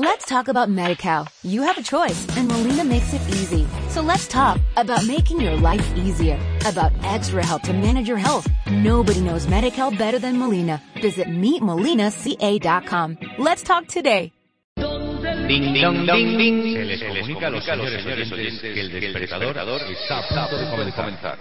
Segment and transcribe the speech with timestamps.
[0.00, 1.26] Let's talk about MediCal.
[1.42, 3.66] You have a choice and Molina makes it easy.
[3.88, 8.46] So let's talk about making your life easier, about extra help to manage your health.
[8.70, 10.80] Nobody knows MediCal better than Molina.
[11.02, 13.18] Visit meetmolinaca.com.
[13.38, 14.30] Let's talk today.
[14.76, 16.62] Ding, ding, ding, ding.
[16.74, 21.38] Se les comunica a los señores oyentes que el despertador está a punto de comenzar.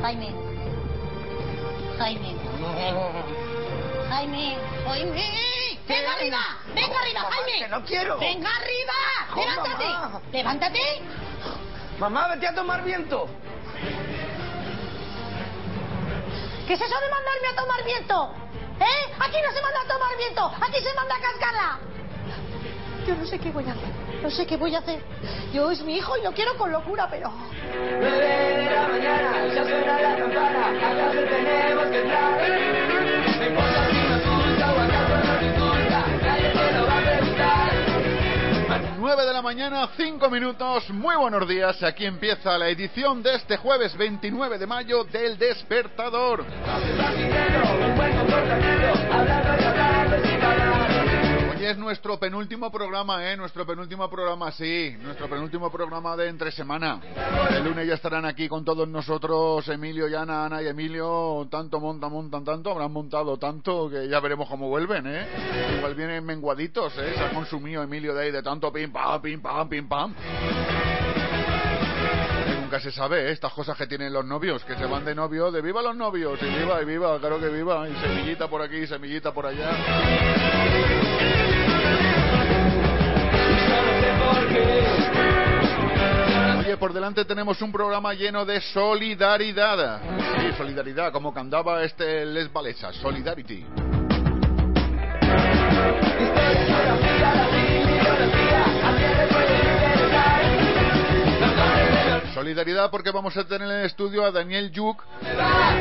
[0.00, 0.32] Jaime.
[1.98, 3.37] Jaime.
[4.08, 4.56] Jaime.
[4.86, 5.78] Jaime.
[5.86, 6.38] Venga arriba.
[6.74, 7.58] Venga arriba, Jaime.
[7.58, 8.18] que no quiero.
[8.18, 8.94] Venga arriba.
[9.36, 9.84] Levántate.
[9.84, 10.20] mamá.
[10.32, 11.02] Levántate.
[11.98, 13.28] Mamá, vete a tomar viento.
[16.66, 18.34] ¿Qué es eso de mandarme a tomar viento?
[18.80, 19.12] ¿Eh?
[19.18, 20.52] Aquí no se manda a tomar viento.
[20.60, 21.78] Aquí se manda a cascarla.
[23.06, 23.88] Yo no sé qué voy a hacer.
[24.22, 25.02] No sé qué voy a hacer.
[25.52, 27.30] Yo es mi hijo y lo quiero con locura, pero...
[27.30, 30.66] Nueve de la mañana, ya suena la campana.
[30.68, 32.97] A clase tenemos que entrar.
[39.08, 40.90] 9 de la mañana, 5 minutos.
[40.90, 41.82] Muy buenos días.
[41.82, 46.44] Aquí empieza la edición de este jueves 29 de mayo del Despertador.
[51.58, 53.36] Hoy es nuestro penúltimo programa, ¿eh?
[53.36, 54.94] Nuestro penúltimo programa, sí.
[55.02, 57.00] Nuestro penúltimo programa de entre semana.
[57.50, 61.48] El lunes ya estarán aquí con todos nosotros Emilio, Yana, Ana y Emilio.
[61.50, 62.70] Tanto montan, montan tanto.
[62.70, 65.26] Habrán montado tanto que ya veremos cómo vuelven, ¿eh?
[65.78, 67.14] Igual vienen menguaditos, ¿eh?
[67.16, 70.14] Se ha consumido Emilio de ahí de tanto pim pam, pim pam, pim pam.
[72.60, 73.32] Nunca se sabe ¿eh?
[73.32, 76.38] estas cosas que tienen los novios, que se van de novio, de viva los novios,
[76.40, 81.07] y viva, y viva, claro que viva, y semillita por aquí, semillita por allá.
[86.58, 90.00] Oye, por delante tenemos un programa lleno de solidaridad.
[90.36, 93.64] Sí, solidaridad, como cantaba este Les Valesas, Solidarity.
[102.38, 105.02] Solidaridad porque vamos a tener en el estudio a Daniel Yuk,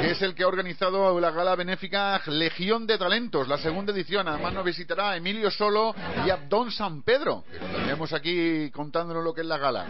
[0.02, 4.28] que es el que ha organizado la gala benéfica Legión de Talentos, la segunda edición.
[4.28, 5.94] Además nos visitará Emilio Solo
[6.26, 7.44] y Abdón San Pedro,
[7.76, 9.86] tendremos aquí contándonos lo que es la gala.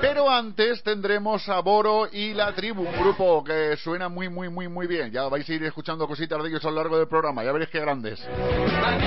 [0.00, 4.68] Pero antes tendremos a Boro y La Tribu, un grupo que suena muy, muy, muy,
[4.68, 5.10] muy bien.
[5.10, 7.70] Ya vais a ir escuchando cositas de ellos a lo largo del programa, ya veréis
[7.70, 8.24] qué grandes.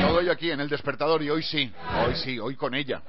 [0.06, 1.72] Todo ello aquí en el despertador y hoy sí,
[2.06, 3.02] hoy sí, hoy con ella.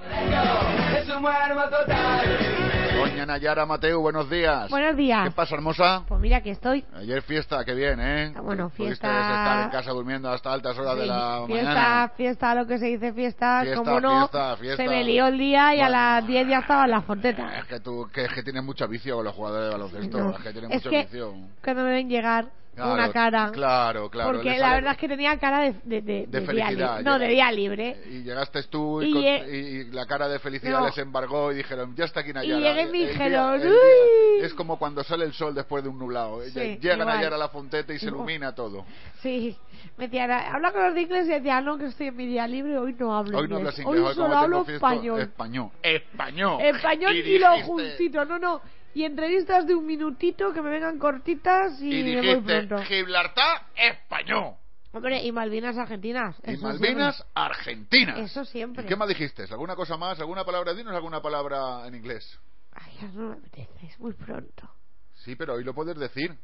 [0.97, 2.86] Es un total.
[2.97, 4.71] Doña Nayara Mateu, buenos días.
[4.71, 5.25] Buenos días.
[5.29, 6.03] ¿Qué pasa, hermosa?
[6.09, 6.85] Pues mira que estoy.
[6.95, 8.33] Ayer fiesta, qué bien, ¿eh?
[8.37, 11.65] Ah, bueno, Pudiste fiesta- estar en casa durmiendo hasta altas horas de Sí, la fiesta,
[11.71, 12.13] mañana.
[12.17, 14.83] fiesta, lo que se dice fiesta, Fiesta, como no, fiesta, fiesta.
[14.83, 15.91] se me lió el día y a Bueno.
[15.99, 17.59] las 10 ya estaba en la fonteta.
[17.59, 20.19] Es que tú, que es que tienes mucho vicio con los jugadores de baloncesto.
[20.19, 21.35] No, Es que tienes es mucho que vicio.
[21.63, 22.47] cuando me ven llegar
[22.77, 24.33] Claro, una cara, Claro, claro.
[24.33, 26.99] porque la sale- verdad es que tenía cara de, de, de- de día felicidad.
[26.99, 27.03] libre.
[27.11, 27.97] No, de día libre.
[28.11, 30.87] Y llegaste tú y, Y con- y- la cara de felicidad No.
[30.87, 32.61] les embargó y dijeron, ya está aquí Nayara.
[32.61, 34.45] Y llegué y me día- dijeron, día- "Uy".
[34.45, 36.43] Es como cuando sale el sol después de un nublado.
[36.45, 37.07] Sí, Llega igual.
[37.09, 38.85] Nayara a la fonteta y se ilumina todo.
[39.23, 39.57] Sí,
[39.97, 42.47] me decían, habla con los de inglés y decía, no, que estoy en mi día
[42.47, 43.75] libre, hoy no hablo Hoy no inglés.
[43.75, 45.21] hablas inglés, hoy hoy solo hablo español.
[45.23, 45.71] Español.
[45.83, 46.61] Español.
[46.63, 48.61] Español Y y, lo dijiste- juntito, no, no.
[48.97, 52.79] Y entrevistas de un minutito que me vengan cortitas y, Y me voy dijiste, pronto.
[52.87, 54.55] Gibraltar, español.
[54.91, 56.35] Hombre, y Malvinas Argentinas.
[56.47, 57.33] Y Malvinas, siempre.
[57.35, 58.19] Argentina.
[58.21, 58.87] Eso siempre.
[58.87, 59.43] ¿Y qué más dijiste?
[59.51, 60.19] ¿Alguna cosa más?
[60.19, 60.73] ¿Alguna palabra?
[60.73, 62.41] Dinos alguna palabra en inglés.
[62.73, 64.71] Ay, ya no me apetece, es muy pronto.
[65.17, 66.35] Sí, pero hoy lo puedes decir.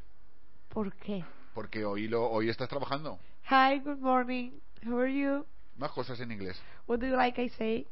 [0.69, 1.24] ¿Por qué?
[1.54, 3.19] Porque hoy, lo, hoy estás trabajando.
[3.50, 4.50] Hi, good morning.
[4.86, 5.46] How are you?
[5.78, 6.60] Más cosas en inglés.
[6.86, 7.86] What do you like I say?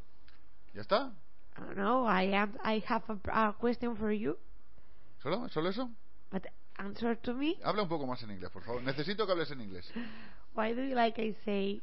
[0.74, 1.14] ¿Ya está?
[1.56, 2.06] I don't know.
[2.06, 2.58] I am.
[2.62, 4.36] I have a, a question for you,
[5.22, 5.48] ¿Solo?
[5.48, 5.90] ¿Solo eso?
[6.30, 6.46] but
[6.78, 7.56] answer to me.
[7.64, 8.82] Habla un poco más en inglés, por favor.
[8.82, 9.90] Necesito que hables en inglés.
[10.54, 11.82] Why do you like I say?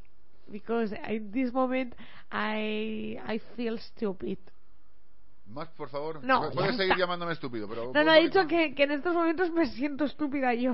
[0.50, 1.94] Because in this moment
[2.32, 4.38] I I feel stupid.
[5.48, 6.24] Más, por favor.
[6.24, 6.98] No, Puedes seguir está.
[6.98, 7.92] llamándome estúpido, pero...
[7.94, 10.74] No, no, he dicho que, que en estos momentos me siento estúpida yo.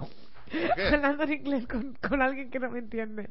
[0.92, 3.30] Hablando en inglés con, con alguien que no me entiende.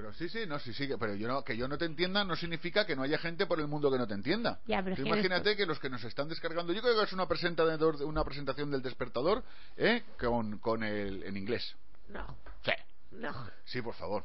[0.00, 2.34] Pero sí, sí, no, sí, sí, pero yo no, que yo no te entienda no
[2.34, 4.58] significa que no haya gente por el mundo que no te entienda.
[4.66, 7.04] Ya, pero Tú es que imagínate que los que nos están descargando, yo creo que
[7.04, 9.44] es una, presentador, una presentación del despertador
[9.76, 10.02] ¿eh?
[10.18, 11.76] con, con el, en inglés.
[12.08, 12.34] No,
[12.64, 12.72] Sí,
[13.10, 13.30] no.
[13.66, 14.24] sí, por favor.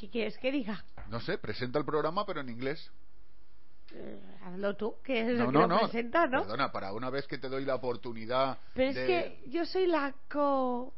[0.00, 0.84] ¿Qué quieres que diga?
[1.08, 2.90] No sé, presenta el programa pero en inglés.
[3.94, 5.78] Eh, hazlo tú, que es No, el que no, lo no.
[5.82, 6.40] presenta, ¿no?
[6.42, 10.12] Perdona, para una vez que te doy la oportunidad Pero es que yo soy la
[10.28, 10.92] co...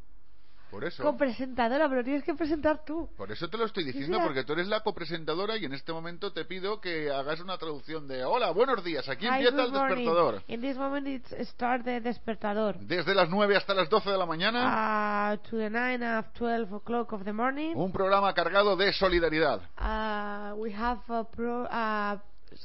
[0.75, 1.03] Por eso.
[1.05, 3.09] copresentadora, pero tienes que presentar tú.
[3.17, 6.33] Por eso te lo estoy diciendo, porque tú eres la copresentadora y en este momento
[6.33, 9.79] te pido que hagas una traducción de Hola, buenos días, aquí Hi, empieza el good
[9.79, 9.97] morning.
[10.05, 10.43] despertador.
[10.49, 12.77] In this moment it's start the despertador.
[12.81, 16.75] Desde las 9 hasta las 12 de la mañana, Uh, to the 9 of 12
[16.75, 19.61] o'clock of the morning, un programa cargado de solidaridad.
[19.79, 22.19] uh, we have a pro, uh,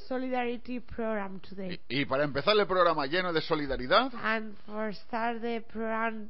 [0.08, 1.80] solidarity program today.
[1.90, 6.30] Y, y para empezar el programa lleno de solidaridad, And for start the program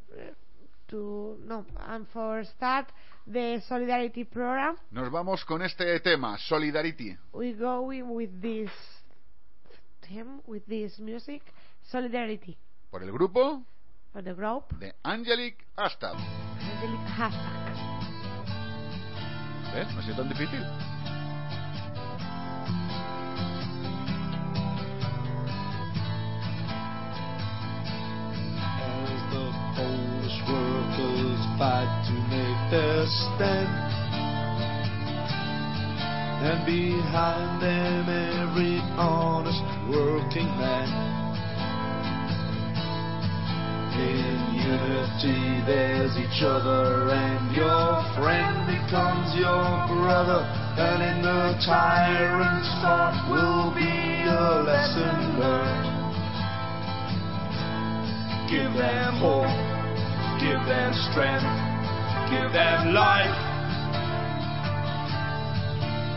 [0.89, 2.87] to no, and for start
[3.25, 7.17] the solidarity program, nos vamos con este tema, Solidarity.
[7.33, 8.71] we going with this
[10.07, 11.41] theme, with this music,
[11.91, 12.57] solidarity
[12.89, 13.63] Por el grupo
[14.11, 16.15] for the group, de Angelic Astad.
[16.15, 17.59] Angelic hashtag.
[19.73, 19.93] ¿Ves?
[19.93, 20.65] No ha sido tan difícil.
[28.81, 33.69] As the Polish workers fight to make their stand.
[36.45, 40.87] And behind them every honest working man.
[43.97, 50.45] In unity there's each other and your friend becomes your brother.
[50.77, 55.89] And in the tyrant's heart will be a lesson learned.
[58.49, 59.68] Give them hope,
[60.39, 61.43] give them strength,
[62.31, 63.35] give them life.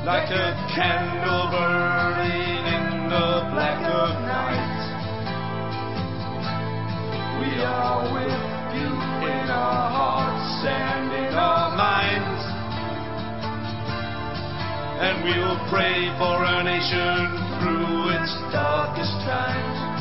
[0.06, 4.82] Like a candle burning in the black of night.
[7.42, 8.42] We are with
[8.78, 8.90] you
[9.26, 12.42] in our hearts and in our minds.
[15.02, 17.26] And we'll pray for our nation
[17.58, 19.91] through its darkest times.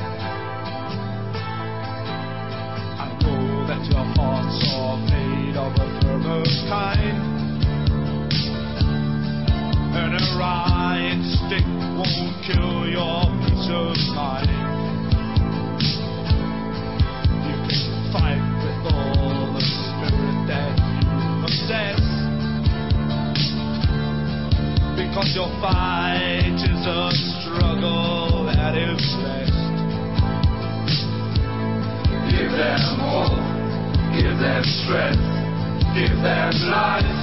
[4.51, 5.87] Hearts made of a
[6.67, 7.17] kind.
[9.93, 10.23] And a
[11.23, 14.51] stick won't kill your peace of mind.
[17.47, 21.11] You can fight with all the spirit that you
[21.43, 22.03] possess.
[24.95, 29.51] Because your fight is a struggle that is blessed.
[32.31, 33.50] Give them hope,
[34.11, 35.23] give them strength,
[35.95, 37.21] give them life.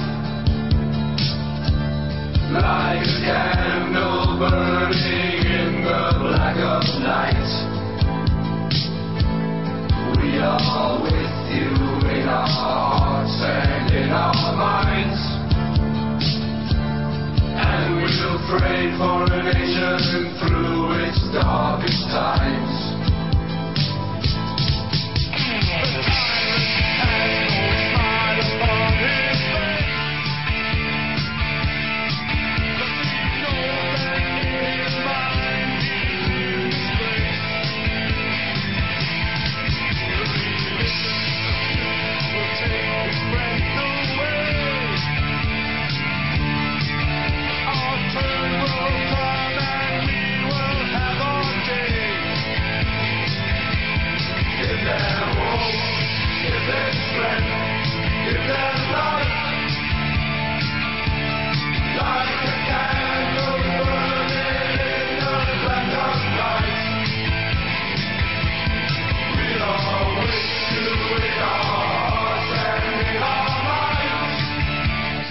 [2.49, 7.49] Like a candle burning in the black of night.
[10.17, 11.73] We are with you
[12.09, 15.21] in our hearts and in our minds.
[17.53, 22.89] And we'll pray for a nation through its darkest times.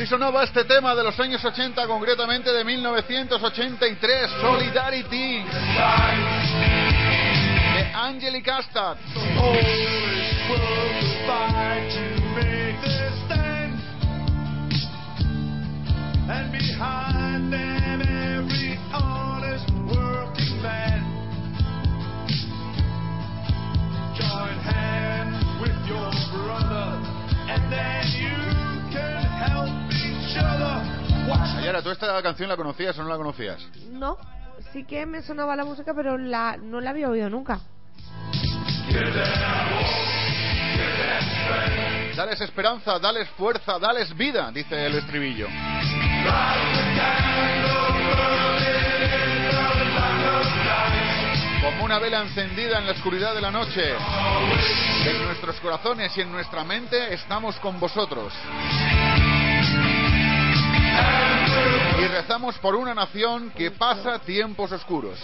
[0.08, 5.44] Sonaba este tema de los años 80, concretamente de 1983, Solidarity,
[7.74, 8.96] de Angelic Astad.
[11.28, 12.04] Fight to
[12.40, 13.76] make their stand.
[16.24, 21.04] And behind them every honest working man.
[24.16, 26.96] Join hands with your brother,
[27.52, 28.32] and then you
[28.88, 30.80] can help each other.
[31.28, 33.60] Watch Ayara, ¿tú esta canción la conocías o no la conocías?
[33.90, 34.16] No,
[34.72, 37.60] sí que me sonaba la música, pero la, no la había oído nunca.
[42.14, 45.46] Dales esperanza, dales fuerza, dales vida, dice el estribillo.
[51.62, 53.94] Como una vela encendida en la oscuridad de la noche.
[55.06, 58.32] En nuestros corazones y en nuestra mente estamos con vosotros.
[62.00, 65.18] Y rezamos por una nación que pasa tiempos oscuros.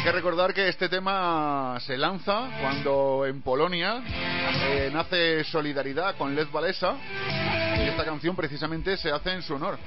[0.00, 6.34] Hay que recordar que este tema se lanza cuando en Polonia eh, nace Solidaridad con
[6.34, 6.94] Led Walesa
[7.76, 9.78] y esta canción precisamente se hace en su honor.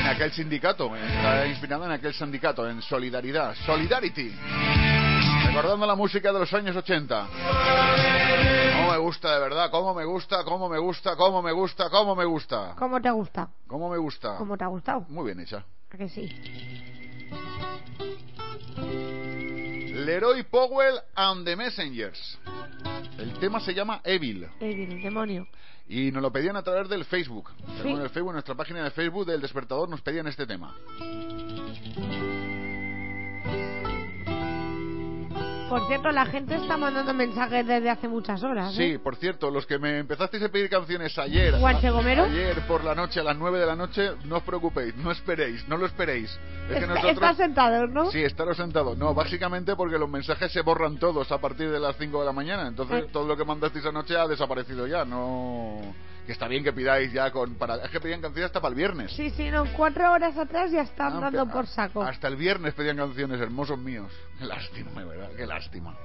[0.00, 4.34] En aquel sindicato, está inspirada en aquel sindicato, en Solidaridad, Solidarity.
[5.46, 7.26] Recordando la música de los años 80.
[8.76, 12.14] Cómo me gusta, de verdad, cómo me gusta, cómo me gusta, cómo me gusta, cómo
[12.14, 12.74] me gusta.
[12.76, 13.48] ¿Cómo te gusta?
[13.66, 14.36] Cómo me gusta.
[14.36, 15.06] ¿Cómo te ha gustado?
[15.08, 15.64] Muy bien hecha.
[15.90, 16.97] ¿A que sí?
[20.08, 22.38] Leroy Powell and the Messengers.
[23.18, 25.46] El tema se llama Evil Evil, el demonio.
[25.86, 27.50] y nos lo pedían a través del Facebook.
[27.82, 27.90] Sí.
[27.90, 30.74] En el Facebook, en nuestra página de Facebook del despertador nos pedían este tema.
[35.68, 38.74] Por cierto, la gente está mandando mensajes desde hace muchas horas.
[38.74, 38.98] Sí, ¿eh?
[38.98, 42.24] por cierto, los que me empezasteis a pedir canciones ayer, Guanche Gomero.
[42.24, 45.68] ayer por la noche a las 9 de la noche, no os preocupéis, no esperéis,
[45.68, 46.30] no lo esperéis.
[46.30, 48.10] Es que Está- nosotros Estás sentado, ¿no?
[48.10, 48.96] Sí, estaros sentados.
[48.96, 52.32] No, básicamente porque los mensajes se borran todos a partir de las 5 de la
[52.32, 52.66] mañana.
[52.66, 53.08] Entonces, Eh.
[53.12, 55.04] todo lo que mandasteis anoche ha desaparecido ya.
[55.04, 55.80] No.
[56.28, 57.54] Que está bien que pidáis ya con.
[57.54, 57.76] Para...
[57.76, 59.10] Es que pedían canciones hasta para el viernes.
[59.12, 62.02] Sí, sí, no, cuatro horas atrás ya están Ah, dando por saco.
[62.02, 64.12] Hasta el viernes pedían canciones, hermosos míos.
[64.38, 65.96] Qué lástima, verdad, qué lástima.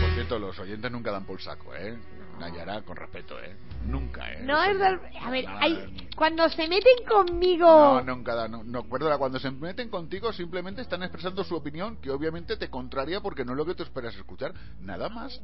[0.00, 1.96] Por cierto, los oyentes nunca dan por saco, ¿eh?
[2.38, 3.56] Nayara, con respeto, ¿eh?
[3.86, 4.42] Nunca, ¿eh?
[4.42, 5.00] No es del...
[5.20, 6.08] A ver, hay...
[6.16, 7.66] cuando se meten conmigo...
[7.66, 11.96] No, nunca da, no, no, perdona, cuando se meten contigo simplemente están expresando su opinión
[11.96, 15.40] que obviamente te contraria porque no es lo que tú esperas escuchar, nada más.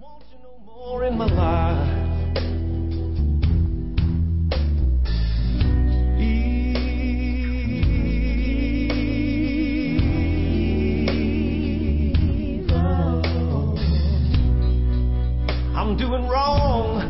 [15.82, 17.00] I'm doing wrong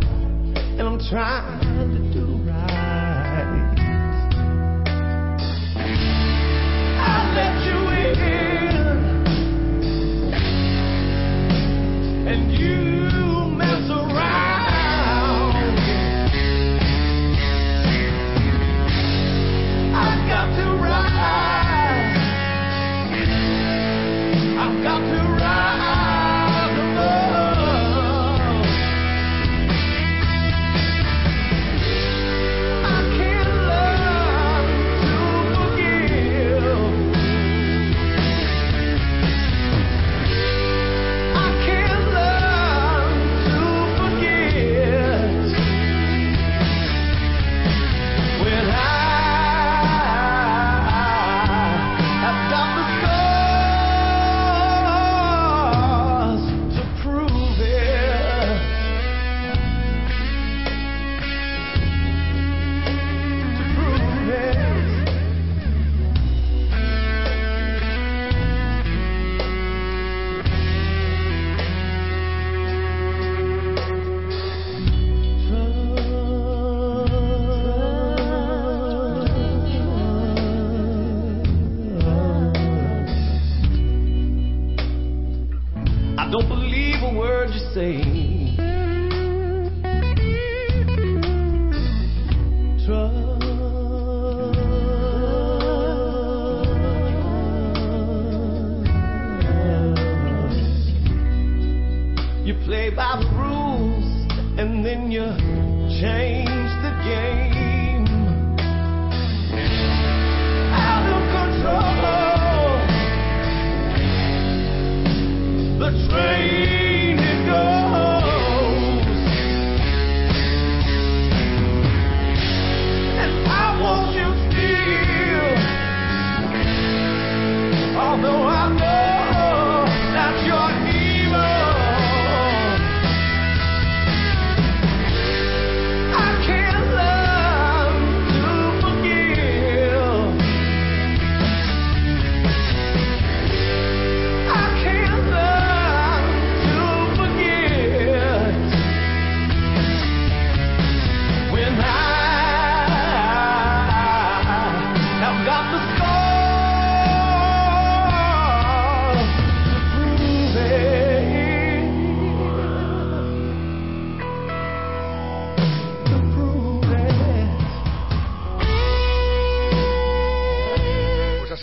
[0.57, 1.61] and I'm trying
[1.93, 3.75] to do right.
[6.99, 7.82] I let you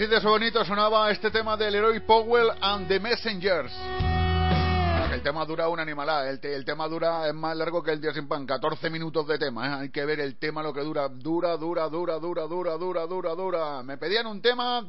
[0.10, 3.72] de eso bonito sonaba este tema del Leroy Powell and the Messengers.
[5.14, 6.30] el tema dura una animalada.
[6.30, 8.46] El, te- el tema dura es más largo que el día sin pan.
[8.46, 9.68] 14 minutos de tema.
[9.68, 9.78] ¿eh?
[9.82, 11.08] Hay que ver el tema lo que dura.
[11.10, 13.84] Dura, dura, dura, dura, dura, dura, dura, dura.
[13.84, 14.82] Me pedían un tema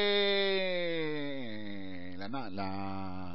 [0.00, 2.14] de.
[2.18, 2.28] La.
[2.50, 3.26] la...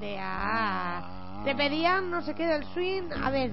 [0.00, 1.42] De A.
[1.44, 3.10] Te pedían no sé qué del swing.
[3.22, 3.50] A ver,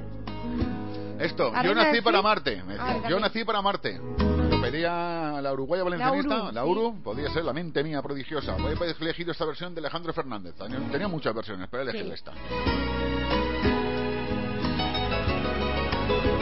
[1.19, 2.21] Esto, ¿La yo nací para?
[2.21, 2.61] Marte.
[2.63, 3.99] Me decía, yo nací para Marte.
[4.71, 6.69] Pedía la uruguaya valencianista, Uru, la sí.
[6.69, 8.53] Uru, podía ser la mente mía prodigiosa.
[8.53, 10.53] Voy a elegido esta versión de Alejandro Fernández.
[10.91, 12.13] Tenía, muchas versiones, pero he elegido Sí.
[12.13, 12.33] esta.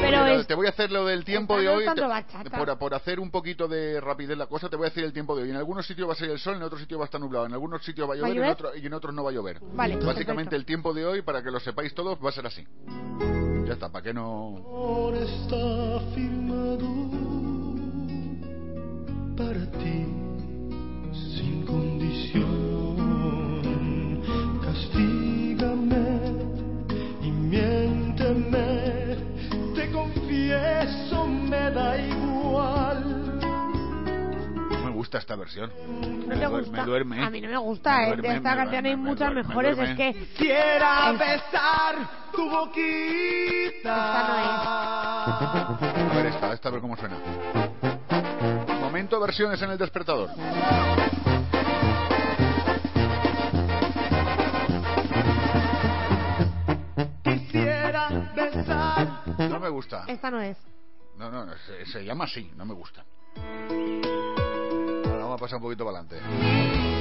[0.02, 0.48] pero Mira, es.
[0.48, 1.86] te voy a hacer lo del tiempo de hoy.
[1.86, 5.14] te- por, por hacer un poquito de rapidez la cosa, te voy a decir el
[5.14, 5.50] tiempo de hoy.
[5.50, 7.46] En algunos sitios va a ser el sol, en otros sitios va a estar nublado,
[7.46, 8.52] en algunos sitios va a ¿Va a llover, en llover?
[8.52, 9.60] otro- y en otros no va a llover.
[9.62, 10.56] Vale, Básicamente perfecto.
[10.58, 12.66] el tiempo de hoy, para que lo sepáis todos, va a ser así.
[13.66, 14.62] Ya está, para que no...
[19.38, 20.06] Para ti
[21.14, 22.48] sin condición.
[24.64, 26.06] Castígame
[27.22, 29.18] y miénteme,
[29.76, 33.40] te confieso, me da igual.
[34.72, 35.72] No me gusta esta versión.
[36.02, 36.72] ¿No Me te duer- gusta?
[36.82, 37.24] Me duerme.
[37.24, 39.20] A mí no me gusta, Me eh, duerme, de esta me canción hay me muchas
[39.20, 39.96] duerme, me mejores, es duerme.
[39.96, 41.96] que Quisiera Es- besar
[42.36, 43.96] tu boquita.
[46.12, 47.18] A ver esta, esta a ver cómo suena.
[48.98, 50.32] Momento versiones en el despertador.
[57.24, 60.06] Quisiera besar No me gusta.
[60.08, 60.58] esta no es.
[61.16, 63.06] No, no, se, se llama así, no me gusta.
[65.06, 66.97] Ahora vamos a pasar un poquito para adelante.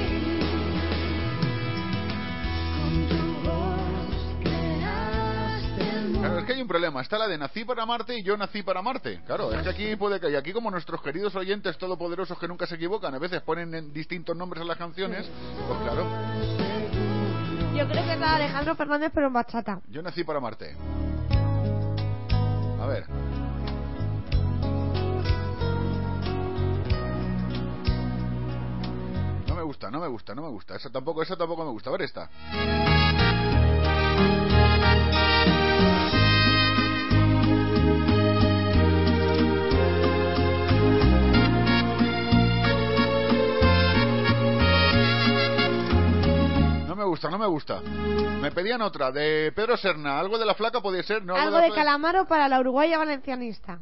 [6.37, 7.01] Claro, es que hay un problema.
[7.01, 9.21] Está la de nací para Marte y yo nací para Marte.
[9.25, 12.67] Claro, es que aquí puede que, y aquí como nuestros queridos oyentes todopoderosos que nunca
[12.67, 15.27] se equivocan, a veces ponen en distintos nombres a las canciones,
[15.67, 16.05] pues claro,
[17.75, 19.81] Yo creo que de Alejandro Fernández, pero en bachata.
[19.89, 20.75] yo nací para Marte.
[22.79, 23.05] A ver.
[29.47, 30.75] No me gusta, no me gusta, no me gusta.
[30.75, 31.89] Esa tampoco, esa tampoco me gusta.
[31.89, 32.29] A ver esta.
[47.07, 47.81] Gusta, no me gusta.
[47.81, 50.19] Me pedían otra, de Pedro Serna.
[50.19, 51.35] Algo de la flaca podía ser, ¿no?
[51.35, 53.79] Algo de fla- Calamaro para la uruguaya valencianista.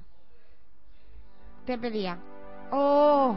[1.65, 2.17] Te pedía.
[2.71, 3.35] Oh,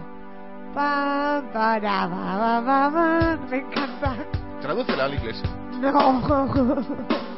[0.74, 3.36] pa, para, ba, ba, ba.
[3.50, 4.16] Me encanta.
[4.60, 5.42] Tradúcela al inglés.
[5.80, 6.38] No.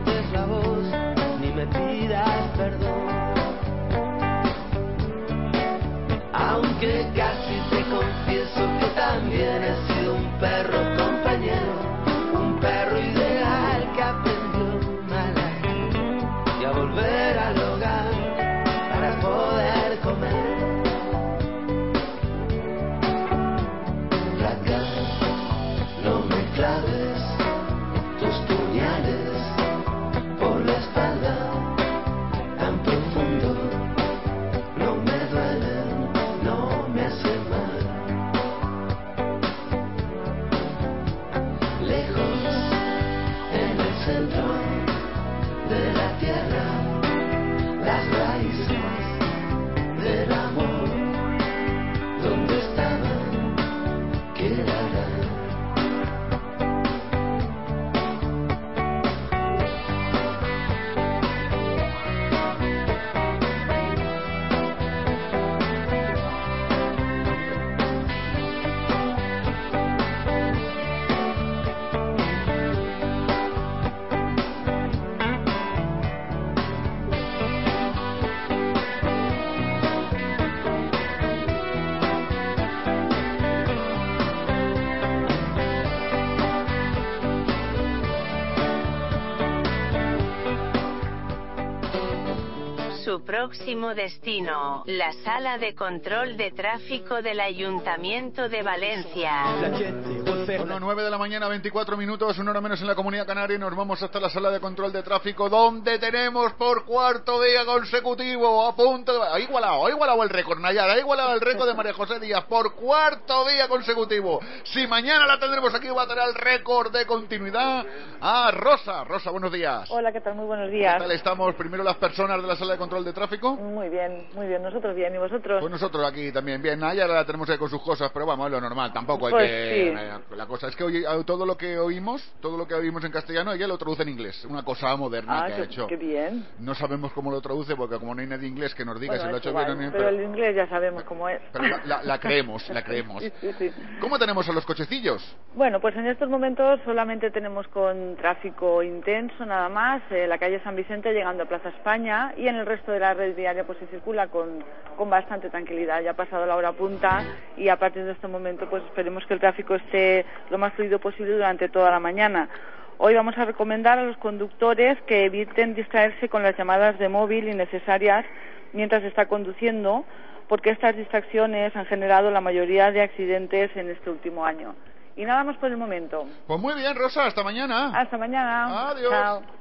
[93.23, 100.30] próximo destino, la sala de control de tráfico del Ayuntamiento de Valencia.
[100.45, 103.59] Bueno, 9 de la mañana, 24 minutos, una hora menos en la Comunidad Canaria y
[103.59, 108.65] nos vamos hasta la sala de control de tráfico donde tenemos por cuarto día consecutivo
[108.67, 109.27] a punto de...
[109.27, 112.43] Ha igualado, ha igualado el récord, Nayar, ha igualado el récord de María José Díaz
[112.45, 114.39] por cuarto día consecutivo.
[114.63, 117.85] Si mañana la tendremos aquí va a tener el récord de continuidad
[118.19, 119.03] a Rosa.
[119.03, 119.89] Rosa, buenos días.
[119.91, 120.35] Hola, ¿qué tal?
[120.35, 120.97] Muy buenos ¿Qué días.
[120.97, 121.53] tal estamos?
[121.55, 123.55] Primero las personas de la sala de control de tráfico.
[123.55, 124.63] Muy bien, muy bien.
[124.63, 125.13] Nosotros bien.
[125.13, 125.59] ¿Y vosotros?
[125.61, 126.79] Pues nosotros aquí también bien.
[126.79, 128.91] Nayar la tenemos ahí con sus cosas, pero vamos, es lo normal.
[128.91, 129.93] Tampoco hay Pues que...
[129.93, 130.21] sí.
[130.41, 133.53] La cosa es que hoy, todo lo que oímos, todo lo que oímos en castellano,
[133.53, 134.43] ella lo traduce en inglés.
[134.45, 135.85] Una cosa moderna ah, que ha hecho.
[135.85, 136.47] qué bien.
[136.57, 139.23] No sabemos cómo lo traduce porque como no hay nadie inglés que nos diga Bueno,
[139.25, 139.91] si lo ha hecho bien o no.
[139.91, 141.39] pero Pero, el inglés ya sabemos cómo es.
[141.53, 143.21] pero la, la- la creemos, la creemos.
[143.39, 143.71] Sí, sí, sí.
[143.99, 145.21] ¿Cómo tenemos a los cochecillos?
[145.53, 150.59] Bueno, pues en estos momentos solamente tenemos con tráfico intenso nada más eh, la calle
[150.63, 153.77] San Vicente llegando a Plaza España y en el resto de la red diaria pues
[153.77, 154.63] se circula con,
[154.97, 156.01] con bastante tranquilidad.
[156.01, 157.23] Ya ha pasado la hora punta
[157.57, 160.99] y a partir de este momento pues esperemos que el tráfico esté lo más fluido
[160.99, 162.49] posible durante toda la mañana.
[162.97, 167.47] Hoy vamos a recomendar a los conductores que eviten distraerse con las llamadas de móvil
[167.47, 168.25] innecesarias
[168.73, 170.05] mientras está conduciendo,
[170.47, 174.75] porque estas distracciones han generado la mayoría de accidentes en este último año.
[175.15, 176.25] Y nada más por el momento.
[176.47, 177.91] Pues muy bien, Rosa, hasta mañana.
[177.93, 178.89] Hasta mañana.
[178.89, 179.11] Adiós.
[179.11, 179.60] Chao.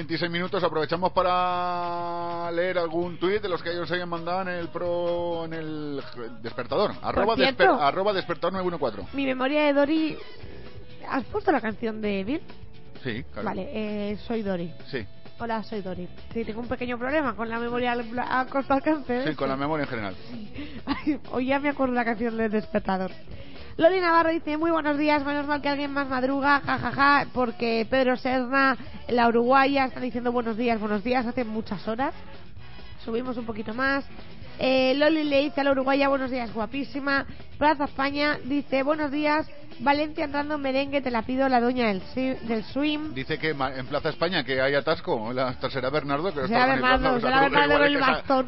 [0.00, 0.64] 26 minutos.
[0.64, 5.52] Aprovechamos para leer algún tuit de los que ellos hayan mandado en el pro, en
[5.52, 6.02] el
[6.40, 6.92] despertador.
[7.02, 9.14] Arroba, desper- arroba despertador 914.
[9.14, 10.16] Mi memoria de Dory.
[11.08, 12.40] ¿Has puesto la canción de Bill?
[13.04, 13.46] Sí, claro.
[13.48, 14.72] Vale, eh, soy Dory.
[14.90, 15.06] Sí,
[15.38, 16.06] Hola, soy Dory.
[16.34, 17.92] Sí, tengo un pequeño problema con la memoria
[18.28, 19.26] a corto alcance.
[19.28, 20.14] sí, con la memoria en general.
[20.86, 23.10] Ay, Hoy ya me acuerdo la canción del despertador.
[23.76, 28.16] Loli Navarro dice, muy buenos días, menos mal que alguien más madruga, jajaja, porque Pedro
[28.16, 28.76] Serna,
[29.08, 32.12] la uruguaya, están diciendo buenos días, buenos días, hace muchas horas.
[33.04, 34.04] Subimos un poquito más.
[34.58, 37.26] Eh, Loli le dice a la uruguaya, buenos días, guapísima.
[37.58, 39.48] Plaza España dice, buenos días,
[39.80, 42.02] Valencia entrando en merengue, te la pido la doña del,
[42.42, 43.14] del swim.
[43.14, 45.32] Dice que en Plaza España que hay atasco.
[45.32, 48.46] La, será Bernardo que lo Será Bernardo, o será Bernardo con el bastón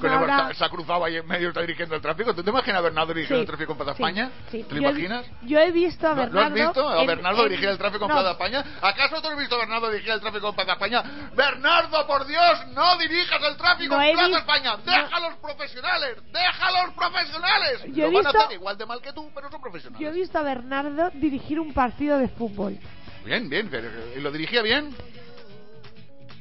[0.50, 2.34] el Se ha cruzado ahí en medio, está dirigiendo el tráfico.
[2.34, 4.30] ¿Tú te imaginas a Bernardo dirigiendo el Sí, tráfico en Plaza sí, España?
[4.50, 4.62] sí.
[4.64, 5.26] ¿Te lo imaginas?
[5.42, 6.46] Yo he visto a ¿Lo- ¿Lo Bernardo.
[6.48, 6.88] has visto?
[6.88, 8.64] ¿A Bernardo en- dirigir el tráfico en no, Plaza España?
[8.82, 11.02] ¿Acaso tú has visto a Bernardo dirigir el tráfico en Plaza España?
[11.34, 12.66] ¡Bernardo, por Dios!
[12.74, 14.76] ¡No dirijas el tráfico No en Plaza España!
[14.84, 16.16] ¡Deja a los profesionales!
[16.32, 17.80] ¡Deja a los profesionales!
[17.94, 20.00] Yo he Lo van a visto- hacer igual de mal que tú, pero son profesionales.
[20.00, 22.76] Yo he visto a Bernardo dirigir un partido de fútbol.
[23.24, 23.68] Bien, bien.
[23.70, 24.90] pero- ¿Y lo dirigía bien?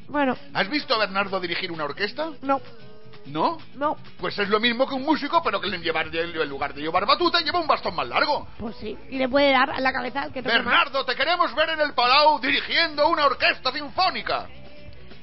[0.10, 2.32] Bueno, ¿Has visto a Bernardo dirigir una orquesta?
[2.42, 2.60] no,
[3.28, 3.60] ¿No?
[3.76, 6.82] no, Pues es lo mismo que un músico, pero que en llevar- en lugar de
[6.82, 8.48] llevar batuta lleva un bastón más largo.
[8.58, 8.98] pues sí.
[9.10, 10.66] Y le puede dar a la cabeza al que toque más.
[10.66, 14.48] Bernardo, te queremos ver en el Palau dirigiendo una orquesta sinfónica.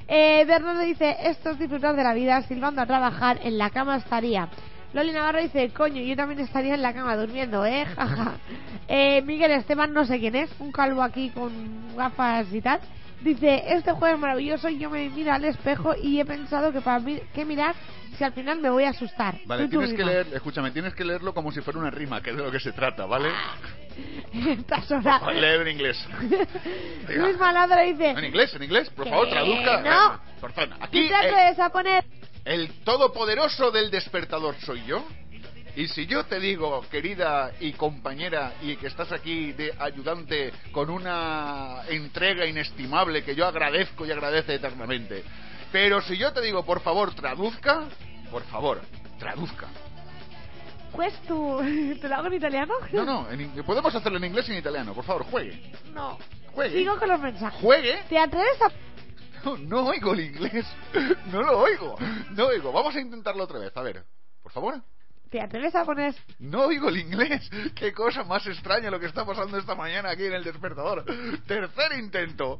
[0.06, 3.96] Eh, Bernardo dice, esto es disfrutar de la vida, silbando a trabajar, en la cama
[3.96, 4.48] estaría.
[4.92, 7.84] Loli Navarro dice, coño, yo también estaría en la cama durmiendo, ¿eh?
[7.96, 8.32] Jaja.
[8.88, 12.80] eh, Miguel Esteban, no sé quién es, un calvo aquí con gafas y tal.
[13.20, 16.80] Dice, este juego es maravilloso y yo me miro al espejo y he pensado que
[16.80, 17.74] para mí, que mirar
[18.16, 19.38] si al final me voy a asustar.
[19.44, 22.20] Vale, Tú, tú tienes que leer, escúchame, tienes que leerlo como si fuera una rima,
[22.20, 23.30] que es de lo que se trata, ¿vale?
[24.32, 25.22] Estas horas.
[25.34, 26.08] Leer en inglés.
[27.08, 29.82] Luis Maladra dice, En inglés, en inglés, por favor, traduzca.
[29.82, 30.14] no.
[30.14, 32.04] Eh, Por favor, ¿qué aquí te eh, a poner?
[32.48, 35.04] El todopoderoso del despertador soy yo.
[35.76, 40.90] Y si yo te digo, querida y compañera, y que estás aquí de ayudante con
[40.90, 45.22] una entrega inestimable que yo agradezco y agradece eternamente,
[45.70, 47.84] pero si yo te digo, por favor, traduzca,
[48.30, 48.80] por favor,
[49.20, 49.68] traduzca.
[50.92, 51.60] Pues tú,
[52.00, 52.74] ¿te lo hago en italiano?
[52.92, 55.70] No, no, en in- podemos hacerlo en inglés y en italiano, por favor, juegue.
[55.92, 56.18] No.
[56.54, 56.78] Juegue.
[56.78, 57.60] Sigo con los mensajes.
[57.60, 58.02] Juegue.
[58.08, 58.70] ¿Te atreves a
[59.44, 60.66] No, no oigo el inglés.
[61.30, 61.96] No lo oigo.
[62.30, 62.72] No oigo.
[62.72, 63.76] Vamos a intentarlo otra vez.
[63.76, 64.04] A ver,
[64.42, 64.82] por favor.
[65.30, 67.50] ¿Te atreves a poner No oigo el inglés.
[67.74, 71.04] Qué cosa más extraña lo que está pasando esta mañana aquí en el despertador.
[71.46, 72.58] Tercer intento.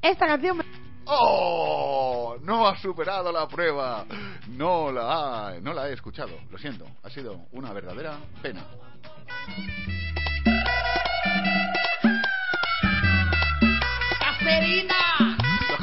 [0.00, 0.62] esta canción?
[1.06, 2.36] ¡Oh!
[2.40, 4.06] No ha superado la prueba.
[4.48, 6.32] No la ha, no la he escuchado.
[6.50, 6.86] Lo siento.
[7.02, 8.64] Ha sido una verdadera pena.
[14.46, 15.33] Eso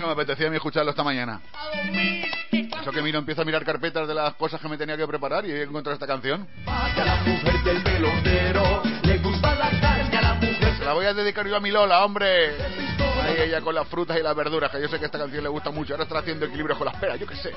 [0.02, 1.42] que me apetecía a mí escucharlo esta mañana.
[2.82, 5.46] Eso que miro, empiezo a mirar carpetas de las cosas que me tenía que preparar
[5.46, 6.48] y he encontrado esta canción.
[10.78, 12.56] Se la voy a dedicar yo a mi Lola, hombre.
[13.24, 15.50] Ahí ella con las frutas y las verduras, que yo sé que esta canción le
[15.50, 15.94] gusta mucho.
[15.94, 17.52] Ahora está haciendo equilibrio con las peras, yo qué sé.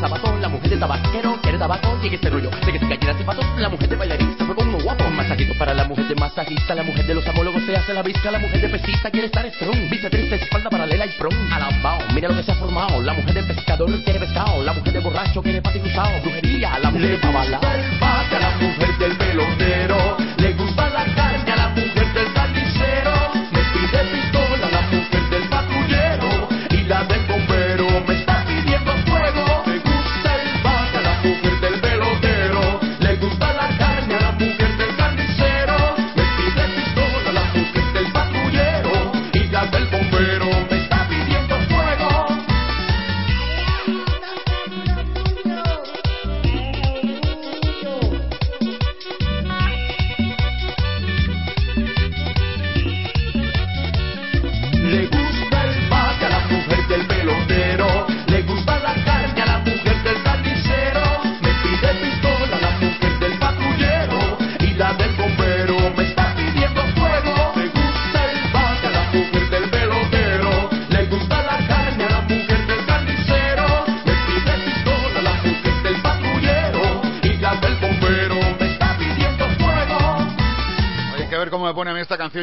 [0.00, 2.50] la mujer de tabaquero quiere tabaco, llegue este rollo.
[2.50, 5.10] De que se cayera sin patos, la mujer de bailarín se fue con unos guapos,
[5.12, 8.30] masajitos para la mujer de masajista, la mujer de los amólogos se hace la brisca,
[8.30, 12.28] la mujer de pesista quiere estar strong, vice triste, espalda paralela y prom, alambao, mira
[12.28, 15.42] lo que se ha formado, la mujer de pescador quiere pescado, la mujer de borracho
[15.42, 20.29] quiere pati cruzado, brujería, la mujer de pavala, salvaje a la mujer del pelotero.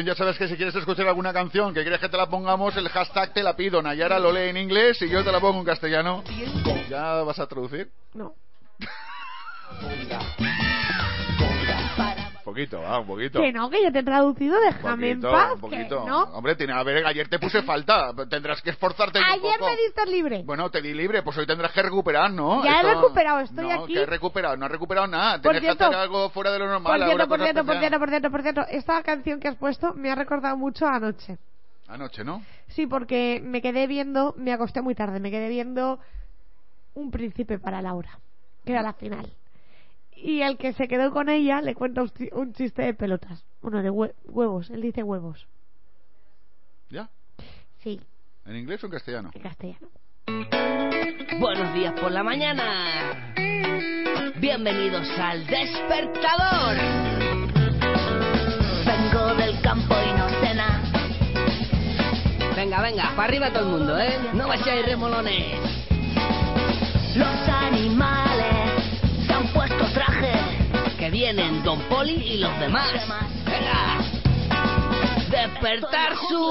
[0.08, 2.88] Ya sabes que si quieres escuchar alguna canción que quieres que te la pongamos, el
[2.88, 3.82] hashtag te la pido.
[3.82, 6.24] Nayara lo lee en inglés y yo te la pongo en castellano.
[6.88, 7.90] ¿Ya vas a traducir?
[8.14, 8.32] No.
[12.48, 13.40] Un poquito, va, un poquito.
[13.42, 15.50] Que no, que yo te he traducido, déjame en paz.
[15.52, 16.04] un que poquito.
[16.06, 16.22] no.
[16.32, 18.12] Hombre, tiene, a ver, ayer te puse falta.
[18.30, 19.70] Tendrás que esforzarte un Ayer poco.
[19.70, 20.42] me diste libre.
[20.44, 22.64] Bueno, te di libre, pues hoy tendrás que recuperar, ¿no?
[22.64, 23.92] Ya he recuperado, estoy no, aquí.
[23.92, 25.32] que he recuperado, no has recuperado nada.
[25.42, 26.98] Por Tienes que cierto- hacer algo fuera de lo normal.
[27.00, 29.92] Por cierto, por cierto, por cierto, por cierto, por cierto, esta canción que has puesto
[29.92, 31.36] me ha recordado mucho anoche.
[31.86, 32.42] Anoche, ¿no?
[32.68, 35.98] Sí, porque me quedé viendo, me acosté muy tarde, me quedé viendo
[36.94, 38.18] Un príncipe para Laura,
[38.64, 39.30] que era la final.
[40.22, 43.44] Y el que se quedó con ella le cuenta un chi- un chiste de pelotas.
[43.62, 45.46] Bueno, de hue- huevos, él dice huevos.
[46.90, 47.08] ¿Ya?
[47.82, 48.00] Sí,
[48.44, 49.30] ¿En inglés o en castellano?
[49.34, 49.88] en castellano.
[51.38, 53.32] Buenos días por la mañana.
[54.40, 56.76] Bienvenidos al despertador.
[58.86, 60.82] Vengo del campo y no sé nada.
[62.56, 64.18] Venga, venga, para arriba todo el mundo, ¿eh?
[64.34, 65.60] No vayáis remolones.
[67.14, 68.82] Los animales
[69.26, 70.07] se han puesto traje.
[71.08, 72.92] Que vienen Don Poli y los demás.
[73.46, 73.98] Venga.
[75.30, 76.50] Despertar su...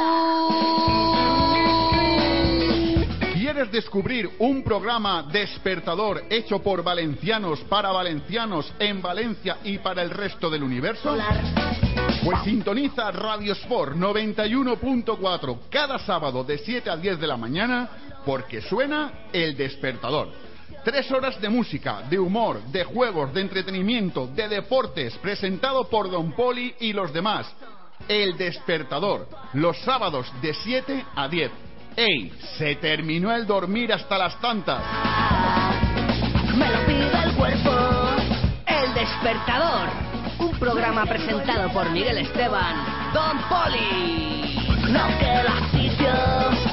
[3.36, 10.10] ¿Quieres descubrir un programa despertador hecho por valencianos para valencianos en Valencia y para el
[10.10, 11.16] resto del universo?
[12.26, 17.90] Pues sintoniza Radio Sport 91.4 cada sábado de 7 a 10 de la mañana
[18.26, 20.47] porque suena El Despertador.
[20.84, 26.32] Tres horas de música, de humor, de juegos, de entretenimiento, de deportes, presentado por Don
[26.32, 27.52] Poli y los demás.
[28.08, 31.52] El Despertador, los sábados de 7 a 10.
[31.98, 32.32] ¡Ey!
[32.58, 34.84] Se terminó el dormir hasta las tantas.
[36.56, 37.72] Me lo pide el cuerpo.
[38.68, 39.90] El despertador.
[40.40, 43.14] Un programa presentado por Miguel Esteban.
[43.14, 44.58] Don Poli.
[44.92, 46.67] No queda sitio.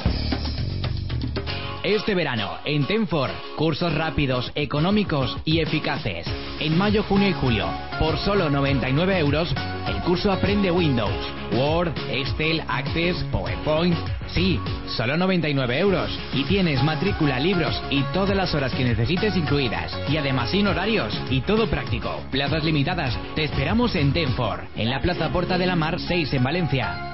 [1.84, 6.26] Este verano, en Tenfor, cursos rápidos, económicos y eficaces.
[6.58, 7.68] En mayo, junio y julio,
[7.98, 9.54] por solo 99 euros,
[9.86, 11.14] el curso Aprende Windows,
[11.52, 13.94] Word, Excel, Access, PowerPoint.
[14.28, 14.58] Sí,
[14.96, 16.10] solo 99 euros.
[16.32, 19.92] Y tienes matrícula, libros y todas las horas que necesites incluidas.
[20.08, 22.18] Y además sin horarios y todo práctico.
[22.30, 23.14] Plazas limitadas.
[23.34, 27.13] Te esperamos en Tenfor, en la Plaza Porta de la Mar 6 en Valencia.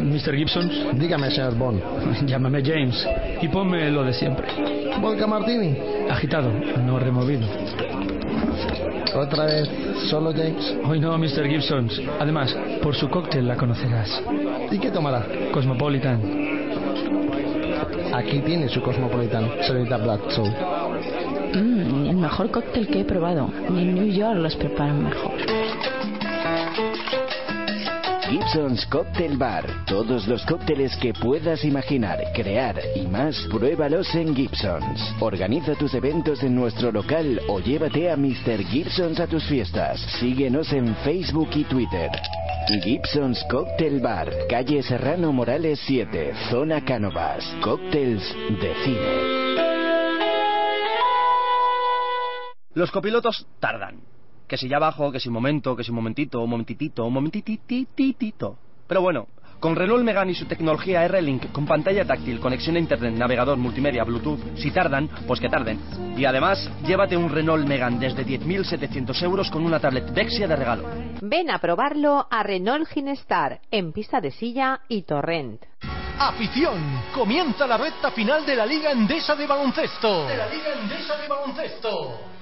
[0.00, 0.34] Mr.
[0.34, 0.98] Gibson.
[0.98, 1.80] Dígame, señor Bond.
[2.26, 3.08] Llámame James
[3.40, 4.48] y ponme lo de siempre.
[5.00, 5.78] Vodka Martini.
[6.10, 7.46] Agitado, no removido.
[9.14, 9.68] Otra vez,
[10.10, 10.76] solo James.
[10.84, 11.46] Hoy no, Mr.
[11.48, 11.88] Gibson.
[12.18, 14.10] Además, por su cóctel la conocerás.
[14.72, 15.24] ¿Y qué tomará?
[15.52, 16.79] Cosmopolitan.
[18.12, 20.50] Aquí tiene su Cosmopolitan, señorita Black Soul.
[21.54, 23.50] Mm, el mejor cóctel que he probado.
[23.70, 25.32] Ni en New York los preparan mejor.
[28.30, 29.64] Gibson's Cocktail Bar.
[29.86, 35.14] Todos los cócteles que puedas imaginar, crear y más, pruébalos en Gibson's.
[35.18, 38.62] Organiza tus eventos en nuestro local o llévate a Mr.
[38.64, 40.00] Gibson's a tus fiestas.
[40.20, 42.10] Síguenos en Facebook y Twitter.
[42.68, 47.44] Gibson's Cocktail Bar, calle Serrano Morales 7, zona Cánovas.
[47.62, 48.22] Cócteles
[48.60, 49.56] de cine.
[52.74, 54.00] Los copilotos tardan.
[54.46, 57.12] Que si ya bajo, que si un momento, que si un momentito, un momentitito, un
[57.12, 58.58] momentitititito.
[58.86, 59.26] Pero bueno,
[59.60, 64.02] con Renault Megane y su tecnología R-Link, con pantalla táctil, conexión a internet, navegador, multimedia,
[64.04, 65.78] Bluetooth, si tardan, pues que tarden.
[66.16, 70.84] Y además, llévate un Renault Megane desde 10.700 euros con una tablet Dexia de regalo.
[71.20, 75.62] Ven a probarlo a Renault Ginestar, en pista de silla y torrent.
[76.18, 80.26] Afición, comienza la recta final de la Liga Endesa de Baloncesto.
[80.26, 82.39] De la Liga Endesa de Baloncesto.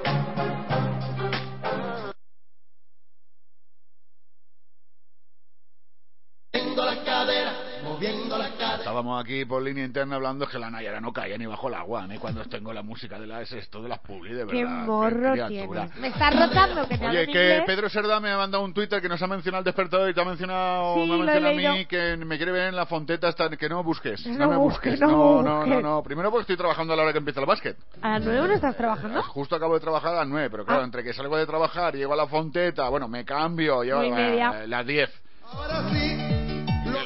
[8.99, 11.75] Estábamos aquí por línea interna hablando es que la Nayara no caía ni bajo el
[11.75, 12.19] agua, ¿eh?
[12.21, 14.51] cuando tengo la música de la es esto de las publi, de verdad.
[14.51, 15.97] Qué morro tienes.
[15.99, 17.63] Me estás rotando que te Oye, que inglés.
[17.65, 20.21] Pedro Serda me ha mandado un Twitter que nos ha mencionado el despertador y te
[20.21, 23.29] ha mencionado, Sí, me ha mencionado a mí que me quiere ver en la fonteta
[23.29, 24.27] hasta que no busques.
[24.27, 25.01] No, No me busques, busques.
[25.01, 25.83] no No, no, no, busques.
[25.85, 26.03] no.
[26.03, 27.77] Primero porque estoy trabajando a la hora que empieza el básquet.
[28.03, 29.23] ¿A las nueve no estás trabajando?
[29.23, 30.85] Justo acabo de trabajar a las 9, pero claro, Ah.
[30.87, 34.09] entre que salgo de trabajar y llego a la fonteta, bueno, me cambio, llego Nueve
[34.09, 34.49] y media.
[34.49, 35.09] a las 10.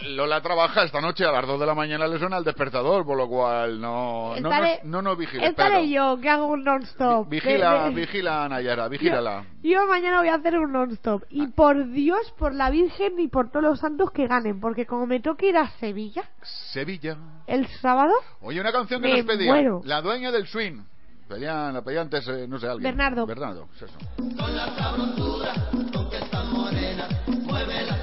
[0.09, 3.17] Lola trabaja esta noche a las 2 de la mañana le suena el despertador, por
[3.17, 6.15] lo cual no no Estaré- nos, no nos vigiles, Estaré Pedro.
[6.17, 7.29] yo, que hago un non-stop.
[7.29, 9.45] Vigila, De- de- vigila a Nayara, vigílala.
[9.63, 11.23] Yo mañana voy a hacer un non-stop.
[11.31, 14.61] Y por Dios, por la Virgen y por todos los santos que ganen.
[14.61, 17.17] Porque como me toque ir a Sevilla Sevilla.
[17.47, 19.53] el sábado, Oye, una canción que Me nos pedía.
[19.53, 19.81] muero.
[19.85, 20.81] La dueña del swing.
[21.29, 22.83] Pedían, la pedía antes, eh, no sé, alguien.
[22.83, 23.25] Bernardo.
[23.25, 23.99] Bernardo, es eso.
[24.17, 25.55] Con la sabrosura,
[25.93, 28.02] con que está morena, mueve la cintura.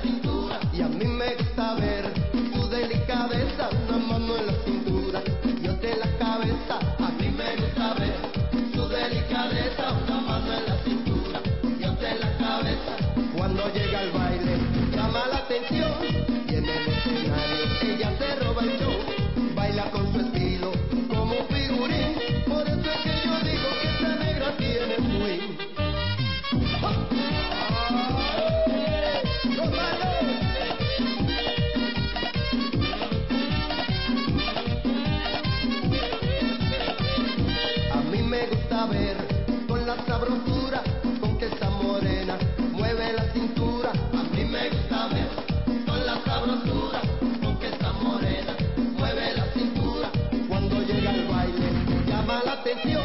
[1.20, 2.14] Y a mí me gusta ver
[2.54, 5.22] tu delicadeza, una mano en la cintura
[5.62, 6.80] y otra en la cabeza.
[6.98, 8.16] A mí me gusta ver
[8.72, 11.42] tu delicadeza, una mano en la cintura
[11.78, 12.96] y otra en la cabeza.
[13.36, 14.58] Cuando llega al baile,
[14.96, 15.92] llama la atención
[16.48, 18.89] y en el escenario ella se roba el show.
[39.68, 40.82] con la sabrosura
[41.20, 42.38] con que esa morena
[42.72, 43.92] mueve la cintura.
[43.92, 45.28] A mí me gusta ver
[45.86, 47.02] con la sabrosura
[47.44, 48.56] con que esa morena
[48.98, 50.10] mueve la cintura.
[50.48, 51.72] Cuando llega el baile
[52.08, 53.04] llama la atención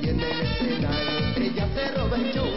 [0.00, 2.48] y en el escenario ella se roba el show,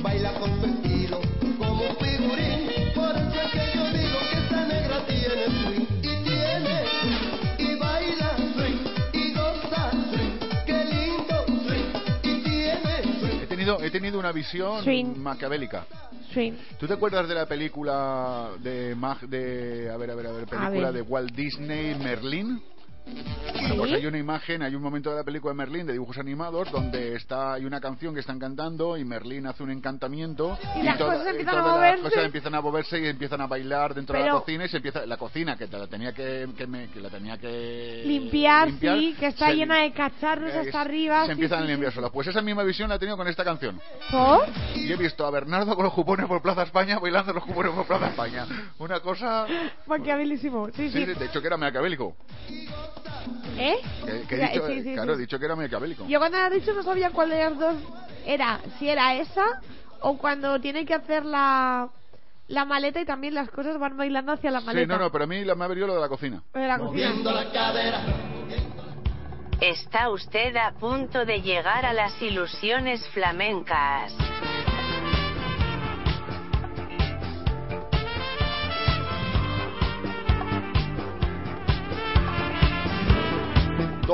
[0.00, 1.20] baila con su estilo
[1.58, 2.92] como un figurín.
[2.94, 5.93] Por eso es que yo digo que esa negra tiene swing.
[13.82, 15.16] He tenido una visión Swing.
[15.16, 15.86] maquiavélica.
[16.32, 16.52] Swing.
[16.78, 20.46] ¿Tú te acuerdas de la película de, Mag- de a ver, a ver, a ver,
[20.46, 20.92] película ver.
[20.94, 22.60] de Walt Disney, Merlín?
[23.06, 26.16] Bueno, pues hay una imagen, hay un momento de la película de Merlín de dibujos
[26.18, 30.82] animados donde está hay una canción que están cantando y Merlín hace un encantamiento Y
[30.82, 32.02] las toda- cosas empiezan a todas las moverse.
[32.02, 34.76] cosas empiezan a moverse y empiezan a bailar dentro de la Pero- cocina y se
[34.78, 38.98] empieza la cocina que la tenía que, que, me- que la tenía que Limpiar, limpiar,
[38.98, 41.20] sí, que está se- llena de cacharros eh, hasta arriba.
[41.22, 41.96] se sí, empiezan sí, a limpiar sí.
[41.96, 42.10] solas.
[42.10, 43.80] Pues esa misma visión la he tenido con esta canción.
[44.10, 44.46] ¿Por?
[44.76, 47.86] Y he visto a Bernardo con los cupones por Plaza España bailando los cupones por
[47.86, 48.46] Plaza España.
[48.78, 49.46] Una cosa...
[49.86, 50.68] Maquiavelísimo.
[50.68, 51.06] Sí, Sí, sí.
[51.06, 52.16] sí, de hecho que era maquiavélico.
[53.58, 53.76] ¿Eh?
[54.04, 55.18] Que, que he dicho, sí, sí, claro, sí.
[55.18, 56.06] he dicho que era maquiavélico.
[56.08, 57.76] Yo cuando la he dicho no sabía cuál de las dos
[58.26, 58.60] era.
[58.78, 59.60] Si era esa
[60.00, 61.88] o cuando tiene que hacer la,
[62.48, 64.94] la maleta y también las cosas van bailando hacia la maleta.
[64.94, 66.42] Sí, no, no, pero a mí la- me ha venido lo de la cocina.
[66.52, 67.12] De la cocina.
[69.60, 74.12] Está usted a punto de llegar a las ilusiones flamencas.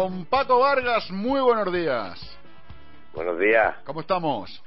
[0.00, 2.18] Don Paco Vargas, muy buenos días.
[3.12, 3.74] Buenos días.
[3.84, 4.62] ¿Cómo estamos?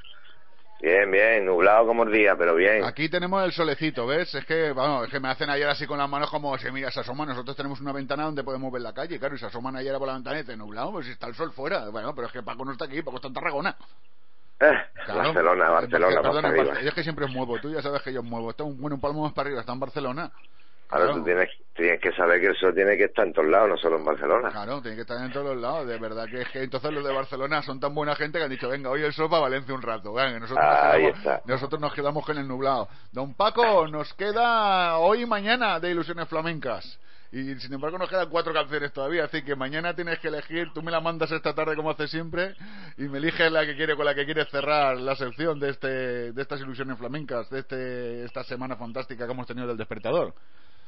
[0.79, 2.83] Bien, bien, nublado como el día, pero bien.
[2.83, 4.35] Aquí tenemos el solecito, ¿ves?
[4.35, 6.91] Es que, vamos, es que me hacen ayer así con las manos como se mira,
[6.91, 7.29] se asoman.
[7.29, 10.07] Nosotros tenemos una ventana donde podemos ver la calle, claro, y se asoman ayer por
[10.07, 11.89] la ventana y dicen, nublado, pues si está el sol fuera.
[11.89, 13.75] Bueno, pero es que Paco no está aquí, Paco está en Tarragona.
[14.59, 14.71] Eh,
[15.05, 15.19] Claro.
[15.33, 16.47] Barcelona, Barcelona, Perdona.
[16.49, 16.81] Barcelona.
[16.81, 18.51] Yo es que siempre os muevo, tú ya sabes que yo os muevo.
[18.51, 20.31] Está un, bueno, un palmo más para arriba, está en Barcelona.
[20.93, 23.69] Ahora tú tienes, tienes que saber que el sol tiene que estar en todos lados,
[23.69, 24.49] no solo en Barcelona.
[24.51, 25.87] Claro, tiene que estar en todos lados.
[25.87, 28.51] De verdad que es que entonces los de Barcelona son tan buena gente que han
[28.51, 30.13] dicho, venga, hoy el sol para Valencia un rato.
[30.13, 32.87] Venga, nosotros, nos quedamos, nosotros nos quedamos con el nublado.
[33.11, 36.99] Don Paco, nos queda hoy y mañana de ilusiones flamencas.
[37.33, 40.83] Y sin embargo nos quedan cuatro canciones todavía, así que mañana tienes que elegir, tú
[40.83, 42.53] me la mandas esta tarde como haces siempre
[42.95, 45.87] y me eliges la que quiere con la que quieres cerrar la sección de este
[46.31, 50.35] de estas ilusiones flamencas, de este esta semana fantástica que hemos tenido del despertador.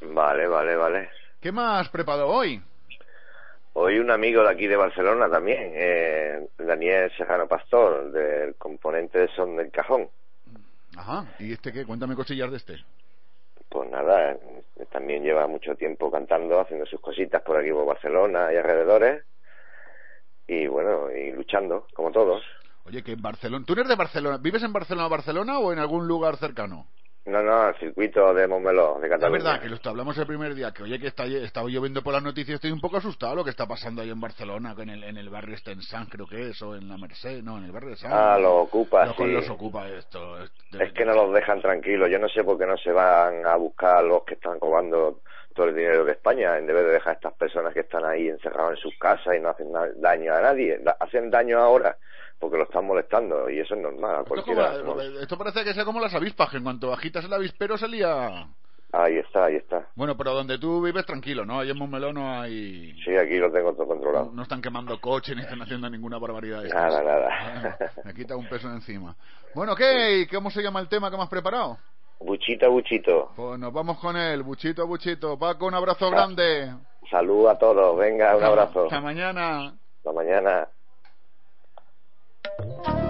[0.01, 1.09] Vale, vale, vale.
[1.41, 2.61] ¿Qué más preparado hoy?
[3.73, 9.27] Hoy un amigo de aquí de Barcelona también, eh, Daniel Serrano Pastor, del componente de
[9.35, 10.09] Son del Cajón.
[10.95, 11.85] Ajá, ¿y este qué?
[11.85, 12.77] Cuéntame cosillas de este.
[13.67, 18.53] Pues nada, eh, también lleva mucho tiempo cantando, haciendo sus cositas por aquí por Barcelona
[18.53, 19.25] y alrededores.
[20.47, 22.43] Y bueno, y luchando, como todos.
[22.85, 23.65] Oye, que en Barcelona.
[23.67, 24.37] ¿Tú eres de Barcelona?
[24.37, 26.87] ¿Vives en Barcelona, Barcelona o en algún lugar cercano?
[27.25, 29.43] No, no, el circuito de Montmeló, de Es Cataluña.
[29.43, 32.13] verdad que lo hablamos el primer día, que oye, que está, estaba yo viendo por
[32.13, 34.89] las noticias, estoy un poco asustado lo que está pasando ahí en Barcelona, que en
[34.89, 37.57] el, en el barrio este en San, creo que es, o en la Merced, no,
[37.57, 38.11] en el barrio de San.
[38.13, 39.25] Ah, lo ocupa, sí.
[39.25, 40.37] Los ocupa esto.
[40.79, 42.11] Es que no los dejan tranquilos.
[42.11, 45.21] Yo no sé por qué no se van a buscar a los que están robando
[45.55, 48.27] todo el dinero de España en vez de dejar a estas personas que están ahí
[48.27, 50.79] encerrados en sus casas y no hacen daño a nadie.
[50.99, 51.97] Hacen daño ahora
[52.45, 54.15] porque lo están molestando y eso es normal.
[54.17, 55.01] a Esto, es cualquiera, como- ¿no?
[55.01, 58.47] esto parece que sea como las avispas, que en cuanto agitas el avispero salía...
[58.91, 59.87] Ahí está, ahí está.
[59.95, 61.59] Bueno, pero donde tú vives tranquilo, ¿no?
[61.59, 62.93] Ahí en Montmeló no hay...
[63.03, 64.31] Sí, aquí lo tengo todo controlado.
[64.31, 66.61] No están quemando coches ni están haciendo ninguna barbaridad.
[66.61, 66.69] de.
[66.69, 67.29] Nada, nada.
[67.51, 67.75] Bueno,
[68.05, 69.13] me quita un peso de encima.
[69.53, 70.19] Bueno, ¿qué?
[70.19, 71.77] ¿Y ¿Cómo se llama el tema que hemos preparado?
[72.21, 73.31] Buchito, buchito.
[73.35, 75.37] Pues nos vamos con él, buchito, buchito.
[75.37, 76.73] Paco, un abrazo grande.
[77.11, 77.97] Salud a todos.
[77.97, 78.83] Venga, un abrazo.
[78.85, 79.73] Hasta mañana.
[79.97, 80.69] Hasta mañana.
[82.45, 83.04] Thank you.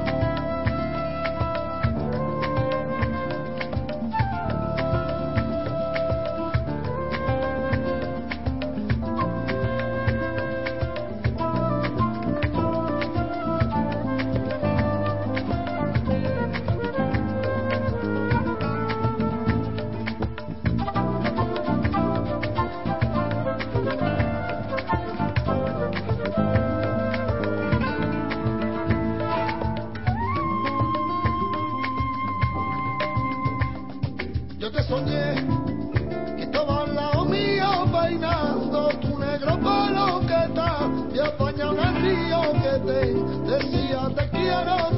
[44.63, 44.94] Te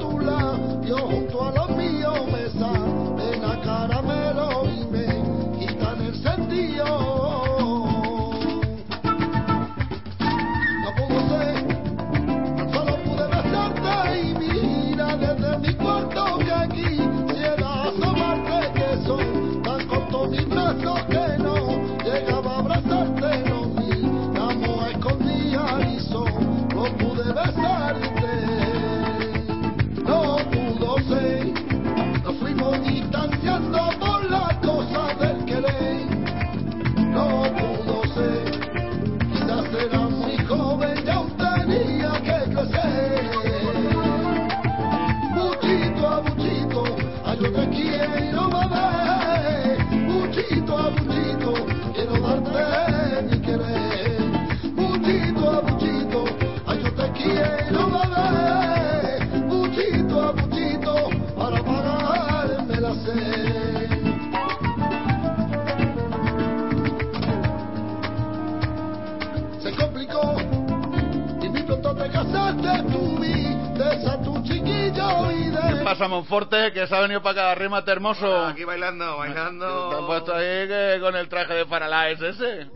[75.87, 76.73] pasa, Monforte?
[76.73, 78.45] Que se ha venido para acá, arrímate hermoso.
[78.45, 79.89] Aquí bailando, bailando.
[79.89, 82.67] Te has puesto ahí que con el traje de Faralaes ese.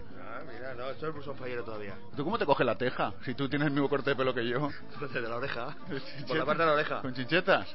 [0.92, 1.96] Ah, mira, no, esto es blusón fallero todavía.
[2.16, 3.14] ¿Tú cómo te coges la teja?
[3.24, 4.70] Si tú tienes el mismo corte de pelo que yo.
[5.00, 5.76] Desde la oreja.
[6.28, 7.02] Por la parte de la oreja.
[7.02, 7.68] ¿Con chinchetas?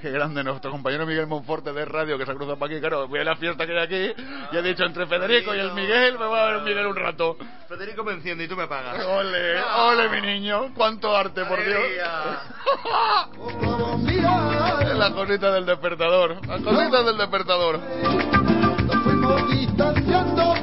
[0.00, 2.80] Qué grande nuestro compañero Miguel Monforte de radio que se ha cruzado para aquí.
[2.80, 5.72] Claro, voy a la fiesta que hay aquí y he dicho entre Federico y el
[5.72, 7.36] Miguel, me va a ver Miguel un rato.
[7.68, 9.04] Federico me enciende y tú me pagas.
[9.06, 11.80] Ole, ole mi niño, cuánto arte, por Dios.
[14.96, 17.80] La cosita del despertador, la cosita del despertador.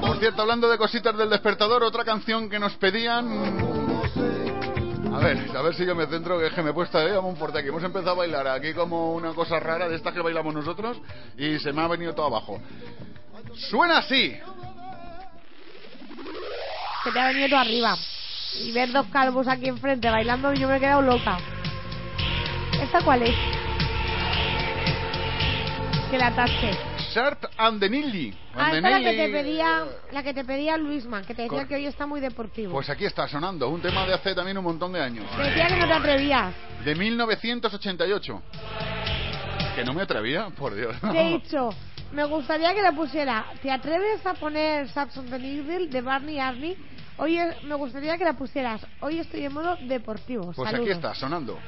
[0.02, 3.28] Por cierto, hablando de cositas del despertador, otra canción que nos pedían.
[5.14, 7.16] A ver, a ver si yo me centro, que es que me he puesto eh,
[7.16, 7.68] a Monforte aquí.
[7.68, 10.98] Hemos empezado a bailar aquí como una cosa rara de estas que bailamos nosotros
[11.38, 12.60] y se me ha venido todo abajo.
[13.70, 14.36] Suena así.
[17.04, 17.96] Que te ha venido todo arriba.
[18.62, 21.38] Y ver dos calvos aquí enfrente bailando, yo me he quedado loca.
[22.82, 23.36] ¿Esta cuál es?
[26.10, 26.93] Que la tache.
[27.14, 28.34] Sharp and the Nilly.
[28.56, 31.44] Ah, esta es la que Nilly, te pedía, la que te pedía Luisman, que te
[31.44, 32.74] decía Cor- que hoy está muy deportivo.
[32.74, 35.26] Pues aquí está sonando, un tema de hace también un montón de años.
[35.36, 36.54] Te decía que no te atrevías.
[36.84, 38.42] De 1988.
[39.76, 40.96] Que no me atrevía, por Dios.
[41.02, 41.70] Te he dicho,
[42.12, 43.46] me gustaría que la pusiera.
[43.62, 46.78] ¿Te atreves a poner Saxon the Needle de Barney Arney?
[47.18, 48.86] Hoy me gustaría que la pusieras.
[49.00, 50.52] Hoy estoy en modo deportivo.
[50.52, 50.88] Pues Saludos.
[50.88, 51.60] aquí está, sonando.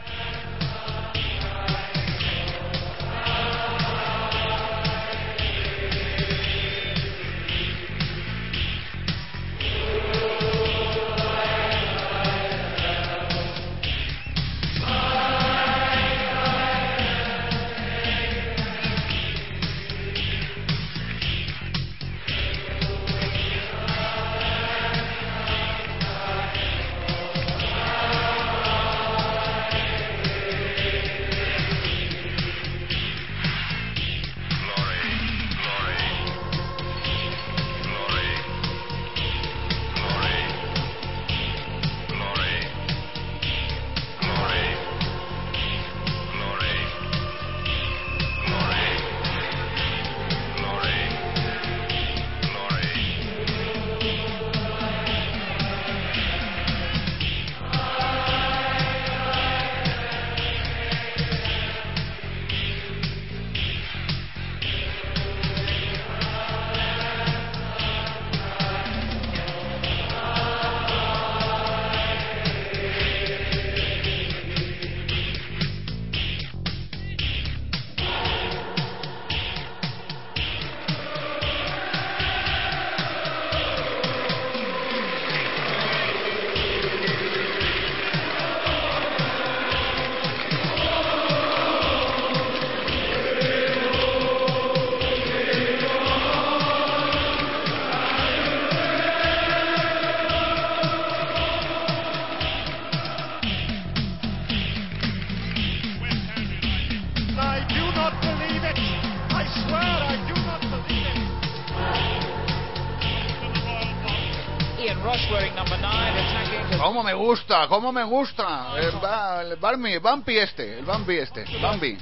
[117.65, 117.75] Gusta?
[117.75, 118.67] ¿Cómo me gusta?
[118.77, 121.97] El, ba- el Barmi, Bampi este, el Bambi este, el Bambi.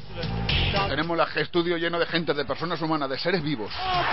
[0.89, 3.71] Tenemos el estudio lleno de gente, de personas humanas, de seres vivos.
[3.79, 4.03] Oh,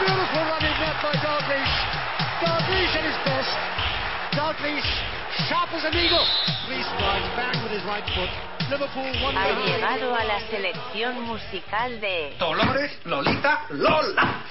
[9.37, 14.45] Ha llegado a la selección musical de Dolores, Lolita, Lola.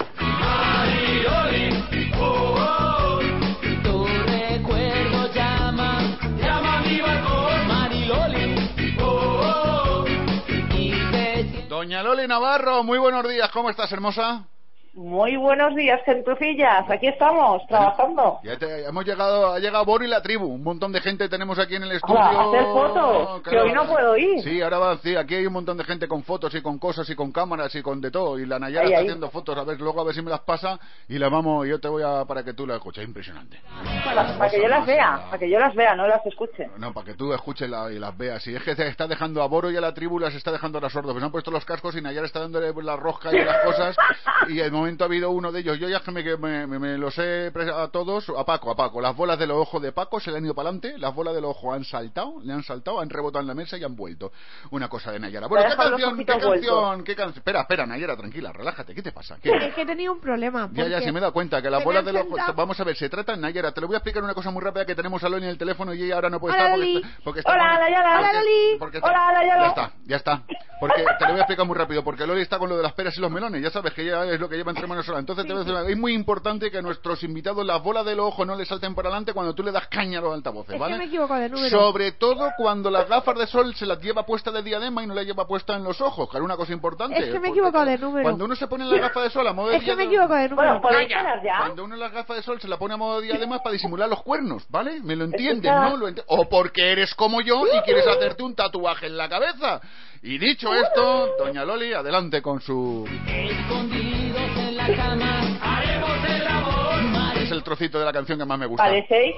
[11.90, 14.46] Doña Loli Navarro, muy buenos días, ¿cómo estás, hermosa?
[14.94, 16.90] Muy buenos días, gentufillas.
[16.90, 18.40] Aquí estamos, trabajando.
[18.44, 21.60] Ya te- hemos llegado, ha llegado Bori y la tribu, un montón de gente tenemos
[21.60, 22.16] aquí en el estudio.
[22.20, 24.42] Hola, hacer fotos, que hoy no puedo ir.
[24.44, 27.08] Sí, ahora va, sí, aquí hay un montón de gente con fotos y con cosas
[27.10, 28.40] y con cámaras y con de todo.
[28.40, 29.06] Y la Nayara Ahí, está ahí.
[29.06, 31.80] haciendo fotos, a ver, luego a ver si me las pasa y las vamos, yo
[31.80, 33.62] te voy a, para que tú las escuches, impresionante.
[34.04, 36.68] Para, para que yo las vea, para que yo las vea, no las escuche.
[36.78, 38.46] No, para que tú escuches la- y las veas.
[38.48, 40.80] Y es que se está dejando a Boro y a la tribu, las está dejando
[40.80, 41.14] a las sordos.
[41.14, 43.96] Pues han puesto los cascos y Nayara está dándole la rosca y las cosas.
[44.48, 45.78] Y de momento ha habido uno de ellos.
[45.80, 49.00] Yo ya que me, me, me- me los he a todos, a Paco, a Paco.
[49.02, 51.34] Las bolas de los ojos de Paco se le han ido para adelante, las bolas
[51.36, 53.96] de los ojos han saltado, le han saltado, han rebotado en la mesa y han
[53.96, 54.32] vuelto.
[54.72, 55.48] Una cosa de Nayara.
[55.48, 56.18] Bueno, ¿qué canción?
[56.18, 57.04] ¿Qué canción?
[57.04, 57.38] ¿Qué canción?
[57.40, 58.94] Espera, espera, Nayara, tranquila, relájate.
[58.96, 59.38] ¿Qué te pasa?
[59.42, 59.50] ¿Qué?
[59.52, 60.70] Es que he tenido un problema.
[60.74, 62.40] Ya, ya, se me he dado cuenta que las bolas de los ojos...
[62.56, 64.86] Vamos a ver, se trata, Nayara, te lo voy a explicar una cosa muy rápida
[64.86, 66.88] que tenemos a Loli en el teléfono y ella ahora no puede Hola, estar porque
[66.94, 66.98] Loli.
[67.02, 68.20] está- porque está Hola, con- Nayara.
[68.20, 68.78] Hola, Loli.
[68.80, 69.62] porque- Hola, Nayara.
[69.62, 70.44] Ya está, ya está.
[70.80, 72.94] Porque te lo voy a explicar muy rápido, porque Loli está con lo de las
[72.94, 75.20] peras y los melones, ya sabes que ya es lo que lleva entre manos ahora.
[75.20, 78.06] Entonces te voy a decir una- es muy importante que a nuestros invitados las bolas
[78.06, 80.74] del ojo no les salten para adelante cuando tú le das caña a los altavoces,
[80.76, 80.94] Es ¿vale?
[80.94, 81.70] que me he equivocado de número.
[81.70, 85.14] Sobre todo cuando las gafas de sol se las lleva puesta de diadema y no
[85.14, 87.18] las lleva puesta en los ojos, que es una cosa importante.
[87.20, 88.24] Es que me equivocado de número.
[88.24, 90.36] Cuando uno se pone las gafas de sol a modo de Es que me equivocado
[90.42, 90.70] de número.
[90.70, 91.24] Bueno, ¿podéis Calla.
[91.24, 91.58] parar ya?
[91.60, 93.74] Cuando uno las gafas de sol se la pone a modo de diadema es para
[93.74, 95.00] disimular los cuernos, ¿vale?
[95.02, 95.98] ¿Me lo entiendes, no?
[95.98, 99.82] Lo enti- o porque eres como yo y quieres hacerte un tatuaje en la cabeza.
[100.22, 103.08] Y dicho esto, doña Loli, adelante con su...
[103.26, 107.38] Escondidos en la cama, haremos el amor.
[107.38, 108.84] Es el trocito de la canción que más me gusta.
[108.84, 109.36] Vale, seis.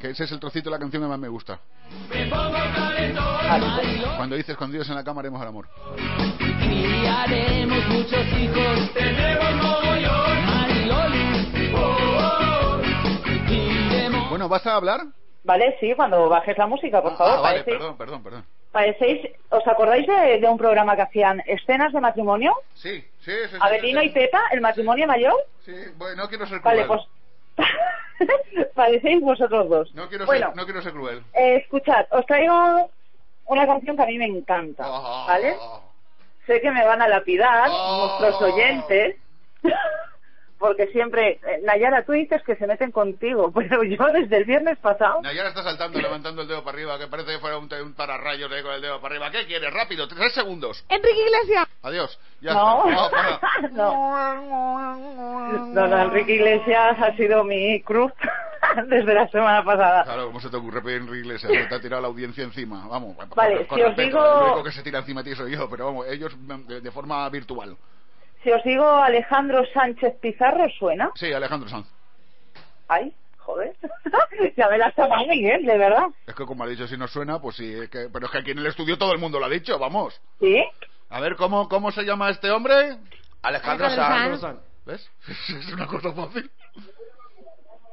[0.00, 1.58] Que ese es el trocito de la canción que más me gusta.
[2.10, 4.16] Me pongo calentón.
[4.16, 5.68] Cuando dice escondidos en la cama haremos el amor.
[6.38, 11.72] Criaremos muchos hijos, tenemos mogollón, Mariloli.
[11.74, 14.28] Oh, oh, oh.
[14.30, 15.00] Bueno, ¿vas a hablar?
[15.44, 17.34] Vale, sí, cuando bajes la música, por favor.
[17.38, 18.44] ah, vale, parecéis, perdón, perdón, perdón.
[18.72, 22.54] Parecéis- ¿Os acordáis de, de un programa que hacían escenas de matrimonio?
[22.74, 23.48] Sí, sí, sí.
[23.50, 25.34] sí, Abelino sí, y Pepa, el matrimonio mayor.
[25.64, 27.00] Sí, bueno, no quiero ser Vale, cruel.
[27.56, 27.68] pues
[28.74, 29.94] parecéis vosotros dos.
[29.94, 31.22] No quiero, bueno, ser, no quiero ser cruel.
[31.34, 32.90] eh, escuchad, os traigo
[33.46, 35.24] una canción que a mí me encanta, Ah.
[35.28, 35.56] ¿vale?
[36.46, 38.18] Sé que me van a lapidar Ah.
[38.20, 39.16] nuestros oyentes,
[40.62, 44.78] porque siempre, eh, Nayara, tú dices que se meten contigo, pero yo desde el viernes
[44.78, 47.94] pasado, Nayara está saltando, levantando el dedo para arriba, que parece que fuera un, un
[47.94, 49.30] pararrayos ahí con el dedo para arriba.
[49.32, 49.72] ¿Qué quieres?
[49.72, 50.84] Rápido, tres segundos.
[50.88, 51.66] Enrique Iglesias.
[51.82, 52.18] Adiós.
[52.40, 53.40] Ya no, está.
[53.72, 54.94] no,
[55.74, 58.12] no, no, Enrique Iglesias ha sido mi cruz
[58.86, 60.04] desde la semana pasada.
[60.04, 61.52] Claro, ¿cómo se te ocurre pedir Enrique Iglesias?
[61.68, 62.86] Te ha tirado la audiencia encima.
[62.86, 65.36] Vamos, Vale, con si os respeto, digo- El único que se tira encima de ti
[65.36, 66.32] soy yo, pero vamos, ellos
[66.68, 67.76] de, de forma virtual.
[68.42, 71.10] Si os digo Alejandro Sánchez Pizarro, ¿suena?
[71.14, 71.86] Sí, Alejandro Sanz.
[72.88, 73.74] Ay, joder,
[74.56, 76.06] ya me la está mal, Miguel, de verdad.
[76.26, 77.72] Es que como ha dicho, si no suena, pues sí.
[77.72, 79.78] es que- pero es que aquí en el estudio todo el mundo lo ha dicho,
[79.78, 80.20] vamos.
[80.40, 80.62] ¿Sí?
[81.10, 82.96] A ver, ¿cómo, cómo se llama este hombre?
[83.42, 84.40] Alejandro Alejandro Sanz.
[84.40, 84.60] Sanz.
[84.84, 85.10] ¿Ves?
[85.48, 86.50] es una cosa fácil.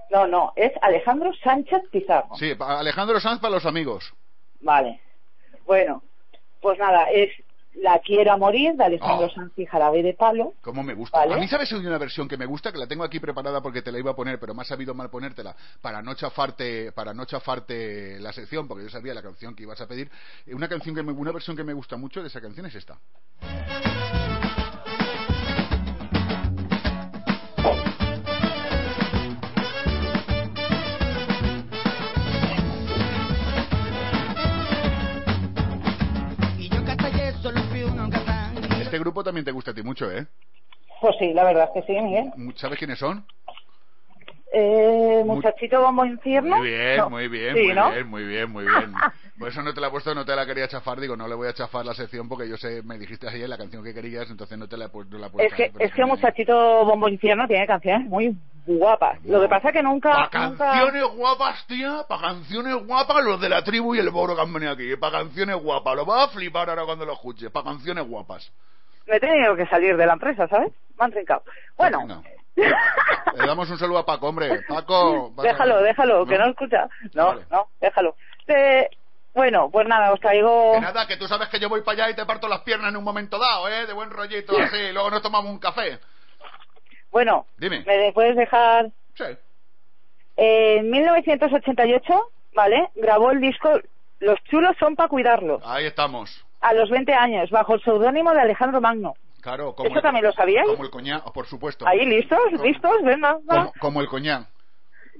[0.09, 2.35] No, no, es Alejandro Sánchez Pizarro.
[2.35, 4.11] Sí, Alejandro Sanz para los amigos.
[4.61, 4.99] Vale.
[5.67, 6.01] Bueno,
[6.61, 7.29] pues nada, es
[7.75, 9.29] La quiero a morir de Alejandro Oh.
[9.29, 10.53] Sanz y Jarabe de Palo.
[10.61, 11.17] Cómo me gusta.
[11.19, 11.35] Vale.
[11.35, 11.71] A mí, ¿sabes?
[11.71, 14.11] Hay una versión que me gusta, que la tengo aquí preparada porque te la iba
[14.11, 18.33] a poner, pero me ha sabido mal ponértela, para no chafarte, para no chafarte la
[18.33, 20.09] sección, porque yo sabía la canción que ibas a pedir.
[20.47, 22.97] Una canción que me- una versión que me gusta mucho de esa canción es esta.
[38.99, 40.27] Este grupo también te gusta a ti mucho, ¿eh?
[40.99, 42.33] Pues sí, la verdad es que sí, Miguel.
[42.57, 43.25] ¿Sabes quiénes son?
[44.51, 46.57] Eh, muchachito Bombo Infierno.
[46.57, 47.09] Muy bien, No.
[47.09, 47.91] muy bien, Sí, muy ¿no?
[47.91, 48.93] bien, muy bien, muy bien.
[49.37, 50.99] Por eso no te la he puesto, no te la quería chafar.
[50.99, 53.57] Digo, no le voy a chafar la sección porque yo sé, me dijiste ayer la
[53.57, 55.13] canción que querías, entonces no te la he puesto.
[55.13, 58.35] No la he puesto Es que, es que muchachito Bombo Infierno tiene canciones muy
[58.65, 59.23] guapas.
[59.23, 60.27] Lo que pasa que nunca...
[60.29, 60.71] Para nunca...
[60.71, 64.51] canciones guapas, tía, para canciones guapas, los de la tribu y el boro que han
[64.51, 64.93] venido aquí.
[64.97, 67.49] Para canciones guapas, lo vas a flipar ahora cuando lo escuches.
[67.49, 68.51] Para canciones guapas.
[69.09, 70.71] Me he tenido que salir de la empresa, ¿sabes?
[70.97, 71.43] Me han trincado.
[71.77, 72.23] Bueno.
[72.55, 74.61] Le damos un saludo a Paco, hombre.
[74.67, 75.31] Paco.
[75.35, 75.41] Paco.
[75.43, 76.87] déjalo, déjalo, que no escucha.
[77.13, 77.45] No, Vale.
[77.49, 78.15] no, déjalo.
[78.47, 78.89] Eh,
[79.33, 80.73] bueno, pues nada, os traigo...
[80.73, 82.89] Que nada, que tú sabes que yo voy para allá y te parto las piernas
[82.89, 83.85] en un momento dado, ¿eh?
[83.85, 84.91] De buen rollito, así.
[84.91, 85.99] Luego nos tomamos un café.
[87.11, 87.83] Bueno, Dime.
[87.85, 88.87] ¿me puedes dejar...?
[89.15, 89.25] Sí.
[90.37, 92.89] En 1988, ¿vale?
[92.95, 93.69] Grabó el disco
[94.19, 95.61] Los chulos son para cuidarlos.
[95.65, 96.45] Ahí estamos.
[96.61, 99.13] A los 20 años, bajo el seudónimo de Alejandro Magno.
[99.41, 100.67] Claro, como ¿Eso también lo sabíais?
[100.67, 101.87] Como el coñac, por supuesto.
[101.87, 102.39] Ahí, ¿listos?
[102.61, 103.01] ¿Listos?
[103.03, 103.37] Venga.
[103.47, 104.47] Como, como el coñac.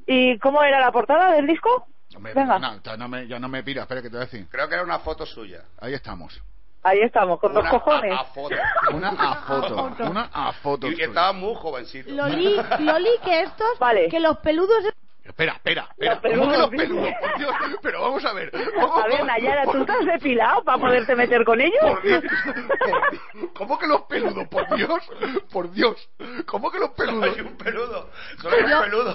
[0.05, 1.85] ¿Y cómo era la portada del disco?
[2.15, 2.59] Hombre, Venga.
[2.59, 4.47] no, ya no me, ya no me pira, espera que te voy a decir.
[4.49, 5.61] Creo que era una foto suya.
[5.79, 6.41] Ahí estamos.
[6.81, 8.11] Ahí estamos, con Una los cojones.
[8.11, 8.55] A, a foto.
[8.93, 9.91] Una a foto.
[10.09, 10.87] Una a foto.
[10.87, 12.09] Y que estaba muy jovencito.
[12.11, 14.07] Loli, Loli, que estos, Vale.
[14.09, 14.83] que los peludos...
[15.29, 16.13] espera, espera, espera.
[16.13, 16.77] Los ¿Cómo que peludos, los sí.
[16.77, 17.09] peludos?
[17.21, 18.51] Por Dios, pero vamos a ver.
[18.75, 21.79] vamos- A ver, Nayara, ¿tú has depilado para poderte meter con ellos?
[21.81, 23.51] Por Dios, por Dios.
[23.55, 24.47] ¿Cómo que los peludos?
[24.49, 25.11] Por Dios,
[25.51, 26.09] por Dios.
[26.45, 27.29] ¿Cómo que los peludos?
[27.35, 28.09] Soy un peludo.
[28.41, 29.09] Soy un Yo- peludo.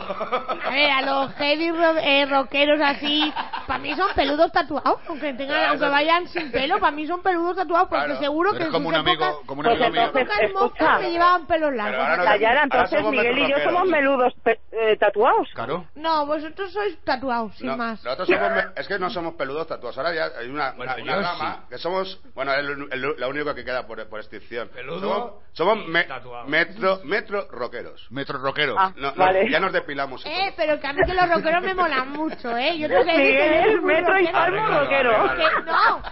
[0.65, 3.33] A ver, a los heavy ro- eh, rockeros así,
[3.67, 7.23] para mí son peludos tatuados, aunque tengan, Claro, aunque vayan sin pelo, para mí son
[7.23, 8.21] peludos tatuados, porque Claro.
[8.21, 10.03] seguro que en como sus un amigo, épocas- como un Pues amigo mío.
[10.21, 11.01] entonces, escucha.
[11.01, 12.25] llevaban pelos largos.
[12.25, 15.49] Nayara, entonces Miguel y yo somos meludos pe- eh, tatuados.
[15.55, 15.87] Claro.
[16.05, 18.05] No, vosotros sois tatuados, sin No, más.
[18.05, 19.97] Nosotros somos, es que no somos peludos tatuados.
[19.97, 23.15] Ahora ya hay una, Bueno, una, una yo gama que somos, bueno, es el, el-
[23.19, 24.69] la única que queda por, por extinción.
[24.69, 25.33] Peludo somos
[25.79, 26.47] somos me- tatuado.
[26.47, 28.07] metro, metro rockeros.
[28.11, 28.77] Metro rockero.
[28.79, 29.49] Ah, No, no, vale.
[29.51, 30.25] ya nos depilamos.
[30.27, 32.77] y Eh, pero que a mí que los rockeros me molan mucho, ¿eh?
[32.79, 34.27] Yo te sé Miguel que es eres muy metro y.
[34.27, 35.35] Salmo rockero.
[35.35, 36.03] Que no,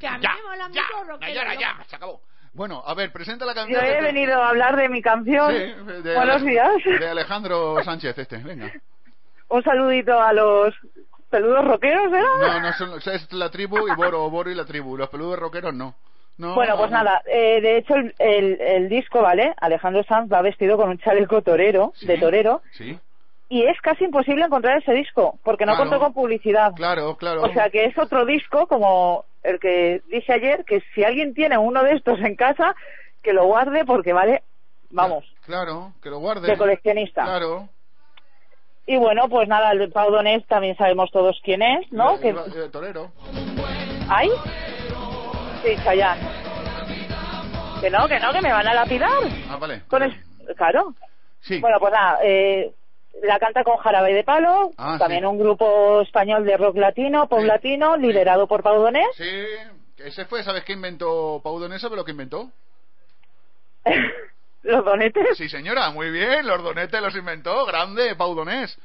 [0.00, 1.20] que a mí Ya, me molan ya, mucho los rockeros.
[1.20, 2.20] Nayara, ya, se acabó.
[2.54, 3.84] Bueno, a ver, presenta la Yo canción.
[3.84, 5.50] he de- venido a hablar de mi canción.
[5.52, 6.70] Sí, de Buenos días.
[6.98, 8.72] De Alejandro Sánchez, este, venga.
[9.48, 10.74] Un saludito a los
[11.30, 12.22] peludos rockeros, ¿era?
[12.40, 14.96] No, no, son, es la tribu y Boro, Boro y la tribu.
[14.96, 15.94] Los peludos rockeros no.
[16.38, 19.52] no Bueno, pues nada, eh, de hecho el, el, el disco, ¿vale?
[19.60, 22.06] Alejandro Sanz va vestido con un chaleco torero, Sí.
[22.06, 22.98] de torero, Sí,
[23.48, 25.90] y es casi imposible encontrar ese disco, porque no Claro.
[25.90, 26.72] contó con publicidad.
[26.74, 27.42] claro, claro.
[27.42, 31.58] O sea que es otro disco, como el que dije ayer, que si alguien tiene
[31.58, 32.74] uno de estos en casa,
[33.22, 34.42] que lo guarde porque vale,
[34.90, 36.48] vamos, Claro, que lo guarde.
[36.48, 37.24] de coleccionista.
[37.24, 37.68] Claro.
[38.86, 42.18] Y bueno, pues nada, el Pau Donés también sabemos todos quién es, ¿no?
[42.20, 42.34] Que...
[42.70, 43.10] torero.
[44.08, 44.28] ¿Hay?
[45.62, 46.20] Sí, Chayanne.
[47.80, 49.10] Que no, que no, que me van a lapidar.
[49.48, 49.82] Ah, vale.
[49.88, 50.14] Con el...
[50.56, 50.94] Claro.
[51.40, 51.60] Sí.
[51.60, 52.72] Bueno, pues nada, eh,
[53.22, 55.26] la canta con Jarabe de Palo, Ah, también sí.
[55.26, 57.46] un grupo español de rock latino, pop Sí.
[57.46, 59.06] latino, liderado por Pau Donés.
[59.16, 59.24] Sí,
[59.98, 61.80] ese fue, ¿sabes qué inventó Pau Donés?
[61.80, 62.50] ¿Sabe lo que inventó?
[64.64, 65.36] Los donetes.
[65.36, 68.76] Sí, señora, muy bien, los donetes los inventó, grande, Pau Donés.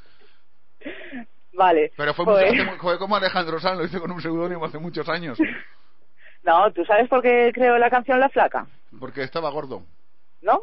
[1.53, 1.91] Vale.
[1.97, 5.07] Pero fue, pues- mucho- fue como Alejandro Sanz, lo hizo con un seudónimo hace muchos
[5.09, 5.37] años,
[6.43, 8.65] No, ¿tú sabes por qué creó la canción La Flaca?
[8.99, 9.83] porque estaba gordo.
[10.41, 10.61] ¿No?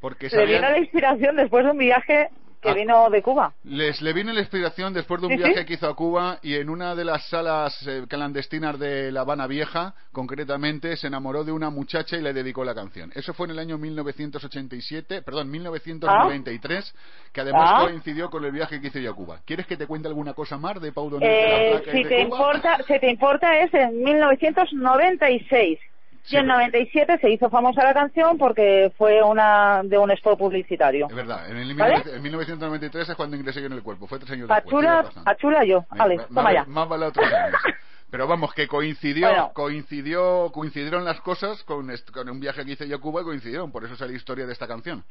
[0.00, 2.30] Porque Le sabía- vino la inspiración después de un viaje
[2.62, 2.74] que Ah.
[2.74, 3.52] vino de Cuba.
[3.64, 5.64] Les le vino la inspiración después de un Sí, viaje sí.
[5.66, 9.48] que hizo a Cuba y en una de las salas eh, clandestinas de La Habana
[9.48, 13.10] Vieja, concretamente, se enamoró de una muchacha y le dedicó la canción.
[13.16, 16.94] Eso fue en el año 1987, perdón, 1993,
[17.32, 17.80] que además Ah.
[17.84, 19.40] coincidió con el viaje que hice yo a Cuba.
[19.44, 22.20] ¿Quieres que te cuente alguna cosa más de Pau la Eh, si te Cuba?
[22.20, 25.78] importa, si te importa es en 1996.
[26.24, 30.38] Sí, y en 97 se hizo famosa la canción porque fue una de un spot
[30.38, 31.08] publicitario.
[31.10, 31.96] Es verdad, en, el ¿Vale?
[31.96, 34.86] 19- en 1993 es cuando ingresé yo en el cuerpo, fue tres años después.
[35.24, 35.84] Achula, yo.
[35.90, 36.64] Me- Vale, toma ya.
[36.66, 37.56] más vale otros años.
[38.10, 39.50] Pero vamos, que coincidió, Bueno.
[39.54, 43.72] coincidió, coincidieron las cosas con, con un viaje que hice yo a Cuba y coincidieron,
[43.72, 45.02] por eso es la historia de esta canción.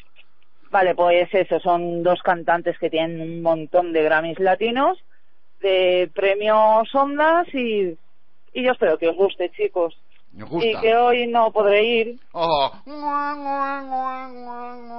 [0.70, 4.98] Vale, pues eso, son dos cantantes que tienen un montón de Grammys latinos,
[5.62, 7.98] de premios Ondas y,
[8.54, 9.98] y yo espero que os guste, chicos.
[10.34, 12.20] Y que hoy no podré ir.
[12.32, 12.72] Oh,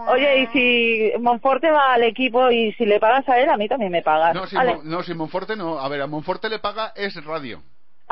[0.09, 3.69] Oye, y si Monforte va al equipo y si le pagas a él, a mí
[3.69, 4.35] también me pagas.
[4.35, 4.57] no, si.
[4.57, 5.79] Mon- no, si Monforte no.
[5.79, 7.63] A ver, a Monforte le paga es radio.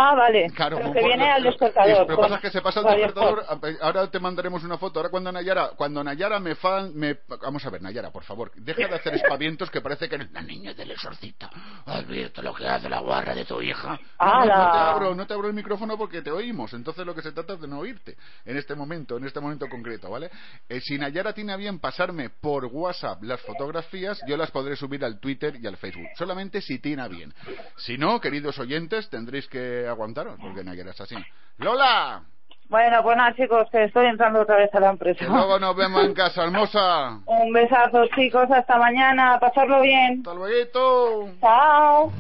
[0.02, 0.50] Ah, vale.
[0.54, 1.98] Claro, Pero que viene al es- despertador.
[2.00, 3.44] Lo que pasa es que se pasa al despertador.
[3.48, 4.98] A- Ahora te mandaremos una foto.
[4.98, 8.88] Ahora cuando Nayara, cuando Nayara me fan, me, vamos a ver, Nayara, por favor, deja
[8.88, 11.50] de hacer espavientos que parece que eres la niña del exorcista.
[11.84, 13.98] ¿Has visto lo que hace la guarra de tu hija?
[14.18, 16.72] No, no te abro, no te abro el micrófono porque te oímos.
[16.72, 19.68] Entonces lo que se trata es de no oírte en este momento, en este momento
[19.68, 20.30] concreto, ¿vale?
[20.68, 25.04] Eh, si Nayara tiene a bien pasarme por WhatsApp las fotografías, yo las podré subir
[25.04, 26.06] al Twitter y al Facebook.
[26.16, 27.34] Solamente si tiene a bien.
[27.76, 31.16] Si no, queridos oyentes, tendréis que aguantaros porque Nayara es así.
[31.58, 32.22] ¡Lola!
[32.70, 35.18] Bueno, pues nada, chicos, que estoy entrando otra vez a la empresa.
[35.18, 37.18] Que luego nos vemos en casa, hermosa.
[37.26, 39.38] Un besazo, chicos, hasta mañana.
[39.40, 40.18] Pasarlo bien.
[40.18, 41.28] Hasta luego.
[41.40, 42.12] Chao.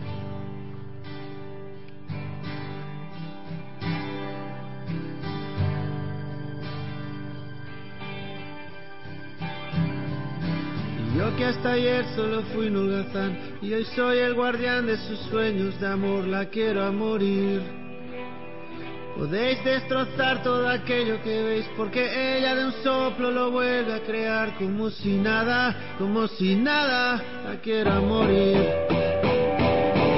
[11.20, 15.78] Yo que hasta ayer solo fui un y hoy soy el guardián de sus sueños
[15.78, 17.60] de amor, la quiero a morir.
[19.18, 24.56] Podéis destrozar todo aquello que veis porque ella de un soplo lo vuelve a crear
[24.56, 28.56] como si nada, como si nada, la quiero a morir.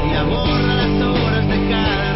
[0.06, 2.11] Ella borra las horas de cada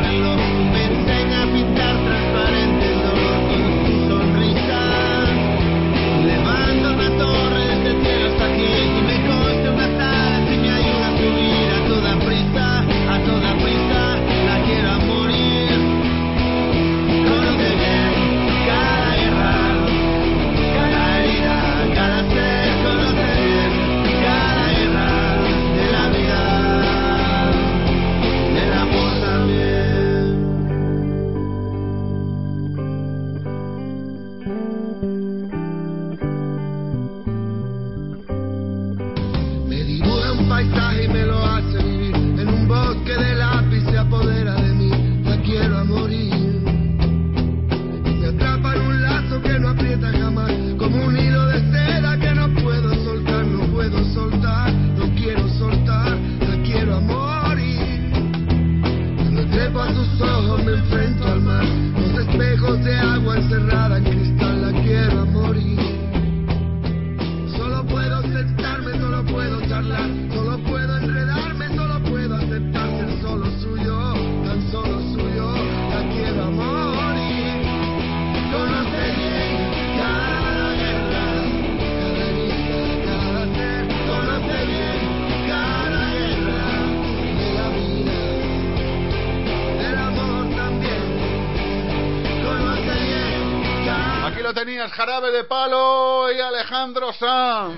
[94.97, 97.77] Jarabe de Palo y Alejandro Sanz.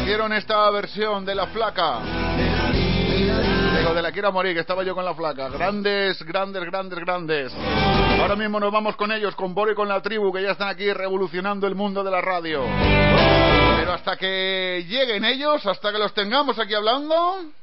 [0.00, 2.00] Hicieron esta versión de La Flaca.
[3.76, 5.50] Digo, de la quiero morir, que estaba yo con La Flaca.
[5.50, 7.52] Grandes, grandes, grandes, grandes.
[8.18, 10.68] Ahora mismo nos vamos con ellos, con Boro y con la tribu, que ya están
[10.68, 12.64] aquí revolucionando el mundo de la radio.
[13.76, 17.59] Pero hasta que lleguen ellos, hasta que los tengamos aquí hablando...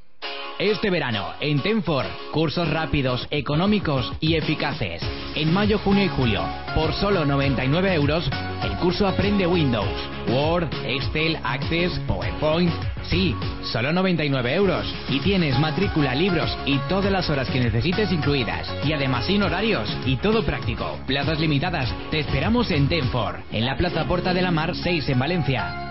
[0.60, 5.04] Este verano, en Tenfor, cursos rápidos, económicos y eficaces.
[5.36, 6.42] En mayo, junio y julio,
[6.74, 8.28] por solo 99 euros,
[8.64, 9.88] el curso Aprende Windows,
[10.30, 12.74] Word, Excel, Access, PowerPoint.
[13.04, 13.36] Sí,
[13.72, 14.84] solo 99 euros.
[15.10, 18.68] Y tienes matrícula, libros y todas las horas que necesites incluidas.
[18.84, 20.98] Y además sin horarios y todo práctico.
[21.06, 21.94] Plazas limitadas.
[22.10, 25.87] Te esperamos en Tenfor, en la Plaza Porta de la Mar 6 en Valencia.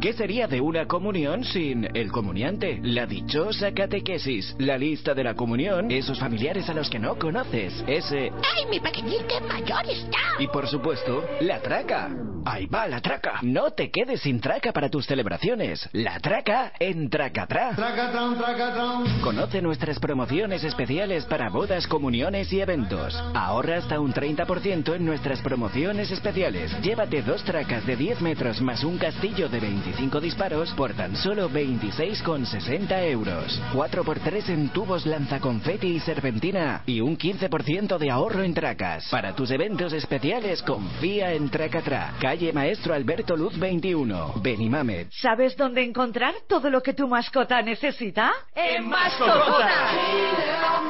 [0.00, 2.78] ¿Qué sería de una comunión sin el comuniante?
[2.82, 7.82] La dichosa catequesis, la lista de la comunión, esos familiares a los que no conoces,
[7.86, 8.30] ese...
[8.30, 10.18] ¡Ay, mi pequeñito mayor está!
[10.38, 12.10] Y por supuesto, la traca.
[12.44, 13.40] Ahí va la traca.
[13.42, 15.88] No te quedes sin traca para tus celebraciones.
[15.92, 17.74] La traca en Tracatrá.
[17.74, 19.20] Tracatrán, tracatrán.
[19.20, 23.20] Conoce nuestras promociones especiales para bodas, comuniones y eventos.
[23.34, 26.70] Ahorra hasta un 30% en nuestras promociones especiales.
[26.82, 29.86] Llévate dos tracas de 10 metros más un castillo de 25
[30.20, 33.60] disparos por tan solo 26,60 euros.
[33.72, 39.08] 4x3 en tubos lanzaconfeti y serpentina y un 15% de ahorro en tracas.
[39.10, 42.14] Para tus eventos especiales, confía en Tracatrá.
[42.20, 45.08] Calle Maestro Alberto Luz 21, Benimamet.
[45.12, 48.32] ¿Sabes dónde encontrar todo lo que tu mascota necesita?
[48.54, 49.92] ¡En Mascotas!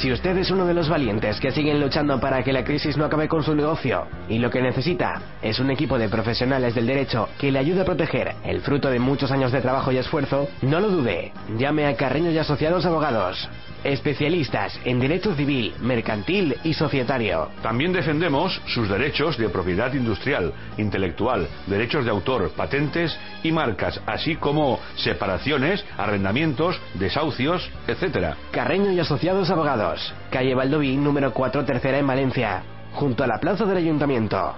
[0.00, 3.04] Si usted es uno de los valientes que siguen luchando para que la crisis no
[3.04, 7.28] acabe con su negocio y lo que necesita es un equipo de profesionales del derecho
[7.38, 10.80] que le ayude a proteger el fruto de muchos años de trabajo y esfuerzo, no
[10.80, 11.34] lo dude.
[11.58, 13.46] Llame a Carreño y Asociados Abogados.
[13.84, 17.48] Especialistas en derecho civil, mercantil y societario.
[17.62, 24.36] También defendemos sus derechos de propiedad industrial, intelectual, derechos de autor, patentes y marcas, así
[24.36, 28.34] como separaciones, arrendamientos, desahucios, etc.
[28.50, 30.12] Carreño y Asociados Abogados.
[30.30, 32.62] Calle Valdoví, número 4, tercera en Valencia,
[32.92, 34.54] junto a la plaza del Ayuntamiento.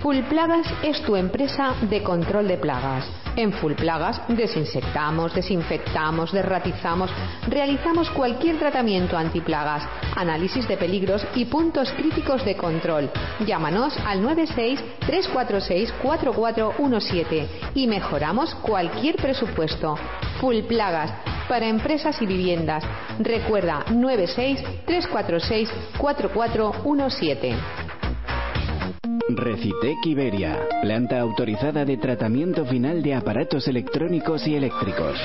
[0.00, 3.04] Full Plagas es tu empresa de control de plagas.
[3.36, 7.10] En Full Plagas desinsectamos, desinfectamos, derratizamos,
[7.46, 9.86] realizamos cualquier tratamiento antiplagas,
[10.16, 13.10] análisis de peligros y puntos críticos de control.
[13.46, 19.98] Llámanos al 96 346 4417 y mejoramos cualquier presupuesto.
[20.40, 21.12] Full Plagas
[21.46, 22.84] para empresas y viviendas.
[23.18, 27.99] Recuerda 96 346 4417.
[29.28, 35.16] Recitec Iberia, planta autorizada de tratamiento final de aparatos electrónicos y eléctricos.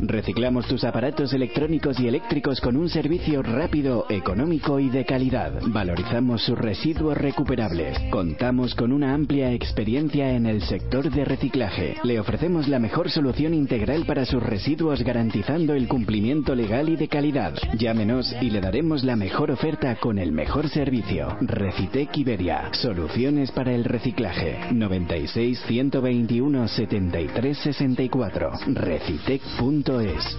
[0.00, 5.52] Reciclamos tus aparatos electrónicos y eléctricos con un servicio rápido, económico y de calidad.
[5.66, 7.98] Valorizamos sus residuos recuperables.
[8.10, 11.96] Contamos con una amplia experiencia en el sector de reciclaje.
[12.04, 17.08] Le ofrecemos la mejor solución integral para sus residuos garantizando el cumplimiento legal y de
[17.08, 17.54] calidad.
[17.76, 21.36] Llámenos y le daremos la mejor oferta con el mejor servicio.
[21.40, 24.58] Recitec Iberia, soluciones para el reciclaje.
[24.72, 28.50] 96 121 73 64.
[28.66, 30.36] Recitec.es.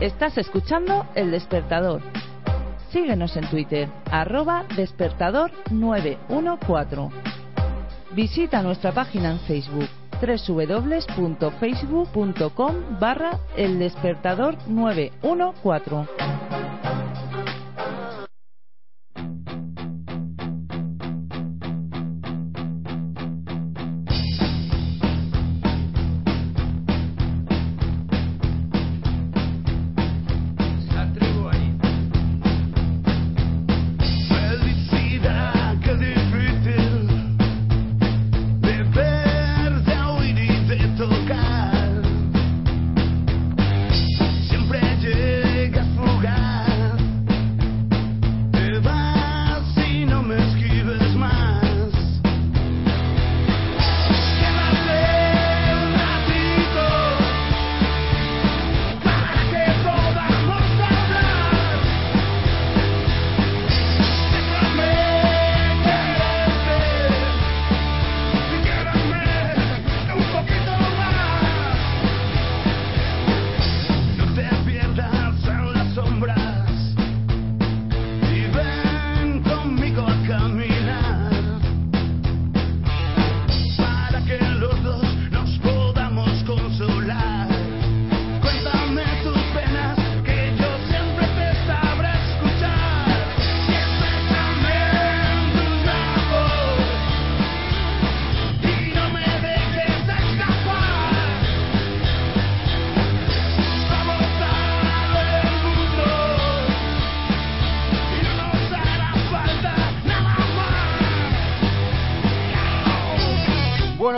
[0.00, 2.02] Estás escuchando El Despertador.
[2.90, 7.08] Síguenos en Twitter, arroba despertador 914.
[8.14, 9.88] Visita nuestra página en Facebook
[10.20, 16.81] www.facebook.com barra El Despertador 914.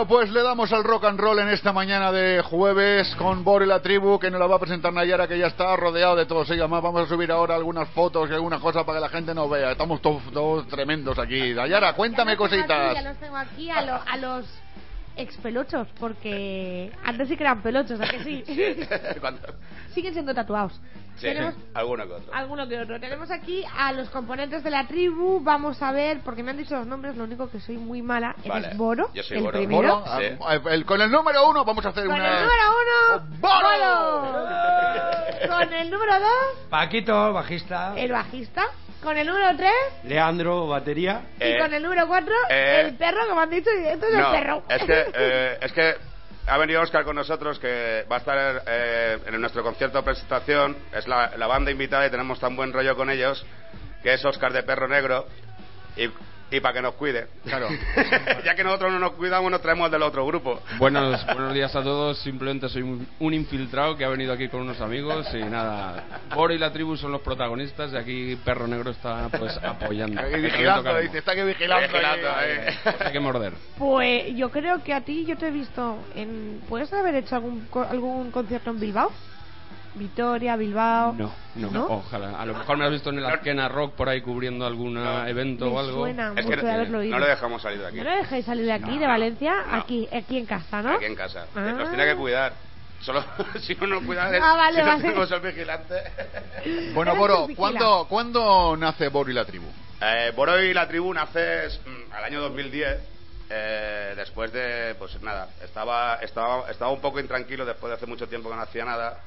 [0.04, 3.62] Bueno, pues le damos al rock and roll en esta mañana de jueves con Bor
[3.62, 6.26] y la tribu, que nos la va a presentar Nayara, que ya está rodeado de
[6.26, 6.68] todos ellos.
[6.68, 9.48] Más vamos a subir ahora algunas fotos y algunas cosas para que la gente nos
[9.48, 9.72] vea.
[9.72, 11.54] Estamos todos, todos tremendos aquí.
[11.54, 12.94] Nayara, cuéntame cositas.
[12.94, 14.44] Ya los tengo aquí a, lo- a los
[15.16, 18.44] expelochos, porque antes sí que eran pelochos, ¿a que sí?
[19.94, 20.78] Siguen siendo tatuados.
[21.16, 22.34] Sí, Tenemos alguno que otro.
[22.34, 22.98] alguno que otro.
[23.00, 25.40] Tenemos aquí a los componentes de la tribu.
[25.42, 28.34] Vamos a ver, porque me han dicho los nombres, lo único que soy muy mala.
[28.46, 28.66] Vale.
[28.66, 29.58] Eres Boro, Yo soy el Boro.
[29.58, 30.00] primero.
[30.00, 30.04] Boro,
[30.46, 32.38] ah, el- con el número uno vamos a hacer Con una...
[32.40, 34.44] el número uno, Boro.
[35.48, 37.92] Con el número dos, Paquito, bajista.
[37.96, 38.64] el bajista.
[39.02, 39.72] Con el número tres,
[40.04, 41.20] Leandro, batería.
[41.38, 43.68] y con el número cuatro, eh, el perro que me han dicho.
[43.70, 44.62] Y esto es No, el perro.
[44.68, 45.94] es que, eh, es que
[46.46, 50.76] ha venido Oscar con nosotros, que va a estar eh, en nuestro concierto de presentación.
[50.92, 53.44] Es la, banda invitada y tenemos tan buen rollo con ellos,
[54.02, 55.26] que es Oscar de Perro Negro.
[55.96, 56.08] Y,
[56.50, 57.26] y para que nos cuide.
[57.44, 57.68] Claro.
[58.44, 60.60] ya que nosotros no nos cuidamos, nos traemos del otro grupo.
[60.78, 62.18] Buenos, buenos días a todos.
[62.18, 66.20] Simplemente soy un, un infiltrado que ha venido aquí con unos amigos y nada.
[66.34, 70.20] Boro y la tribu son los protagonistas y aquí Perro Negro está pues apoyando.
[70.20, 71.88] Aquí Que vigilando, dice, está aquí vigilando.
[71.88, 72.74] Vigilando, eh.
[72.84, 73.00] tocamos.
[73.06, 73.52] Hay que morder.
[73.78, 76.60] Pues yo creo que a ti yo te he visto en...
[76.68, 79.10] ¿Puedes haber hecho algún, co- algún concierto en Bilbao?
[79.94, 81.12] Vitoria, Bilbao...
[81.12, 81.86] No, no, ¿No?
[81.86, 82.40] ojalá.
[82.40, 85.66] A lo mejor me has visto en el Arquena Rock por ahí cubriendo algún evento
[85.66, 86.00] Me o algo.
[86.02, 87.14] suena Es mucho que de haberlo oído.
[87.18, 87.96] no le dejamos salir de aquí.
[87.98, 89.54] ¿No le dejáis salir de aquí, de Valencia?
[89.72, 90.90] Aquí, aquí en casa, ¿no?
[90.94, 91.46] Aquí en casa.
[91.54, 91.60] Ah.
[91.60, 92.52] Nos tiene que cuidar.
[93.00, 93.22] Solo
[93.60, 95.02] si uno cuida de Ah, vale, si no vale.
[95.02, 95.94] tenemos el vigilante.
[96.94, 97.46] Bueno, Boro.
[97.54, 99.66] ¿cuándo, ¿cuándo nace Boro y la tribu?
[100.00, 102.98] Eh, Boro y la tribu nace mm, al año 2010.
[103.50, 108.26] eh, después de, pues nada, estaba, estaba, estaba un poco intranquilo después de hace mucho
[108.26, 109.20] tiempo que no hacía nada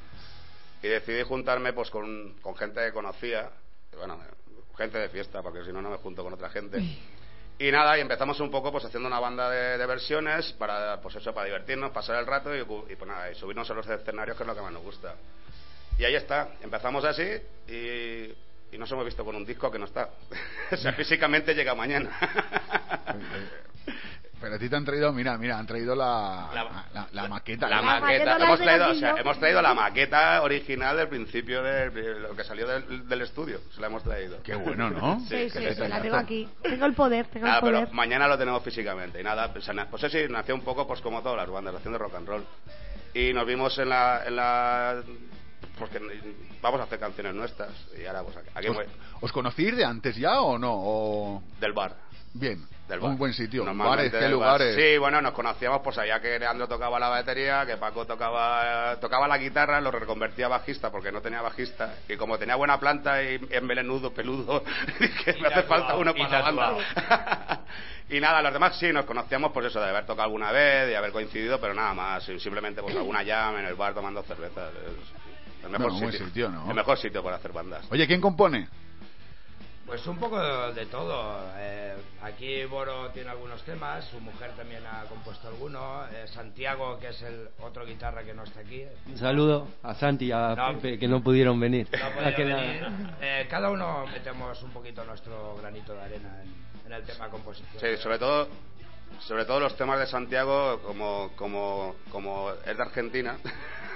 [0.82, 3.50] y decidí juntarme pues con, con gente que conocía,
[3.98, 4.20] bueno,
[4.78, 6.80] gente de fiesta, porque si no, no me junto con otra gente.
[7.60, 11.16] Y nada, y empezamos un poco pues haciendo una banda de, de versiones para, pues
[11.16, 14.38] eso, para divertirnos, pasar el rato y, y, pues nada, y subirnos a los escenarios
[14.38, 15.16] que es lo que más nos gusta.
[15.98, 17.24] Y ahí está, empezamos así
[17.68, 18.32] y,
[18.72, 20.12] y nos hemos visto con un disco que no está.
[20.72, 22.16] o sea, físicamente llega mañana.
[24.40, 26.50] Pero a ti te han traído, mira, mira, han traído la,
[26.94, 27.68] la, la maqueta.
[27.68, 31.08] La maqueta maqueta, la hemos de traído, o sea, hemos traído la maqueta original del
[31.08, 34.42] principio de, de lo que salió del, del estudio, se la hemos traído.
[34.44, 35.20] Qué bueno, ¿no?
[35.28, 36.48] Sí, sí, sí, la tengo aquí.
[36.62, 37.84] Tengo el poder, tengo Nada, el poder.
[37.86, 39.20] pero mañana lo tenemos físicamente.
[39.20, 42.16] Y nada, pues, pues sí, nació un poco pues como todas las bandas, haciendo rock
[42.16, 42.46] and roll.
[43.14, 44.24] Y nos vimos en la...
[44.26, 45.02] En la
[45.80, 46.00] porque
[46.62, 47.72] vamos a hacer canciones nuestras.
[48.00, 48.78] Y ahora, pues aquí, aquí ¿Os,
[49.22, 50.74] os conocéis de antes ya o no?
[50.74, 51.44] O...
[51.60, 51.96] Del bar.
[52.34, 53.12] Bien, Del bar.
[53.12, 53.66] un buen sitio.
[53.76, 54.60] Bares, qué del bar.
[54.62, 54.76] lugares.
[54.76, 59.28] Sí, bueno, nos conocíamos, pues sabía que Leandro tocaba la batería, que Paco tocaba tocaba
[59.28, 61.96] la guitarra, lo reconvertía a bajista porque no tenía bajista.
[62.08, 64.64] Y como tenía buena planta y es melenudo, peludo,
[65.00, 67.60] dije, me hace falta uno para la banda.
[68.10, 70.96] y nada, los demás sí, nos conocíamos pues eso, de haber tocado alguna vez, de
[70.96, 72.24] haber coincidido, pero nada más.
[72.24, 74.70] Simplemente pues alguna jam en el bar tomando cerveza.
[74.70, 76.28] Es el mejor Bueno, buen sitio.
[76.28, 76.70] sitio, ¿no?
[76.70, 77.86] El mejor sitio para hacer bandas.
[77.92, 78.70] Oye, ¿quién compone?
[79.88, 80.38] Pues un poco
[80.74, 81.40] de, todo.
[81.56, 86.12] Eh, aquí Boro tiene algunos temas, su mujer también ha compuesto algunos.
[86.12, 88.84] eh, Santiago, que es el otro guitarra que no está aquí.
[89.06, 90.74] Un saludo a Santi y a No.
[90.74, 91.56] Pepe, que no pudieron.
[91.56, 91.88] No venir.
[93.22, 96.54] Eh, cada uno metemos un poquito nuestro granito de arena en,
[96.86, 97.80] en el tema composición.
[97.80, 98.50] Sí, sobre todo,
[99.22, 103.38] sobre todo los temas de Santiago, como, como, como es de Argentina,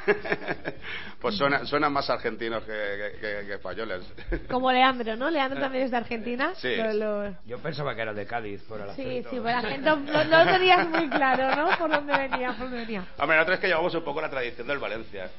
[1.19, 4.03] pues suena- suenan más argentinos que, que, que- que españoles.
[4.49, 5.29] Como Leandro, ¿no?
[5.29, 6.53] Leandro también es de Argentina.
[6.55, 6.75] Sí.
[6.75, 9.29] Lo- lo- Yo pensaba que era de Cádiz por el Sí, acento.
[9.29, 11.77] sí, pero la gente no, no lo tenías muy claro, ¿no?
[11.77, 13.05] Por dónde venía, por dónde venía.
[13.17, 15.29] Hombre, nosotros es que llevamos un poco la tradición del Valencia.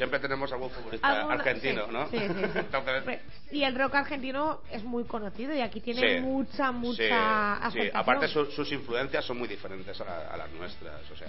[0.00, 2.08] Siempre tenemos algún futbolista argentino, sí, ¿no?
[2.08, 2.24] sí, sí.
[2.54, 3.20] Entonces,
[3.50, 8.26] Y el rock argentino es muy conocido y aquí tiene Sí, mucha, mucha Sí, aparte
[8.26, 11.02] su- sus influencias son muy diferentes a, a las nuestras.
[11.10, 11.28] O sea,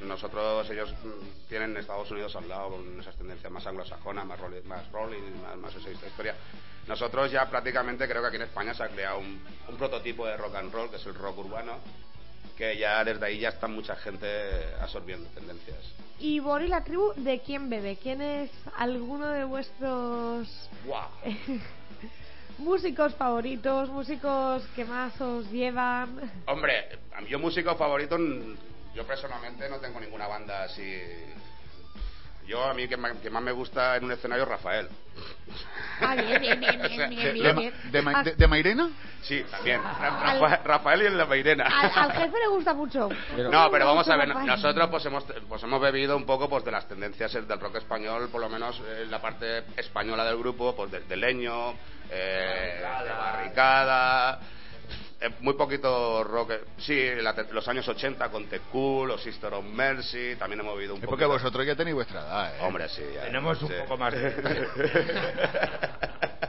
[0.00, 4.62] nosotros, ellos mm, tienen Estados Unidos al lado con esas tendencias más anglosajonas, más rolling,
[4.66, 6.34] más, rolling, más, más esa historia.
[6.88, 10.36] Nosotros ya prácticamente creo que aquí en España se ha creado un, un prototipo de
[10.36, 11.78] rock and roll, que es el rock urbano,
[12.58, 14.26] que ya desde ahí ya está mucha gente
[14.80, 15.78] absorbiendo tendencias.
[16.18, 17.96] Y Bori la tribu, ¿de quién bebe?
[18.02, 21.08] ¿Quién es alguno de vuestros ¡Guau!
[22.58, 26.32] músicos favoritos, músicos que más os llevan?
[26.46, 26.98] Hombre,
[27.28, 28.56] yo músico favorito, mm,
[28.96, 31.00] yo personalmente no tengo ninguna banda así.
[32.48, 34.88] Yo a mí que, más me gusta en un escenario es Rafael.
[36.00, 37.74] Ah, bien, bien, bien, O sea, bien, bien, ¿De, bien, Ma- bien.
[37.92, 38.90] de Ma- Ah, de- de Mairena?
[39.20, 39.82] Sí, también.
[39.82, 41.64] Ra- Al- Rafa- Rafael y el de Mairena.
[41.66, 43.10] Al, al jefe le gusta mucho.
[43.50, 44.46] No, pero vamos a ver, Rafael.
[44.46, 48.30] nosotros pues hemos, pues hemos bebido un poco pues de las tendencias del rock español,
[48.32, 51.72] por lo menos eh, la parte española del grupo, pues de, de Leño,
[52.10, 54.40] eh, de Barricada,
[55.40, 59.52] muy poquito rock, eh, sí, la te- los años 80 con The Cool, los Sister
[59.52, 61.10] of Mercy, también hemos vivido un poco.
[61.10, 62.58] porque vosotros ya tenéis vuestra edad, ¿eh?
[62.62, 63.02] Hombre, sí.
[63.14, 64.30] ya, Tenemos un poco más de...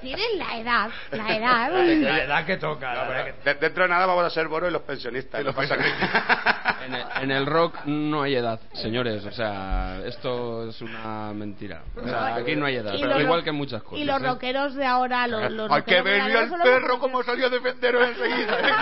[0.02, 1.72] Tienen la edad, la edad.
[1.74, 2.94] La edad que toca.
[2.94, 5.44] No, la edad que- de- dentro de nada vamos a ser Boro y los pensionistas.
[5.44, 6.79] no pasa nada.
[6.86, 9.26] En el, en el rock no hay edad, señores.
[9.26, 11.82] O sea, esto es una mentira.
[11.96, 12.94] O sea, aquí no hay edad.
[12.94, 14.00] Y los Igual que en muchas cosas.
[14.00, 14.26] Y los ¿eh?
[14.26, 18.60] rockeros de ahora, los, los Hay que ver solo perro como salió a defenderos enseguida.
[18.60, 18.74] ¿eh?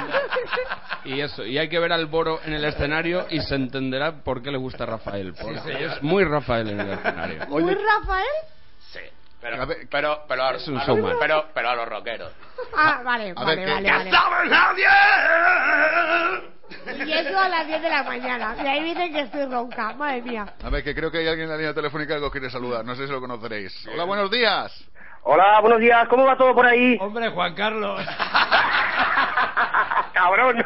[1.06, 4.42] Y eso, y hay que ver al Boro en el escenario y se entenderá por
[4.44, 5.34] qué le gusta Rafael.
[5.42, 7.48] Porque es muy Rafael en el escenario.
[7.48, 8.28] ¿Muy Rafael?
[8.92, 9.00] Sí.
[9.42, 11.16] Pero, pero, pero, a, Es un a los- showman.
[11.20, 12.32] pero, pero a los rockeros.
[12.76, 14.12] Ah, vale, A vale, ver, ¿qué- vale, qué vale.
[14.12, 14.86] ¡Sabe nadie!
[17.06, 18.56] Y eso a las 10 de la mañana.
[18.56, 19.94] De ahí dicen que estoy ronca.
[19.94, 20.46] Madre mía.
[20.64, 22.84] A ver, que creo que hay alguien en la línea telefónica que os quiere saludar.
[22.86, 23.88] No sé si lo conoceréis.
[23.94, 24.86] Hola, buenos días.
[25.24, 26.98] Hola, buenos días, ¿cómo va todo por ahí?
[27.02, 28.02] Hombre, Juan Carlos,
[30.14, 30.64] Cabrón.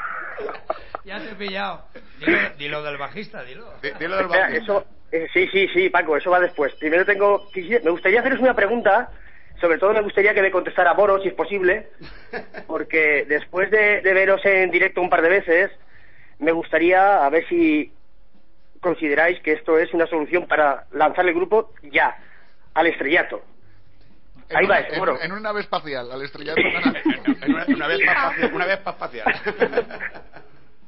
[1.04, 1.86] ya te he pillado.
[2.20, 3.66] Dilo, dilo del bajista, dilo.
[3.82, 4.64] Di- Dilo del Espera, bajista.
[4.64, 6.74] eso, eh, sí, sí, sí, Paco, eso va después.
[6.76, 9.10] Primero tengo, me gustaría haceros una pregunta,
[9.60, 11.90] sobre todo me gustaría que me contestara Boro, si es posible,
[12.68, 15.72] porque después de, de veros en directo un par de veces,
[16.42, 17.94] me gustaría a ver si
[18.82, 22.18] consideráis que esto es una solución para lanzar el grupo ya,
[22.74, 23.44] al estrellato.
[24.50, 25.22] En Ahí una, va eso, en, Boro.
[25.22, 26.60] en una nave espacial, al estrellato.
[27.42, 28.54] En una, una vez más espacial.
[28.54, 29.26] Una vez más espacial.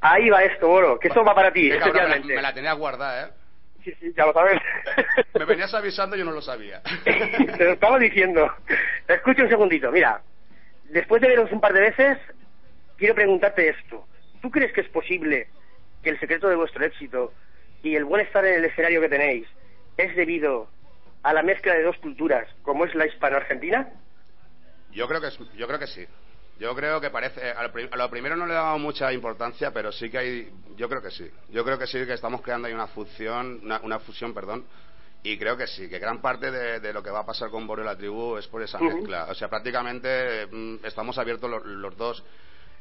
[0.02, 2.36] Ahí va esto, Boro, que esto va para ti, me, especialmente.
[2.36, 3.32] me la tenía guardada, ¿eh?
[3.84, 4.60] Sí, sí, ya lo sabes.
[5.38, 6.82] Me venías avisando y yo no lo sabía.
[7.04, 8.50] Te lo estaba diciendo.
[9.10, 10.22] Escucha un segundito, mira.
[10.86, 12.18] Después de veros un par de veces,
[12.98, 14.08] quiero preguntarte esto.
[14.44, 15.48] ¿Tú crees que es posible
[16.04, 17.34] que el secreto de vuestro éxito
[17.82, 19.48] y el buen estar en el escenario que tenéis
[19.96, 20.70] es debido
[21.24, 23.90] a la mezcla de dos culturas, como es la hispano-argentina?
[24.92, 26.06] Yo creo que es- yo creo que sí.
[26.60, 29.14] Yo creo que parece a lo, pri- a lo primero no le he dado mucha
[29.14, 31.30] importancia, pero sí que hay yo creo que sí.
[31.50, 34.66] Yo creo que sí que estamos creando ahí una fusión, una, una fusión, perdón.
[35.24, 37.66] Y creo que sí, que gran parte de, de lo que va a pasar con
[37.66, 39.28] Boro y la tribu es por esa mezcla.
[39.30, 42.24] O sea, prácticamente mm, estamos abiertos los, los dos.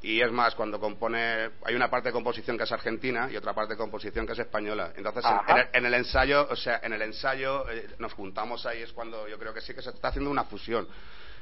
[0.03, 3.55] Y es más, cuando compone, hay una parte de composición que es argentina y otra
[3.55, 4.93] parte de composición que es española.
[4.97, 8.83] Entonces, en, el, en el ensayo, o sea, en el ensayo eh, nos juntamos ahí,
[8.83, 10.89] es cuando yo creo que sí que se está haciendo una fusión.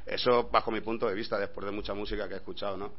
[0.05, 2.93] Eso bajo mi punto de vista, después de mucha música que he escuchado, ¿no?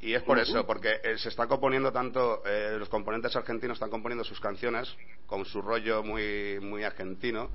[0.00, 3.90] Y es por eso, porque eh, se está componiendo tanto, eh, los componentes argentinos están
[3.90, 4.94] componiendo sus canciones
[5.26, 7.50] con su rollo muy, muy argentino.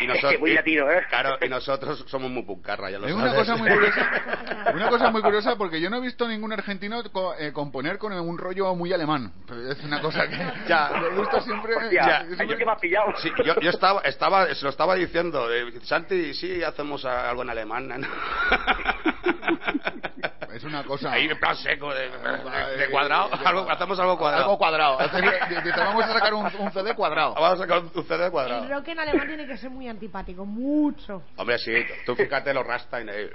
[0.00, 1.02] Y nosotros, Muy y- latino, ¿eh?
[1.08, 3.38] Claro, y nosotros somos muy puncarra, ya lo Es una sabes.
[3.40, 4.10] cosa muy curiosa,
[4.74, 8.12] una cosa muy curiosa porque yo no he visto ningún argentino co- eh, componer con
[8.12, 9.32] un rollo muy alemán.
[9.70, 10.36] Es una cosa que
[10.68, 10.90] Ya.
[11.12, 11.74] he visto siempre.
[11.92, 12.24] Ya.
[12.26, 13.12] Yo que me has pillado.
[13.18, 17.50] Sí, yo, yo estaba, estaba, se lo estaba diciendo, eh, Santi, sí, hacemos algo en
[17.50, 17.88] alemán.
[17.88, 17.96] ¿no?
[20.54, 21.12] Es una cosa.
[21.12, 24.44] Ahí en plan seco, de, de- de cuadrado, algo, hacemos algo cuadrado.
[24.44, 24.98] Algo cuadrado.
[25.64, 27.34] Dice, vamos a sacar un, un CD cuadrado.
[27.34, 28.68] Vamos a sacar un CD El cuadrado.
[28.68, 31.22] rock en alemán tiene que ser muy antipático, mucho.
[31.36, 31.72] Hombre, sí,
[32.04, 33.28] tú fíjate los Rastain ahí,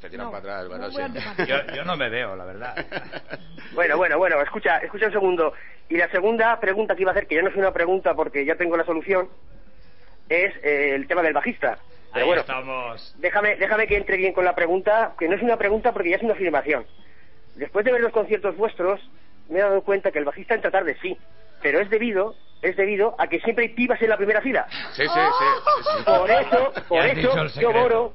[0.00, 1.44] te tiran No, para atrás, sí.
[1.46, 2.74] Yo, yo no me veo, la verdad.
[3.74, 5.52] Bueno, bueno, bueno, escucha, escucha un segundo.
[5.88, 8.44] Y la segunda pregunta que iba a hacer, que ya no es una pregunta porque
[8.44, 9.28] ya tengo la solución,
[10.28, 11.76] es eh, el tema del bajista.
[12.16, 13.14] Pero Ahí bueno, estamos.
[13.18, 16.16] déjame, déjame que entre bien con la pregunta, que no es una pregunta porque ya
[16.16, 16.86] es una afirmación.
[17.56, 19.00] Después de ver los conciertos vuestros,
[19.50, 21.18] me he dado cuenta que el bajista entra tarde, sí,
[21.60, 24.66] pero es debido, es debido a que siempre hay pibas en la primera fila.
[24.92, 26.04] Sí, sí, sí.
[26.04, 27.72] Por eso, por eso, yo.
[27.72, 28.14] Boro,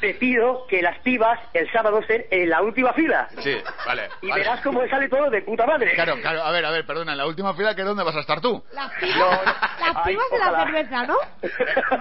[0.00, 3.28] te pido que las pibas el sábado estén en la última fila.
[3.38, 3.56] Sí,
[3.86, 4.08] vale.
[4.22, 4.42] Y vale.
[4.42, 5.92] verás cómo sale todo de puta madre.
[5.94, 8.20] Claro, claro, a ver, a ver, perdona, en la última fila, ¿qué dónde vas a
[8.20, 8.62] estar tú?
[8.72, 11.16] Las pibas, las Ay, pibas de la cerveza, ¿no?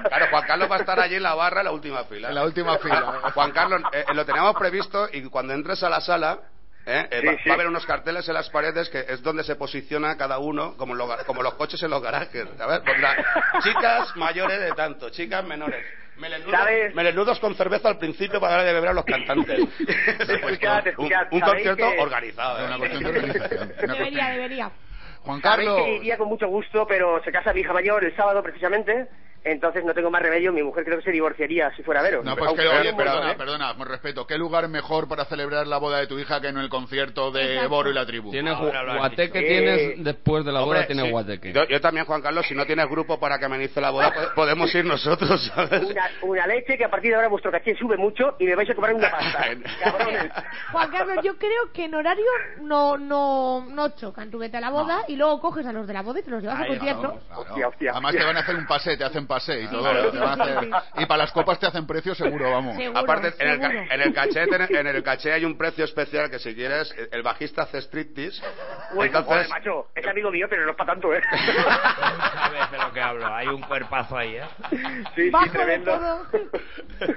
[0.08, 2.30] Claro, Juan Carlos va a estar allí en la barra en la última fila.
[2.30, 3.22] En la última fila.
[3.34, 6.40] Juan Carlos, eh, lo teníamos previsto y cuando entres a la sala,
[6.90, 7.50] eh, Sí, va, sí.
[7.50, 10.76] va a haber unos carteles en las paredes que es donde se posiciona cada uno,
[10.78, 12.48] como, lo- como los coches en los garajes.
[12.58, 12.80] ¿sabes?
[12.80, 13.16] Pondrá
[13.64, 15.84] chicas mayores de tanto, chicas menores.
[16.18, 16.60] Melenudos,
[16.96, 19.58] melenudos con cerveza al principio para darle de beber a los cantantes.
[20.20, 22.60] Escuchad, escuchad, un, un ¿sabéis concierto que- organizado.
[22.60, 22.66] ¿eh?
[22.66, 23.64] Una cuestión de organización.
[23.64, 24.72] Una Debería, cuestión- debería.
[25.22, 25.86] Juan Sabéis Carlos.
[25.86, 29.08] que iría con mucho gusto, pero se casa mi hija mayor el sábado precisamente,
[29.44, 30.52] entonces no tengo más remedio.
[30.52, 32.24] Mi mujer creo que se divorciaría si fuera veros.
[32.26, 33.36] No, pues que, oye, perdona, ¿eh?
[33.36, 34.26] perdona, con respeto.
[34.28, 37.54] ¿Qué lugar mejor para celebrar la boda de tu hija que no el concierto de
[37.54, 37.70] Exacto.
[37.70, 38.32] Boro y la tribu?
[38.32, 41.12] Tienes guateque, tienes Eh, después de la boda, Hombre, tienes sí.
[41.12, 41.54] guateque.
[41.54, 44.36] Yo, yo también, Juan Carlos, si no tienes grupo para que amenice la boda, po-
[44.36, 45.84] podemos ir nosotros, ¿sabes?
[45.84, 48.70] Una, una leche que a partir de ahora vuestro caché sube mucho y me vais
[48.70, 49.46] a cobrar una pasta.
[49.84, 50.32] Cabrones.
[50.72, 52.26] Juan Carlos, yo creo que en horario
[52.62, 54.30] no no no chocan.
[54.32, 56.32] Tú vete a la boda y luego coges a los de la boda y te
[56.32, 57.02] los llevas al Ahí concierto.
[57.02, 57.42] Claro.
[57.42, 58.20] Hostia, hostia, Además hostia.
[58.22, 59.82] te van a hacer un pase, te hacen pase y todo.
[59.84, 60.12] claro.
[60.12, 62.76] te van a hacer- Y para las copas te hacen precio seguro, vamos.
[62.76, 63.80] Seguro, Aparte, en el, seguro.
[63.92, 67.62] en el caché en el caché hay un precio especial que si quieres, el- bajista
[67.64, 68.42] hace striptease.
[68.96, 71.22] Bueno, joder, Entonces, macho, es amigo mío, pero no es para tanto, ¿eh?
[72.34, 73.28] sabes de lo que hablo.
[73.34, 74.44] Hay un cuerpazo ahí, ¿eh?
[74.70, 74.78] Sí,
[75.16, 75.92] sí, Bajo de tremendo.
[75.98, 76.26] todo.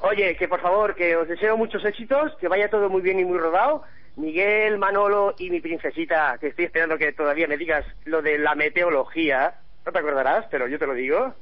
[0.00, 3.24] Oye, que por favor, que os deseo muchos éxitos, que vaya todo muy bien y
[3.24, 3.82] muy rodado.
[4.16, 8.54] Miguel, Manolo y mi princesita, que estoy esperando que todavía me digas lo de la
[8.54, 9.54] meteorología.
[9.84, 11.34] No te acordarás, pero yo te lo digo.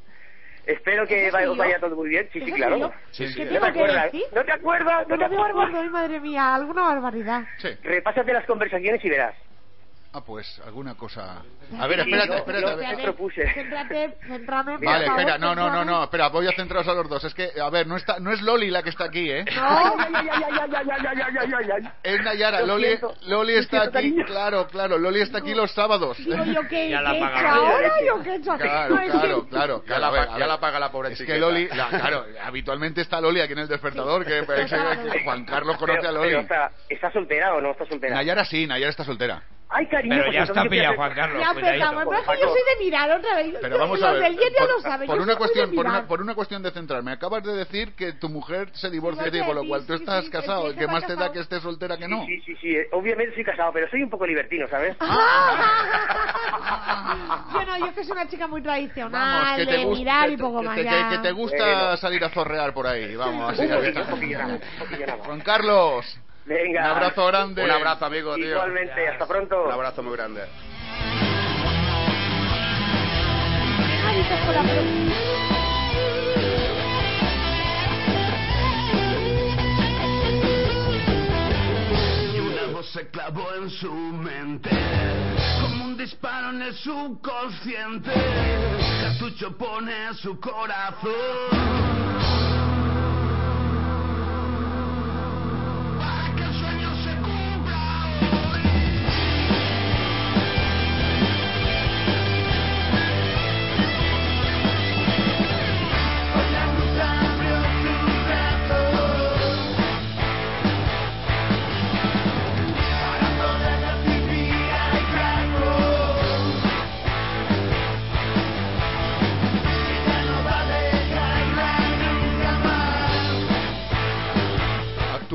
[0.67, 2.29] Espero que ¿Eso va- soy os vaya todo muy bien.
[2.33, 2.93] Sí, sí, ¿Eso claro.
[3.11, 3.35] Sí, sí.
[3.35, 4.13] ¿Qué ¿No te acuerdas?
[4.35, 5.09] ¿No te acuerdas?
[5.09, 5.71] ¿No te No acuerdas?
[5.75, 7.43] ay, madre mía, alguna barbaridad.
[7.59, 7.69] Sí.
[7.83, 9.35] Repásate las conversaciones y verás.
[10.13, 11.41] Ah, pues alguna cosa.
[11.79, 12.67] A ver, espérate, espérate.
[12.67, 13.03] Yo, yo a ver.
[13.05, 13.49] propuse.
[13.55, 14.79] Céntrate, céntrame.
[14.79, 17.23] Vale, favor, espera, no, no, no, no, espera, voy a centraros a los dos.
[17.23, 19.45] Es que, a ver, no está, no es Loli la que está aquí, ¿eh?
[19.55, 19.95] No,
[22.03, 22.61] es Nayara.
[22.63, 23.15] Lo Loli, siento.
[23.29, 24.27] Loli está siento, aquí, cariño.
[24.27, 24.99] claro, claro.
[24.99, 26.17] Loli está aquí los sábados.
[26.19, 28.59] Digo yo que he ahora, yo que he hecho.
[28.59, 29.85] Claro, claro, claro.
[29.87, 33.43] Ya, la, ya la paga la pobre Es que Loli, la, claro, habitualmente está Loli
[33.43, 36.35] aquí en el despertador, que, que Juan Carlos conoce a Loli.
[36.89, 38.17] ¿Está soltera o no está soltera?
[38.17, 39.41] Nayara sí, Nayara está soltera.
[39.73, 41.41] Ay, cariño, Pero ya está pillado, Juan Carlos.
[41.45, 43.55] Ya empezamos, no es que yo soy de mirar otra vez.
[43.61, 45.07] Pero vamos Los a ver, del ya lo por, saben.
[45.07, 48.15] por una cuestión, de por una, por una cuestión de centrarme, acabas de decir que
[48.15, 50.75] tu mujer se divorcia de con lo cual tú sí, estás sí, casado.
[50.75, 52.27] ¿Qué más te da que estés soltera que no?
[52.27, 54.97] Sí, sí, sí, eh, obviamente soy casado, pero soy un poco libertino, ¿sabes?
[57.53, 60.37] Yo no, yo que soy una chica muy tradicional, Vamos, que te de mirar y
[60.37, 61.97] poco más que- te gusta Bueno.
[61.97, 64.01] salir a zorrear por ahí, vamos, así un ya poquillo, está.
[64.03, 65.25] un poquillo nada, un poquillo nada.
[65.25, 66.21] Juan Carlos,
[66.51, 66.81] Venga.
[66.81, 67.63] un abrazo grande.
[67.63, 68.47] Un abrazo, amigo, tío.
[68.47, 69.67] Igualmente, hasta pronto.
[69.67, 70.43] Un abrazo muy grande.
[82.35, 84.71] Y una voz se clavó en su mente
[85.61, 88.11] Como un disparo en el subconsciente
[89.03, 91.91] Cartucho pone su corazón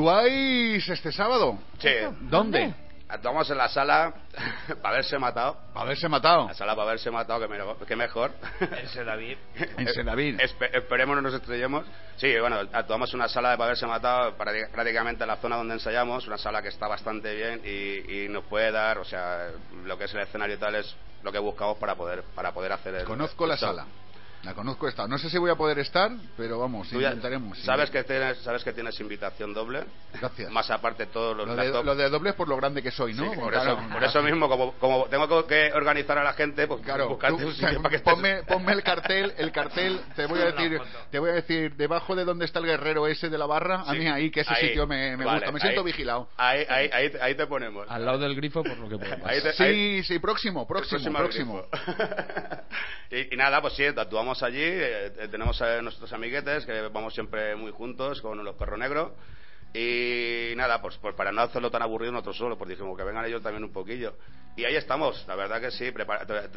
[0.06, 1.58] ¿Actuáis este sábado?
[1.80, 1.90] Sí.
[2.24, 2.74] ¿Dónde?
[3.08, 4.14] Actuamos en la sala
[4.82, 5.58] para haberse matado.
[5.74, 6.48] Para haberse matado.
[6.50, 8.32] La sala para haberse matado, que, me- que mejor.
[9.06, 9.38] David.
[9.78, 10.38] En Sedavid.
[10.42, 11.86] Espe- esperemos no nos estrellemos.
[12.18, 15.56] Sí, bueno, actuamos en una sala de para haberse matado prácti- prácticamente en la zona
[15.56, 19.48] donde ensayamos, una sala que está bastante bien y, y nos puede dar, o sea,
[19.86, 20.94] lo que es el escenario y tal es
[21.24, 23.70] lo que buscamos para poder para poder hacer el Conozco la el show.
[23.70, 23.86] sala.
[24.46, 25.08] La conozco esta.
[25.08, 27.58] No sé si voy a poder estar, pero vamos, ya intentaremos.
[27.58, 27.66] sí.
[27.66, 29.84] Sabes que tienes sabes que tienes invitación doble.
[30.20, 30.52] Gracias.
[30.52, 33.14] Más aparte todos los Lo de, lo de doble es por lo grande que soy,
[33.14, 33.32] ¿no?
[33.34, 33.74] Sí, por, Claro.
[33.80, 37.42] eso, por eso mismo, como, como tengo que organizar a la gente, pues Claro, buscarte
[37.42, 40.46] tú, un sitio para que estés- ponme, ponme el cartel, el cartel, te voy a
[40.52, 40.80] decir,
[41.12, 43.94] te voy a decir, debajo de donde está el guerrero ese de la barra, a
[43.94, 46.30] mí ahí, que ese ahí, sitio me, me vale, gusta, me siento ahí- vigilado.
[46.38, 47.88] Ahí, ahí, ahí, te- ahí te ponemos.
[47.90, 49.28] Al lado del grifo, por lo que podemos.
[49.28, 51.66] Te- Sí, ahí- sí, próximo, próximo, próximo próximo.
[53.12, 57.14] y, y nada, pues sí, actuamos allí, eh, eh, tenemos a nuestros amiguetes que vamos
[57.14, 59.12] siempre muy juntos con los perros negros.
[59.74, 63.26] Y nada, pues, pues para no hacerlo tan aburrido nosotros solo, pues dijimos que vengan
[63.26, 64.16] ellos también un poquillo.
[64.56, 65.92] Y ahí estamos, la verdad que sí,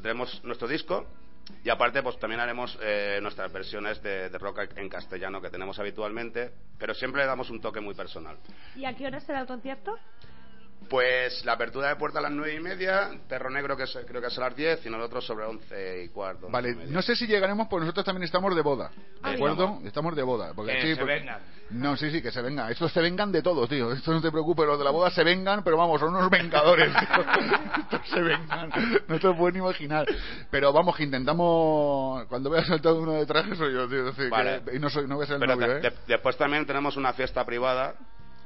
[0.01, 1.05] tenemos nuestro disco
[1.65, 5.79] y aparte pues también haremos eh, nuestras versiones de, de rock en castellano que tenemos
[5.79, 8.37] habitualmente, pero siempre le damos un toque muy personal.
[8.77, 9.97] ¿Y a qué hora será el concierto?
[10.89, 14.23] Pues la apertura de puerta a las nueve y media, Perro Negro que es- creo
[14.23, 16.49] que es a las 10 y nosotros sobre once y cuarto.
[16.49, 18.91] Vale, y no sé si llegaremos, pues nosotros también estamos de boda.
[19.23, 19.53] Ah, ¿De mira.
[19.53, 19.81] acuerdo?
[19.85, 20.53] Estamos de boda.
[20.55, 21.41] Porque Que sí, se porque- vengan.
[21.71, 22.71] No, sí, sí, que se vengan.
[22.73, 23.93] Estos se vengan de todo, tío.
[23.93, 26.91] Esto no te preocupes, los de la boda se vengan, pero vamos, son unos vengadores.
[26.91, 26.99] tío.
[27.83, 28.71] Estos se vengan.
[29.07, 30.07] No te lo pueden imaginar.
[30.51, 32.25] Pero vamos, que intentamos.
[32.29, 34.09] Cuando veas saltar uno de traje soy yo, tío.
[34.09, 34.63] Es decir, Vale.
[34.65, 35.81] que- y no, soy, no voy a ser el Pero novio, ¿eh?
[35.81, 37.95] de- después también tenemos una fiesta privada.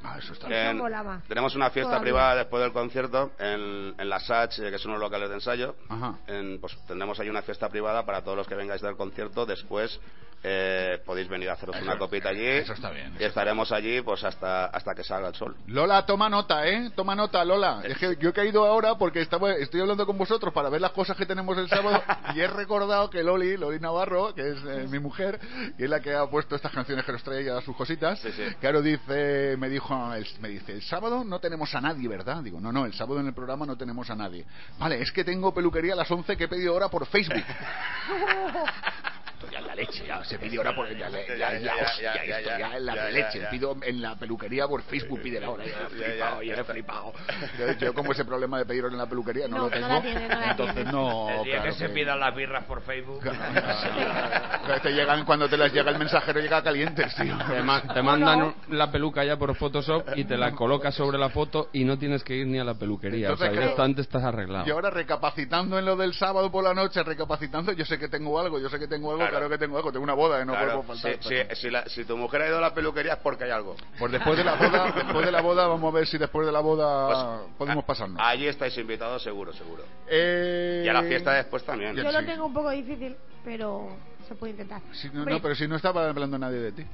[0.05, 1.21] Ah, eso está En- Eso molaba.
[1.29, 2.03] tenemos una fiesta Todavía.
[2.05, 5.75] privada después del concierto en, en la SACH, eh, que son los locales de ensayo.
[5.89, 6.15] Ajá.
[6.27, 9.47] En- pues tendremos ahí una fiesta privada para todos los que vengáis del concierto.
[9.47, 10.01] Después
[10.45, 12.45] eh, podéis venir a haceros una copita allí.
[12.45, 13.15] eso está bien.
[13.21, 15.55] Y estaremos allí pues hasta, hasta que salga el sol.
[15.69, 16.91] Lola, toma nota, ¿eh?
[16.97, 17.81] Toma nota, Lola.
[17.85, 20.91] Es que yo he caído ahora porque estaba, estoy hablando con vosotros para ver las
[20.91, 22.03] cosas que tenemos el sábado
[22.35, 25.39] y he recordado que Loli, Loli Navarro, que es eh, mi mujer,
[25.79, 28.21] que es la que ha puesto estas canciones que nos trae ella sus cositas,
[28.59, 32.43] claro, dice, me dijo, el- me dice, el sábado no tenemos a nadie, ¿verdad?
[32.43, 34.45] Digo, no, no, el sábado en el programa no tenemos a nadie.
[34.79, 37.43] Vale, es que tengo peluquería a las 11 que he pedido ahora por Facebook.
[39.43, 42.15] Esto ya es la leche, ya se pide ahora por ya, ya, ya, Ya, hostia,
[42.15, 43.39] ya, ya, esto ya, es la ya, leche.
[43.39, 43.51] ya, ya.
[43.51, 47.13] Pido en la peluquería por Facebook, pide la hora, ya he flipado, ya, he flipado.
[47.59, 49.89] Yo, yo como ese problema de pedir en la peluquería no, No, lo no tengo,
[49.89, 52.65] la tiene, no la entonces no, el día claro que se que- pidan las birras
[52.65, 53.21] por Facebook.
[53.21, 57.37] Claro, te llegan cuando te las llega el mensajero llega calientes, tío.
[57.49, 61.29] Te, ma- te mandan la peluca ya por Photoshop y te la colocas sobre la
[61.31, 63.29] foto y no tienes que ir ni a la peluquería.
[63.29, 64.67] Entonces, o sea, claro, directamente estás arreglado.
[64.67, 68.39] Y ahora recapacitando en lo del sábado por la noche, recapacitando, yo sé que tengo
[68.39, 70.53] algo, yo sé que tengo algo, claro, que tengo algo, tengo una boda que no
[70.53, 71.23] Claro, puedo si, faltar.
[71.25, 73.77] si- si la- si tu mujer ha ido a la peluquería es porque hay algo.
[73.99, 76.53] Pues después de la boda, después de la boda, vamos a ver si después de
[76.53, 78.21] la boda Pues, podemos pasarnos.
[78.23, 79.83] Allí estáis invitados seguro, seguro.
[80.09, 81.95] Eh, Y a la fiesta después también.
[81.97, 83.89] Yo lo tengo un poco difícil, pero
[84.29, 84.81] se puede intentar.
[84.93, 86.87] Si no, no, pero si no estaba hablando nadie de ti.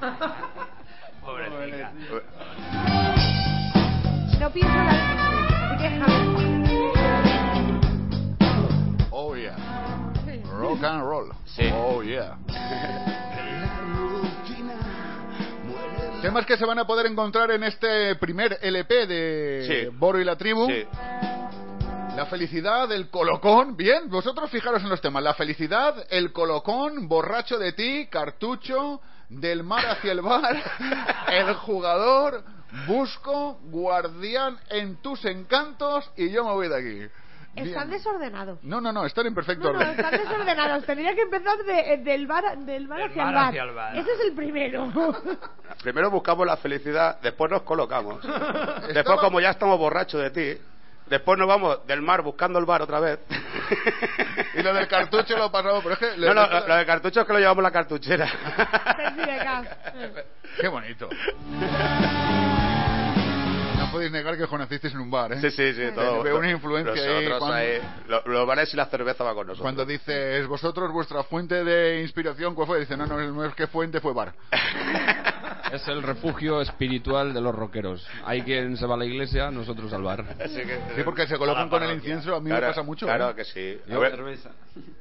[1.20, 1.92] Pobrecita.
[4.40, 4.78] No pienso
[5.78, 6.28] déjame.
[9.10, 9.56] Oh yeah.
[10.58, 11.30] Rock and roll.
[11.72, 12.36] Oh yeah.
[16.22, 19.96] Temas que se van a poder encontrar en este primer LP de Sí.
[19.96, 20.66] Boro y la tribu.
[20.66, 20.84] Sí.
[22.16, 23.76] La felicidad, el colocón.
[23.76, 25.22] Bien, vosotros fijaros en los temas.
[25.22, 30.60] La felicidad, el colocón, borracho de ti, cartucho, del mar hacia el bar,
[31.28, 32.42] el jugador,
[32.88, 37.12] busco, guardián en tus encantos y yo me voy de aquí.
[37.66, 37.98] Están Bien.
[37.98, 38.58] desordenados.
[38.62, 40.84] No, no, no, están en perfecto No, están desordenados.
[40.84, 43.48] Tendría que empezar de- del bar, del bar Del hacia, bar el bar.
[43.48, 43.96] hacia el bar.
[43.96, 44.92] Ese es el primero.
[45.82, 48.24] Primero buscamos la felicidad, después nos colocamos.
[48.24, 50.60] Estaba- Después, como ya estamos borrachos de ti,
[51.08, 53.18] Después nos vamos del mar buscando el bar otra vez.
[54.54, 56.16] Y lo del cartucho lo pasamos, pero es que...
[56.18, 58.28] No, no, lo, lo de cartucho es que lo llevamos la cartuchera.
[60.60, 61.08] Qué bonito.
[63.98, 65.40] No podéis negar que os conocisteis en un bar, ¿eh?
[65.40, 66.22] Sí, sí, sí, todo.
[66.22, 67.24] Veo una influencia ahí.
[67.26, 69.62] Nosotros cuando- ahí, lo- los bares y la cerveza va con nosotros.
[69.64, 72.78] Cuando dices, vosotros, vuestra fuente de inspiración, ¿cuál fue?
[72.78, 74.34] Dice, no, no, no es que fuente, fue bar.
[75.72, 78.06] Es el refugio espiritual de los rockeros.
[78.24, 80.24] Hay quien se va a la iglesia, nosotros al bar.
[80.48, 83.06] Sí, porque se colocan con el incienso, a mí me pasa mucho.
[83.06, 83.34] Claro ¿eh?
[83.34, 83.78] que sí.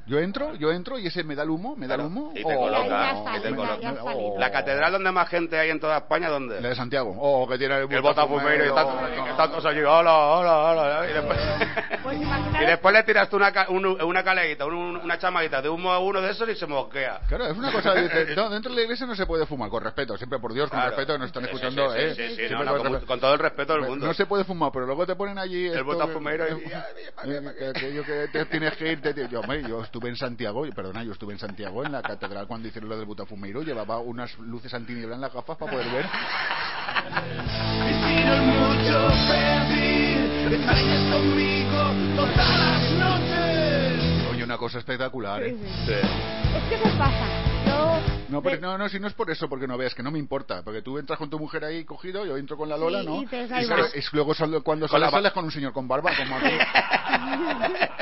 [0.07, 2.31] Yo- entro, yo entro y ese me da el humo, me da el humo.
[2.33, 3.13] y te Oh, coloca.
[3.37, 3.93] y te coloca.
[4.03, 4.39] oh.
[4.39, 6.61] La catedral donde más gente hay en toda España, ¿dónde?
[6.61, 7.15] La de Santiago.
[7.19, 11.37] Oh, que tiene el, El botafumeiro y tantos, allí, hola, hola, hola, y después,
[12.03, 12.17] Pues
[12.61, 15.91] y después le tiras tú una, ca- un- una caleguita, un- una chamadita de humo
[15.91, 17.19] a uno de esos y se mosquea.
[17.27, 19.83] Claro, es una cosa, dice, no, dentro de la iglesia no se puede fumar, con
[19.83, 20.91] respeto, siempre por Dios, con Claro.
[20.95, 22.13] respeto, que nos están Sí, sí, escuchando, sí, ¿eh?
[22.15, 23.07] sí, sí, Siempre no, no, con con, respeto.
[23.07, 24.05] con todo el respeto del mundo.
[24.07, 25.67] No se puede fumar, pero luego te ponen allí...
[25.67, 29.13] El botafumeiro que- y- eh, que aquello que te tienes que irte...
[29.13, 29.27] tío.
[29.29, 32.47] Yo, hombre, yo estuve en Santiago, y perdona, yo estuve en Santiago, en la catedral,
[32.47, 36.05] cuando hicieron lo del botafumeiro, llevaba unas luces antiniebla en las gafas para poder ver.
[39.67, 44.27] Mucho conmigo todas las noches.
[44.31, 45.55] Oye, una cosa espectacular, ¿eh?
[45.87, 47.56] Es que eso pasa.
[47.77, 47.99] Yo.
[48.29, 50.19] No, pero, no, no, si no es por eso, porque no veas que no me
[50.19, 53.05] importa, porque tú entras con tu mujer ahí cogido, yo entro con la Lola, Sí,
[53.07, 53.21] ¿no?
[53.21, 53.67] y te Y salvas.
[53.67, 56.11] sales- es luego sal- cuando Con sales, la ba- sales con un señor con barba,
[56.17, 56.49] como aquí.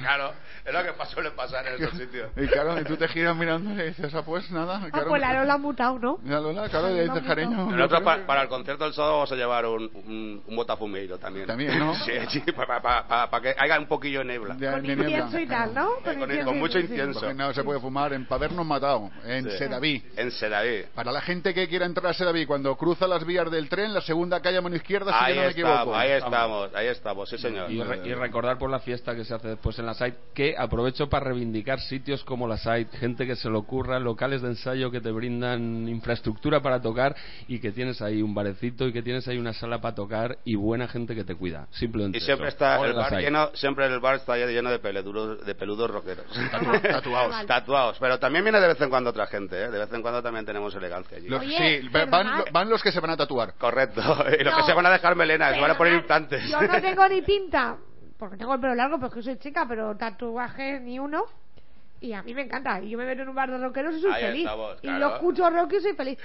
[0.00, 0.32] claro,
[0.64, 2.30] es lo que suele pasar en esos sitios.
[2.36, 4.80] Y claro, y tú te giras mirando y dices, ah, pues nada.
[4.84, 6.18] Ah, Claro, pues la Lola ha mutado, ¿no?
[6.24, 7.70] La Lola, claro, y dices, cariño.
[7.70, 11.46] Nosotros pa- para el concierto del sábado vamos a llevar un, un, un botafumeiro también.
[11.46, 11.94] También, ¿no?
[12.02, 14.54] Sí, sí, para que haya un poquillo de nebla.
[14.54, 15.04] de- Con de niebla.
[15.04, 15.88] incienso y tal, ¿no?
[16.04, 16.92] Con- incienso con y- mucho sí, sí.
[16.92, 17.20] incienso.
[17.20, 19.58] Porque no se puede fumar en Padernos Matado, en Sí.
[19.58, 20.02] Sedaví.
[20.16, 20.84] En Sedaví.
[20.94, 24.00] Para la gente que quiera entrar a Sedaví, cuando cruza las vías del tren, la
[24.00, 25.96] segunda calle a mano izquierda, si Ahí yo no me estamos, equivoco.
[25.96, 27.70] ahí estamos, ahí estamos, sí señor.
[27.70, 30.54] Y, re- y recordar por la fiesta que se hace después en la site que
[30.58, 34.90] aprovecho para reivindicar sitios como la site, gente que se le ocurra, locales de ensayo
[34.90, 37.14] que te brindan infraestructura para tocar
[37.48, 40.54] y que tienes ahí un barecito y que tienes ahí una sala para tocar y
[40.56, 41.66] buena gente que te cuida.
[41.72, 42.54] Simplemente Y siempre eso.
[42.54, 46.26] está Hola, el bar lleno, siempre el bar está lleno de peludos, de peludos rockeros.
[46.50, 47.46] Tatuados.
[47.46, 47.96] Tatuados.
[48.00, 49.70] Pero también viene de vez en cuando otra gente, ¿eh?
[49.70, 51.26] De vez en cuando también tenemos elegancia allí.
[51.28, 53.54] Los- Oye, sí, van, los que se van a tatuar.
[53.54, 54.00] Correcto.
[54.38, 54.58] Y los No.
[54.60, 56.46] que se van a dejar melenas, se van a poner implantes.
[56.48, 57.76] Yo no tengo ni pinta,
[58.18, 61.24] porque tengo el pelo largo, porque soy chica, pero tatuajes ni uno.
[62.00, 62.80] Y a mí me encanta.
[62.82, 64.44] Y yo me meto en un bar de rockeros y soy Ahí feliz.
[64.44, 66.18] estamos, Y yo escucho rock y soy feliz.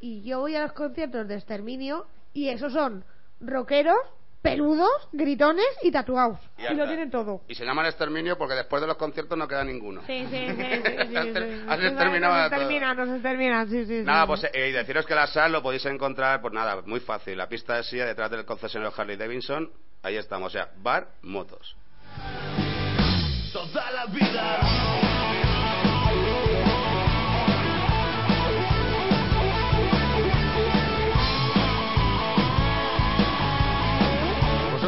[0.00, 3.04] Y yo voy a los conciertos de exterminio y esos son
[3.40, 3.96] rockeros,
[4.42, 6.38] peludos, gritones y tatuados.
[6.58, 7.42] Y lo tienen todo.
[7.48, 10.02] Y se llaman exterminio porque después de los conciertos no queda ninguno.
[10.06, 10.56] Sí, sí, sí.
[10.56, 11.64] sí, sí, Has sí, ter- sí.
[11.68, 12.58] has Sí, exterminado no a se todo.
[12.60, 14.02] termina, no se termina, sí, sí.
[14.04, 14.26] Nada, sí.
[14.28, 17.36] pues eh, y deciros que la sal lo podéis encontrar, pues nada, muy fácil.
[17.36, 19.70] La pista de silla detrás del concesionario Harley Davidson,
[20.02, 21.76] ahí estamos, o sea, bar, motos.
[23.52, 25.07] Toda la vida.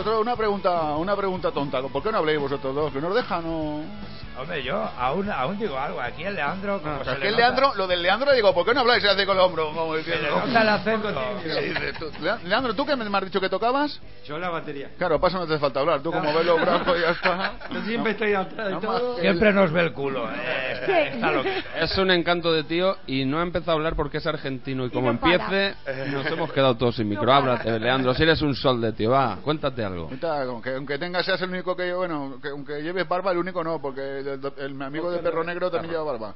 [0.01, 1.83] Vosotros, una pregunta, una pregunta tonta.
[1.83, 2.91] ¿Por qué no habléis vosotros dos?
[2.91, 3.83] ¿Que nos dejan o...?
[4.39, 6.01] Hombre, yo aún, aún digo algo.
[6.01, 8.81] Aquí el Leandro, como se que el Leandro, lo del Leandro, digo, ¿por qué no
[8.81, 9.05] habláis?
[9.05, 10.25] Hace con el hombro, como diciendo.
[10.25, 11.11] Se le nota el acento.
[12.45, 14.01] Leandro, ¿tú qué me has dicho que tocabas?
[14.25, 14.91] Yo la batería.
[14.97, 16.01] Claro, paso no te hace falta hablar.
[16.01, 17.53] Tú como ves los brazos ya está.
[17.71, 19.19] Yo siempre estoy atrás de No todo.
[19.19, 20.29] Siempre nos ve el culo.
[20.31, 21.81] eh, está-.
[21.85, 24.91] Es un encanto de tío y no ha empezado a hablar porque es argentino y
[24.91, 25.35] como no para.
[25.35, 27.33] empiece nos hemos quedado todos sin micro.
[27.33, 30.11] Háblate, Leandro, si eres un sol de tío, va, cuéntate algo.
[30.23, 33.63] Aunque, aunque tengas, seas el único que yo, bueno, que aunque lleves barba, el único
[33.65, 36.35] no, porque el, el- mi amigo de Perro Negro también lleva barba.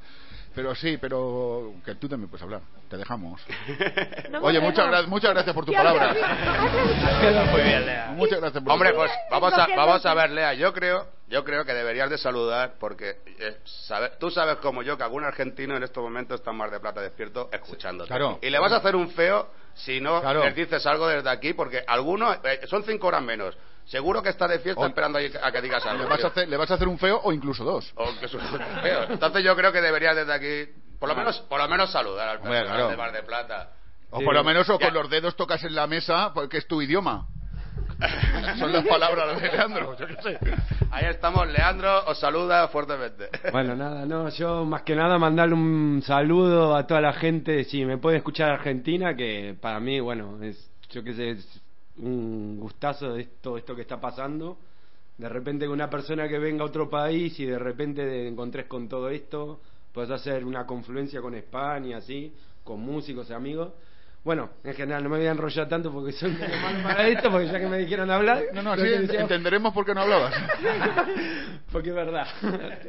[0.55, 2.61] Pero sí, pero que tú también puedes hablar.
[2.89, 3.41] Te dejamos.
[4.31, 6.15] No Oye, me muchas, gra- muchas gracias por tu palabra.
[7.53, 8.13] muy bien, Lea.
[8.17, 10.55] Muchas gracias por Hombre, tu pues Es vamos a, vamos a ver, Lea.
[10.55, 14.97] Yo creo, yo creo que deberías de saludar porque eh, sabe- tú sabes como yo
[14.97, 18.09] que algún argentino en estos momentos está en Mar de Plata despierto escuchándote.
[18.09, 18.39] Claro.
[18.43, 20.45] Y le vas a hacer un feo si no Claro.
[20.45, 23.57] les dices algo desde aquí porque algunos eh, son cinco horas menos.
[23.87, 26.05] Seguro que está de fiesta O- esperando a que digas algo.
[26.05, 27.93] le, vas a hacer, le vas a hacer un feo o incluso dos.
[27.97, 29.05] O que es un feo.
[29.11, 32.37] Entonces yo creo que deberías desde aquí, por lo menos, por lo menos saludar al
[32.39, 32.91] Hombre, personal claro.
[32.91, 33.71] de Mar de Plata.
[34.11, 34.87] O por lo menos o Ya.
[34.87, 37.27] con los dedos tocas en la mesa porque es tu idioma.
[38.59, 39.97] Son las palabras de Leandro.
[39.99, 40.39] Yo qué sé.
[40.91, 43.29] Ahí estamos, Leandro os saluda fuertemente.
[43.53, 47.85] Bueno, nada, no, yo más que nada mandarle un saludo a toda la gente, si
[47.85, 51.61] me puede escuchar Argentina, que para mí, bueno, es, yo qué sé, es
[51.99, 54.59] un gustazo de todo esto que está pasando.
[55.17, 58.67] De repente con una persona que venga a otro país y de repente te encontrés
[58.67, 59.61] con todo esto,
[59.93, 62.33] puedes hacer una confluencia con España, así,
[62.65, 63.73] con músicos y amigos.
[64.25, 67.31] Bueno, en general no me voy a enrollar tanto porque soy medio malo para esto,
[67.31, 68.43] porque ya que me dijeron hablar...
[68.55, 70.33] No, no, lo sí, que decía- entenderemos por qué no hablabas.
[71.73, 72.27] Porque es verdad,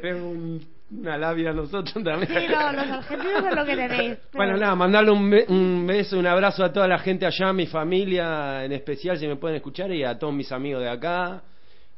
[0.00, 2.28] tenemos un- una labia nosotros también.
[2.28, 4.18] Sí, no, los argentinos es lo que tenéis.
[4.32, 7.52] Bueno, nada, mandarle un, be- un beso, un abrazo a toda la gente allá, a
[7.52, 11.42] mi familia en especial, si me pueden escuchar, y a todos mis amigos de acá,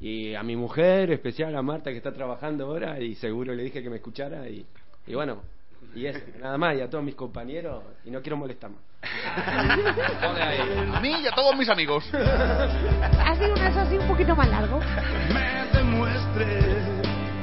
[0.01, 3.83] y a mi mujer, especial a Marta que está trabajando ahora, y seguro le dije
[3.83, 4.65] que me escuchara, y,
[5.07, 5.43] y bueno,
[5.95, 8.81] y eso, nada más, y a todos mis compañeros, y no quiero molestar más.
[10.93, 12.05] A mí y a todos mis amigos.
[12.13, 14.81] Ha sido un así un poquito más largo.
[15.33, 16.47] me demuestre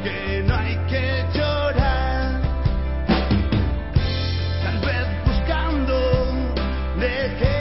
[0.03, 2.41] que no hay que llorar.
[4.63, 5.99] Tal vez buscando
[6.99, 7.54] de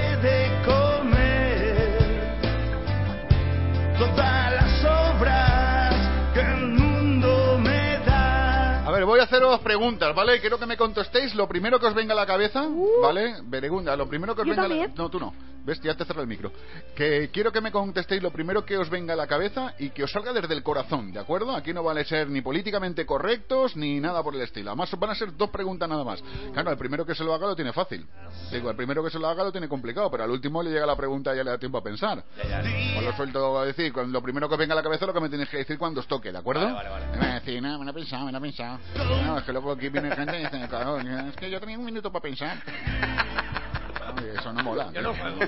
[9.25, 10.41] haceros preguntas, ¿vale?
[10.41, 12.67] Quiero que me contestéis lo primero que os venga a la cabeza,
[13.03, 13.37] ¿vale?
[13.45, 14.75] Beregunda, lo primero que os Yo venga a la...
[14.75, 14.93] también.
[14.97, 15.35] No, tú no.
[15.65, 15.81] ¿Ves?
[15.81, 16.53] Ya te cerré el micro.
[16.95, 20.05] Que quiero que me contestéis lo primero que os venga a la cabeza y que
[20.05, 21.57] os salga desde el corazón, ¿de acuerdo?
[21.57, 24.71] Aquí no vale ser ni políticamente correctos ni nada por el estilo.
[24.71, 26.23] Además, van a ser dos preguntas nada más.
[26.53, 28.07] Claro, el primero que se lo haga lo tiene fácil.
[28.53, 30.85] Digo, el primero que se lo haga lo tiene complicado, pero al último le llega
[30.85, 32.23] la pregunta y ya le da tiempo a pensar.
[32.99, 35.21] Os lo suelto a decir, lo primero que os venga a la cabeza lo que
[35.21, 36.75] me tenéis que decir cuando os toque, ¿de acuerdo?
[36.75, 38.79] Vale, vale, Me va a decir, no, me lo he pensado, me lo he pensado.
[39.25, 40.69] No, es que luego aquí viene gente y dice,
[41.29, 42.59] es que yo tenía un minuto para pensar.
[44.33, 44.91] Eso no mola.
[44.93, 45.41] Yo no juego.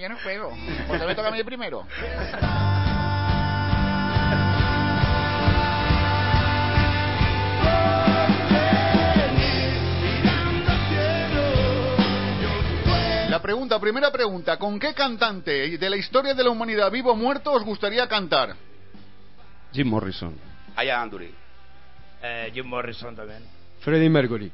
[0.00, 0.52] Yo no juego.
[0.86, 1.86] Pues me toca a mí primero.
[13.28, 17.16] La pregunta, primera pregunta, ¿con qué cantante de la historia de la humanidad vivo o
[17.16, 18.54] muerto os gustaría cantar?
[19.72, 20.38] Jim Morrison.
[20.76, 21.34] Allá Anduri.
[22.22, 23.42] Eh, Jim Morrison también.
[23.80, 24.52] Freddie Mercury.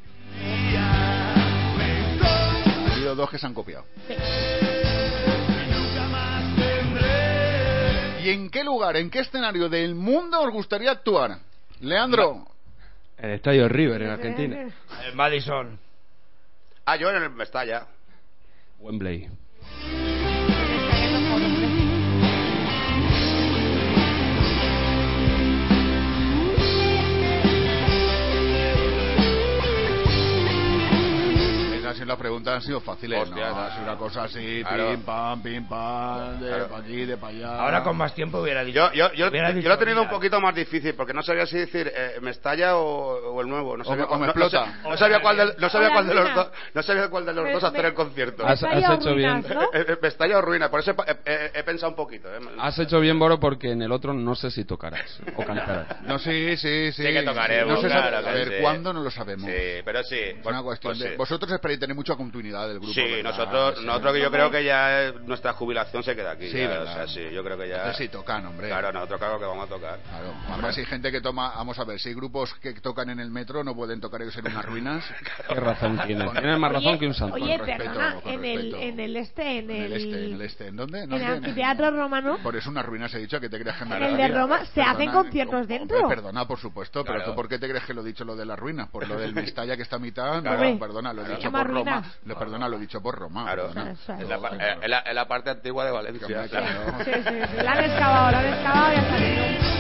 [3.11, 3.85] Habido dos que se han copiado.
[8.23, 11.39] ¿Y en qué lugar, en qué escenario del mundo os gustaría actuar?
[11.81, 12.47] Leandro,
[13.19, 14.62] El Estadio River en Argentina.
[14.62, 14.70] Eh,
[15.15, 15.78] Madison.
[16.85, 17.87] Ah, yo en el Mestalla.
[18.78, 19.28] Wembley.
[31.95, 33.55] Sí las preguntas han sido fáciles, Hostia, ¿no?
[33.57, 33.61] no.
[33.62, 34.91] Ha sido una cosa así, Claro.
[34.91, 36.69] pim pam, pim pam, de Claro.
[36.69, 37.61] pa' aquí, de para allá.
[37.61, 38.79] Ahora con más tiempo hubiera dicho.
[38.93, 40.17] Yo, yo, yo, hubiera yo dicho lo he tenido un Milan.
[40.17, 43.77] poquito más difícil porque no sabía si decir eh, Mestalla o, o el nuevo.
[43.77, 44.67] No O sabía, me- o me no- no explota.
[44.67, 47.27] sé- no sabía cuál de, no sabía O cuál de los dos, no sabía cuál
[47.27, 48.47] de los Me- dos hacer me- el concierto.
[48.47, 49.45] Has- has hecho bien.
[49.49, 49.61] ¿no?
[49.73, 52.29] Eh, eh, Mestalla o ruina, por eso he, he- he pensado un poquito.
[52.35, 52.39] eh.
[52.59, 55.87] Has hecho bien, Boro, porque en el otro no sé si tocarás o cantarás.
[56.03, 57.03] No, sí, sí, sí.
[57.05, 58.09] Sí que tocaremos, No sabe.
[58.11, 58.61] claro a ver.
[58.61, 58.93] ¿cuándo?
[58.93, 59.47] No lo sabemos.
[59.49, 60.17] Sí, pero sí.
[60.19, 61.17] Es una cuestión pues de...
[61.17, 63.31] Vosotros esperáis tener mucha continuidad del grupo, Sí, ¿verdad?
[63.31, 63.85] nosotros, Sí.
[63.85, 66.51] nosotros que yo creo que ya nuestra jubilación se queda aquí.
[66.51, 66.93] Sí, ya, ¿verdad?
[66.93, 67.77] o sea, sí, yo creo que ya.
[67.77, 68.69] Entonces sí tocan, hombre.
[68.69, 69.98] Claro, nosotros claro que vamos a tocar.
[70.09, 70.35] Claro.
[70.48, 71.52] Además hay gente que toma...
[71.57, 74.36] Vamos a ver, si hay grupos que tocan en el metro no pueden tocar ellos
[74.36, 75.05] en unas ruinas.
[75.48, 76.31] Qué razón tienes.
[76.32, 77.35] Tienes más razón que un santo.
[77.35, 80.66] Oye, perdona, en el, en el este, en En el, el este, en el este.
[80.69, 81.02] ¿En dónde?
[81.02, 83.97] en el anfiteatro romano, Por eso unas ruinas he dicho que te creas que me
[83.97, 86.09] en el de Roma, se hacen conciertos dentro.
[86.09, 87.24] Perdona, por supuesto, pero.
[87.24, 88.89] ¿tú por qué te crees que lo he dicho lo de las ruinas?
[88.89, 90.43] Por lo del Mestalla que está a mitad.
[90.78, 92.02] Perdona, lo he dicho por Roma.
[92.24, 93.44] Lo, perdona, lo he dicho por Roma.
[93.44, 93.68] Claro.
[93.68, 93.90] perdona.
[93.92, 94.20] Eso es.
[94.20, 94.36] Es la,
[94.82, 96.26] es la- es la parte antigua de Valencia.
[96.26, 96.66] Hombre, claro.
[96.66, 97.05] claro.
[97.05, 97.20] Sí, sí,
[97.56, 97.62] sí.
[97.64, 99.80] La han excavado, la han excavado y ha salido.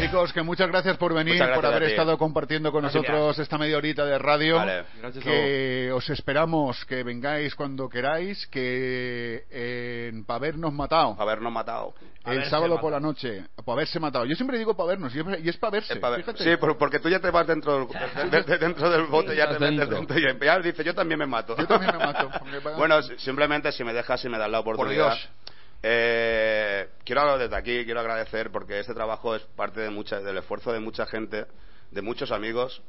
[0.00, 3.02] Chicos, que muchas gracias por venir, gracias por haber estado compartiendo con Gracias.
[3.04, 4.56] nosotros esta media horita de radio.
[4.56, 4.84] Vale.
[5.22, 11.16] Que os esperamos que vengáis cuando queráis, que en para habernos matado.
[11.18, 11.94] Habernos matado.
[12.24, 14.24] El sábado por la noche, para haberse matado.
[14.26, 15.96] Yo siempre digo para vernos, y es, para verse.
[15.96, 16.24] Pa' ver-.
[16.36, 19.48] Sí, por- porque tú ya te vas dentro del, de- de- dentro del bote, ya
[19.48, 19.96] te metes dentro.
[20.16, 20.18] dentro.
[20.18, 21.56] Y ya dice, yo también me mato.
[21.56, 22.28] Yo también me mato.
[22.62, 25.14] para- Bueno, si- simplemente si me dejas y me das la oportunidad.
[25.14, 25.28] Dios.
[25.82, 30.72] Eh, quiero desde aquí, quiero agradecer porque este trabajo es parte de mucha, del esfuerzo
[30.72, 31.46] de mucha gente,
[31.90, 32.82] de muchos amigos.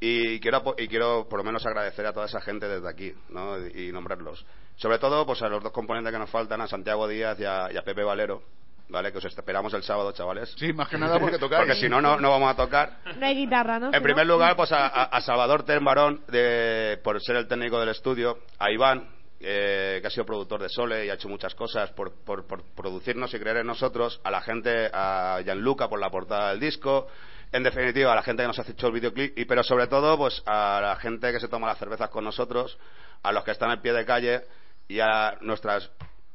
[0.00, 3.14] Y quiero, apo- y quiero por lo menos agradecer a toda esa gente desde aquí
[3.28, 3.56] ¿no?
[3.68, 4.44] y, y nombrarlos.
[4.76, 7.68] Sobre todo pues a los dos componentes que nos faltan, a Santiago Díaz y a,
[7.72, 8.42] y a Pepe Valero.
[8.88, 9.10] ¿Vale?
[9.10, 10.52] Que os esperamos el sábado, chavales.
[10.58, 11.60] Sí, más que nada porque tocáis.
[11.66, 12.98] Porque si no, no, no vamos a tocar.
[13.16, 13.90] No hay guitarra, ¿no?
[13.94, 17.88] En primer lugar, pues a, a- a Salvador Termarón, de, por ser el técnico del
[17.88, 19.08] estudio, a Iván,
[19.42, 23.34] eh, que ha sido productor de Sole y ha hecho muchas cosas por, por- producirnos
[23.34, 27.08] y creer en nosotros, a la gente, a Gianluca por la portada del disco,
[27.50, 30.16] en definitiva, a la gente que nos ha hecho el videoclip, y, pero sobre todo,
[30.16, 32.78] pues a la gente que se toma las cervezas con nosotros,
[33.22, 34.42] a los que están en pie de calle
[34.88, 35.90] y a nuestras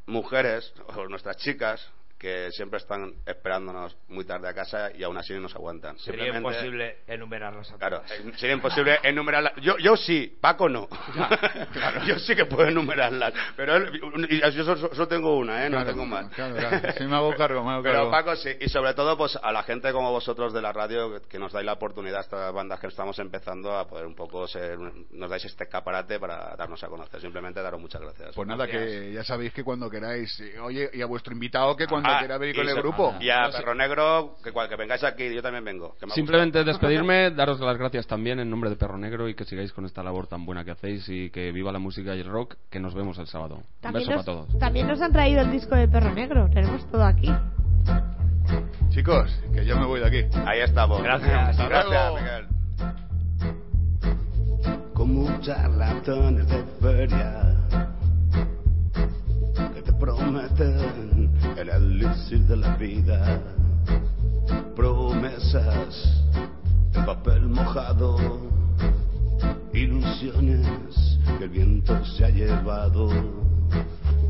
[0.06, 5.34] mujeres o nuestras chicas que siempre están esperándonos muy tarde a casa y aún así
[5.36, 5.98] nos aguantan.
[6.00, 9.54] Sería imposible enumerarlas a Claro, eh, sería imposible enumerarlas.
[9.62, 10.88] Yo, yo sí, Paco no.
[12.08, 13.34] yo sí que puedo enumerarlas.
[13.56, 14.00] Pero él,
[14.54, 15.70] yo solo, solo tengo una, ¿eh?
[15.70, 16.28] No Claro, tengo más.
[16.34, 16.94] claro, claro.
[16.98, 18.12] Sí, me hago cargo, me hago Pero cargo.
[18.12, 18.50] Paco sí.
[18.60, 21.52] Y sobre todo, pues a la gente como vosotros de la radio que- que nos
[21.54, 24.78] dais la oportunidad, estas bandas que estamos empezando, a poder un poco ser.
[25.12, 27.22] Nos dais este escaparate para darnos a conocer.
[27.22, 28.34] Simplemente daros muchas gracias.
[28.36, 31.86] Pues nada, que ya sabéis que cuando queráis, eh, oye, y a vuestro invitado que
[31.88, 33.16] cuando Ah, quiera venir y con el se- grupo.
[33.20, 35.96] Y a Perro Negro, que, cual- que vengáis aquí, yo también vengo.
[36.00, 39.36] que me ha Simplemente despedirme, daros las gracias también en nombre de Perro Negro y
[39.36, 42.20] que sigáis con esta labor tan buena que hacéis y que viva la música y
[42.22, 43.56] el rock, que nos vemos el sábado.
[43.58, 44.60] Un También beso nos, para todos.
[44.60, 46.50] también nos han traído el disco de Perro Negro.
[46.54, 47.34] Tenemos todo aquí.
[48.90, 50.38] Chicos, que yo me voy de aquí.
[50.46, 51.02] Ahí estamos.
[51.04, 51.58] Gracias.
[51.58, 52.16] Gracias, luego.
[52.18, 52.46] Miguel.
[54.94, 57.56] como charlatanes de feria
[59.76, 61.17] que te prometen
[61.58, 63.42] el elixir de la vida,
[64.76, 66.24] promesas
[66.94, 68.16] en papel mojado,
[69.74, 73.10] ilusiones que el viento se ha llevado.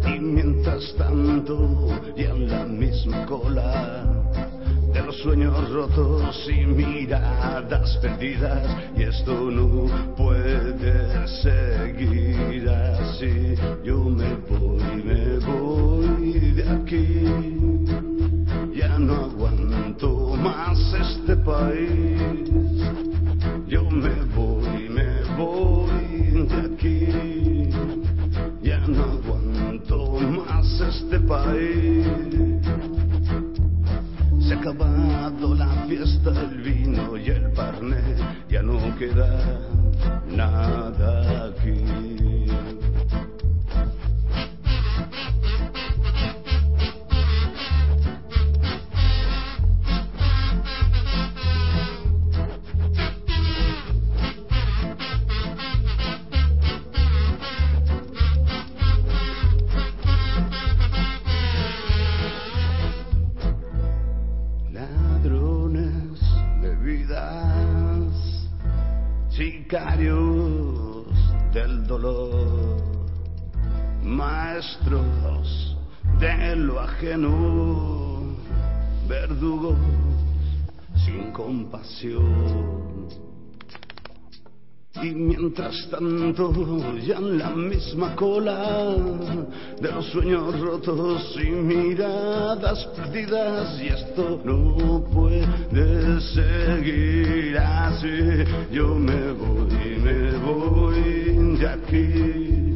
[0.06, 4.06] Y mientras tanto, y en la misma cola
[4.94, 13.56] de los sueños rotos y miradas perdidas, y esto no puede seguir así.
[13.84, 15.37] Yo me voy,
[16.88, 17.22] aquí,
[18.74, 22.50] ya no aguanto más este país.
[23.68, 27.70] Yo me voy, me voy de aquí,
[28.64, 32.08] ya no aguanto más este país.
[34.40, 38.02] Se ha acabado la fiesta, el vino y el parné,
[38.50, 39.60] ya no queda
[40.30, 42.27] nada aquí.
[69.38, 71.06] Sicarios
[71.54, 72.82] del dolor,
[74.02, 75.78] maestros
[76.20, 78.36] de lo ajeno,
[79.08, 79.78] verdugos
[81.06, 82.97] sin compasión.
[85.02, 86.52] Y mientras tanto,
[87.06, 88.96] ya en la misma cola
[89.80, 98.44] de los sueños rotos y miradas perdidas, y esto no puede seguir así.
[98.72, 102.76] Yo me voy, me voy de aquí,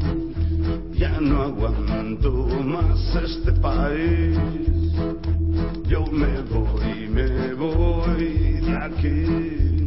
[0.93, 2.31] ya no aguanto
[2.63, 4.37] más este país.
[5.87, 9.80] Yo me voy, me voy de aquí,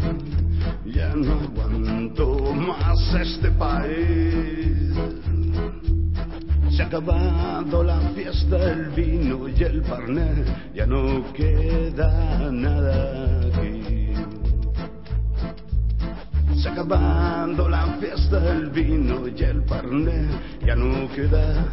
[1.05, 4.94] ya no aguanto más este país.
[6.70, 10.44] Se ha acabado la fiesta, el vino y el parné,
[10.74, 14.14] ya no queda nada aquí.
[16.60, 20.26] Se ha acabado la fiesta, el vino y el parné,
[20.66, 21.66] ya no queda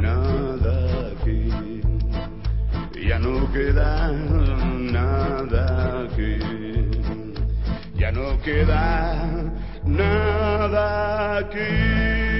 [0.00, 1.50] nada aquí.
[3.06, 6.73] Ya no queda nada aquí.
[7.96, 9.24] Ya no queda
[9.84, 12.33] nada aquí.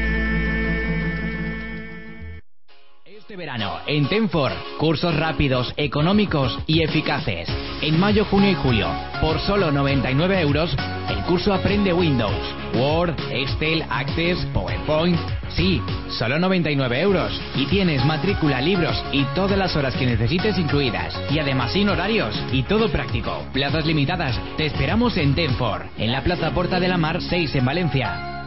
[3.24, 7.48] Este verano, en Tenfor, cursos rápidos, económicos y eficaces.
[7.80, 8.86] En mayo, junio y julio,
[9.22, 10.76] por solo 99 euros,
[11.08, 12.36] el curso Aprende Windows,
[12.74, 15.18] Word, Excel, Access, PowerPoint.
[15.56, 15.80] Sí,
[16.10, 17.32] solo 99 euros.
[17.56, 21.18] Y tienes matrícula, libros y todas las horas que necesites incluidas.
[21.30, 23.42] Y además sin horarios y todo práctico.
[23.54, 24.38] Plazas limitadas.
[24.58, 28.44] Te esperamos en Tenfor, en la Plaza Porta de la Mar 6 en Valencia.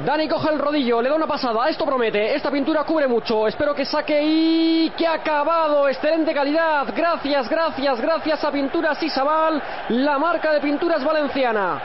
[0.06, 3.76] Dani coge el rodillo, le da una pasada, esto promete, esta pintura cubre mucho, espero
[3.76, 10.54] que saque y que acabado, excelente calidad, gracias, gracias, gracias a Pinturas Isabal, la marca
[10.54, 11.82] de pinturas valenciana.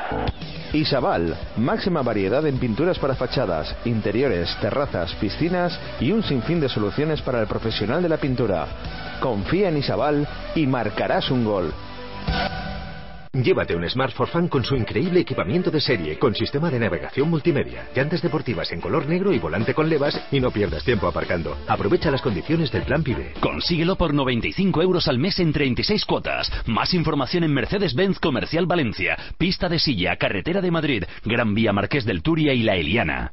[0.72, 7.20] Isabal, máxima variedad en pinturas para fachadas, interiores, terrazas, piscinas y un sinfín de soluciones
[7.22, 8.66] para el profesional de la pintura.
[9.20, 11.72] Confía en Isabal y marcarás un gol.
[13.32, 17.30] Llévate un Smart for Fan con su increíble equipamiento de serie, con sistema de navegación
[17.30, 21.56] multimedia, llantas deportivas en color negro y volante con levas y no pierdas tiempo aparcando.
[21.68, 23.34] Aprovecha las condiciones del plan PIBE.
[23.38, 26.50] Consíguelo por 95 euros al mes en 36 cuotas.
[26.66, 32.04] Más información en Mercedes-Benz Comercial Valencia, Pista de Silla, Carretera de Madrid, Gran Vía Marqués
[32.04, 33.30] del Turia y La Eliana.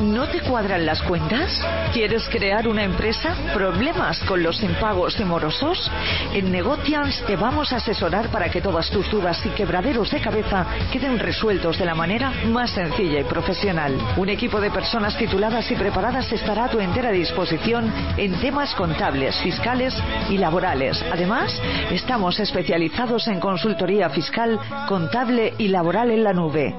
[0.00, 1.64] ¿No te cuadran las cuentas?
[1.94, 3.34] ¿Quieres crear una empresa?
[3.54, 5.90] ¿Problemas con los impagos y morosos?
[6.34, 7.93] En Negotians te vamos a asesorar
[8.32, 12.72] para que todas tus dudas y quebraderos de cabeza queden resueltos de la manera más
[12.72, 13.96] sencilla y profesional.
[14.16, 19.36] Un equipo de personas tituladas y preparadas estará a tu entera disposición en temas contables,
[19.42, 19.94] fiscales
[20.28, 21.04] y laborales.
[21.12, 21.56] Además,
[21.92, 24.58] estamos especializados en consultoría fiscal,
[24.88, 26.74] contable y laboral en la nube.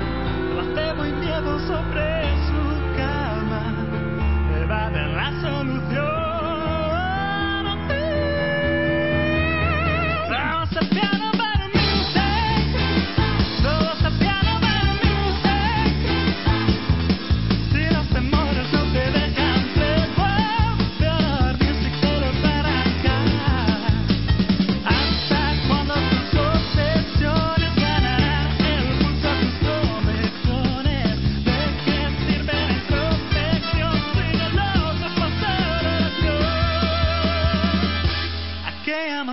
[0.54, 3.74] placebo y miedo sobre su cama
[4.62, 6.23] evaden la solución.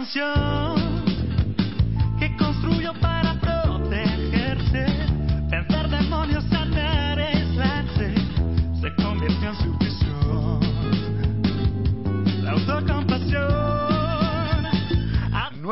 [0.06, 0.51] 想象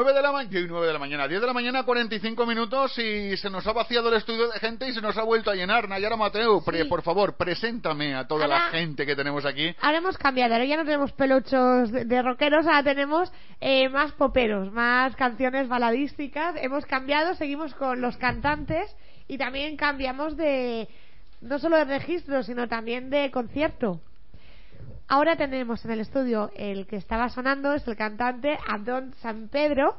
[0.04, 3.66] la mañana, 9 de la mañana, 10 de la mañana, 45 minutos y se nos
[3.68, 5.88] ha vaciado el estudio de gente y se nos ha vuelto a llenar.
[5.90, 9.76] Nayara Mateo, pre- por favor, preséntame a toda la gente que tenemos aquí.
[9.82, 14.12] Ahora hemos cambiado, ahora ya no tenemos peluchos de, de rockeros, ahora tenemos eh, más
[14.14, 16.56] poperos, más canciones baladísticas.
[16.62, 18.96] Hemos cambiado, seguimos con los cantantes
[19.28, 20.88] y también cambiamos de
[21.42, 24.02] no solo de registro, sino también de concierto.
[25.12, 29.96] Ahora tenemos en el estudio el que estaba sonando, es el cantante Abdón San Pedro.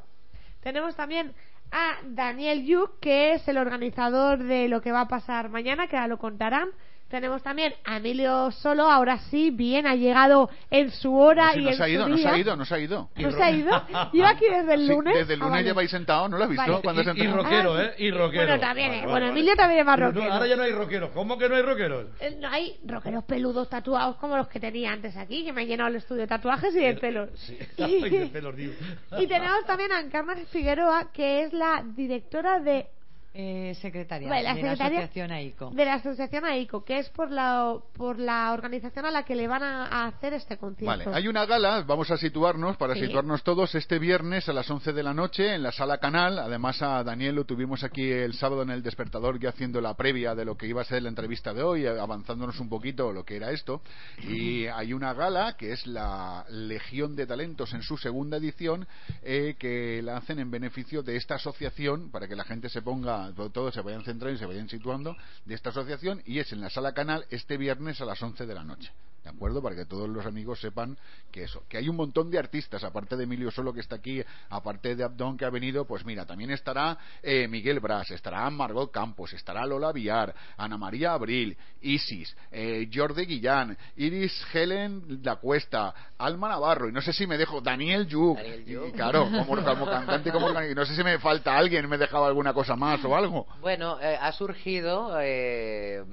[0.61, 1.35] Tenemos también
[1.73, 5.97] a Daniel Yuk, que es el organizador de lo que va a pasar mañana, que
[5.97, 6.69] ahora lo contarán.
[7.11, 11.65] Tenemos también a Emilio Solo, ahora sí, bien, ha llegado en su hora Sí, y
[11.65, 12.32] nos en ha ido, su nos día.
[12.32, 13.09] ha ido, nos ha ido.
[13.16, 13.82] ¿No se ha ido?
[14.12, 15.15] Lleva aquí desde el Sí, lunes.
[15.16, 15.65] desde el Ah, lunes vale.
[15.69, 16.70] lleváis sentado, ¿no lo has visto?
[16.70, 16.82] Vale.
[16.85, 17.95] Cuando se Y rockero, Ah, ¿eh?
[17.99, 18.47] Y rockero.
[18.47, 18.89] Bueno, también.
[18.91, 20.32] Vale, Bueno, vale, Emilio también es más Pero no, rockero.
[20.35, 21.11] ahora ya no hay rockeros.
[21.11, 22.07] ¿Cómo que no hay rockeros?
[22.20, 25.65] Eh, No hay rockeros peludos tatuados como los que tenía antes aquí, que me ha
[25.65, 27.31] llenado el estudio de tatuajes y de pelos.
[27.78, 28.73] Ay, de pelos, digo.
[29.19, 32.87] Y tenemos también a Encarna Figueroa, que es la directora de
[33.32, 35.70] Eh, secretaria la de la asociación AICO.
[35.70, 39.47] de la asociación AICO, que es por la por la organización a la que le
[39.47, 40.86] van a, a hacer este concierto.
[40.86, 43.02] Vale, hay una gala, vamos a situarnos, para Sí.
[43.07, 46.40] situarnos todos, este viernes a las 11 de la noche en la sala Canal.
[46.40, 50.35] Además, a Daniel lo tuvimos aquí el sábado en el despertador, ya haciendo la previa
[50.35, 53.36] de lo que iba a ser la entrevista de hoy, avanzándonos un poquito lo que
[53.36, 53.81] era esto.
[54.27, 58.89] Y hay una gala que es la Legión de Talentos en su segunda edición,
[59.23, 63.20] eh, que la hacen en beneficio de esta asociación, para que la gente se ponga,
[63.53, 66.71] todos se vayan centrando y se vayan situando, de esta asociación, y es en la
[66.71, 68.91] sala Canal este viernes a las 11 de la noche.
[69.25, 69.61] ¿De acuerdo?
[69.63, 70.97] Para que todos los amigos sepan
[71.31, 74.23] que eso, que hay un montón de artistas, aparte de Emilio Solo que está aquí,
[74.49, 78.91] aparte de Abdón que ha venido, pues mira, también estará eh, Miguel Bras, estará Margot
[78.91, 85.95] Campos, estará Lola Villar, Ana María Abril, Isis, eh, Jordi Guillán, Iris Helen La Cuesta,
[86.17, 90.33] Alma Navarro, y no sé si me dejo, Daniel Yuk, y claro, como, como cantante,
[90.33, 93.47] como no sé si me falta alguien, me he dejado alguna cosa más o algo.
[93.61, 96.05] Bueno, eh, ha surgido, eh,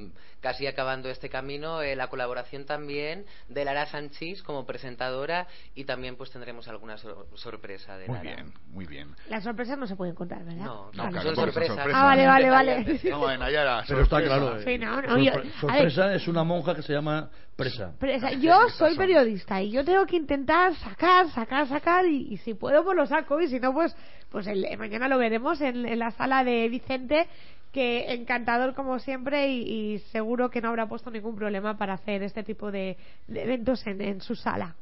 [0.47, 5.45] casi acabando este camino, eh, la colaboración también de Lara Sanchis como presentadora
[5.75, 8.35] y también pues tendremos alguna sor- sorpresa de Muy Lara.
[8.35, 9.09] bien, muy bien.
[9.29, 10.63] Las sorpresas no se pueden contar, ¿verdad?
[10.63, 11.75] No, No, claro, Son sorpresas.
[11.75, 11.93] sorpresas.
[12.01, 12.99] Ah, vale, vale, vale.
[13.11, 14.37] Vamos a ver, Nayara, Pero está sorpresa.
[14.39, 14.57] claro.
[14.59, 17.91] eh, Sí, no, no, yo- sorpre- sorpresa es una monja que se llama Presa.
[17.99, 22.37] O sea, yo soy periodista y yo tengo que intentar sacar, sacar, sacar y, y
[22.37, 23.93] si puedo pues lo saco y si no pues
[24.31, 27.27] pues el- mañana lo veremos en, en la sala de Vicente
[27.77, 32.41] que encantador como siempre y, seguro que no habrá puesto ningún problema para hacer este
[32.41, 32.97] tipo de,
[33.27, 34.75] eventos en, en su sala.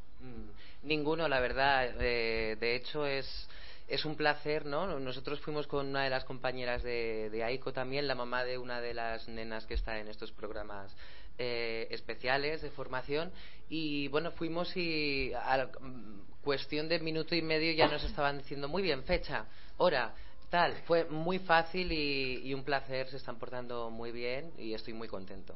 [0.82, 1.90] Ninguno, la verdad.
[2.00, 3.50] eh, de hecho, es,
[4.06, 4.98] un placer, ¿no?
[4.98, 8.80] Nosotros fuimos con una de las compañeras de, de AICO también, la mamá de una
[8.80, 10.96] de las nenas que está en estos programas
[11.38, 13.30] eh, especiales de formación.
[13.68, 18.70] Y bueno, fuimos y a mm, cuestión de minuto y medio ya nos estaban diciendo,
[18.70, 20.14] muy bien, fecha, hora.
[20.50, 24.94] Tal, fue muy fácil y, y un placer, se están portando muy bien y estoy
[24.94, 25.56] muy contento.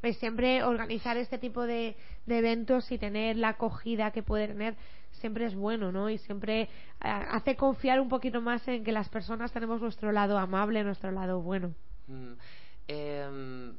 [0.00, 1.94] Pues siempre organizar este tipo de,
[2.26, 4.74] de eventos y tener la acogida que puede tener
[5.12, 6.08] siempre es bueno, ¿no?
[6.08, 6.68] Y siempre eh,
[7.00, 11.40] hace confiar un poquito más en que las personas tenemos nuestro lado amable, nuestro lado
[11.40, 11.74] bueno.
[12.06, 12.32] Mm,
[12.88, 13.76] em,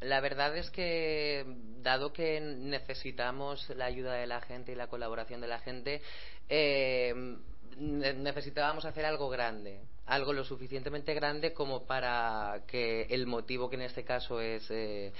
[0.00, 1.44] la verdad es que,
[1.82, 6.02] dado que necesitamos la ayuda de la gente y la colaboración de la gente,
[6.48, 7.38] ne-
[7.78, 13.82] necesitábamos hacer algo grande, algo lo suficientemente grande como para que el motivo, que en
[13.82, 15.12] este caso es eh,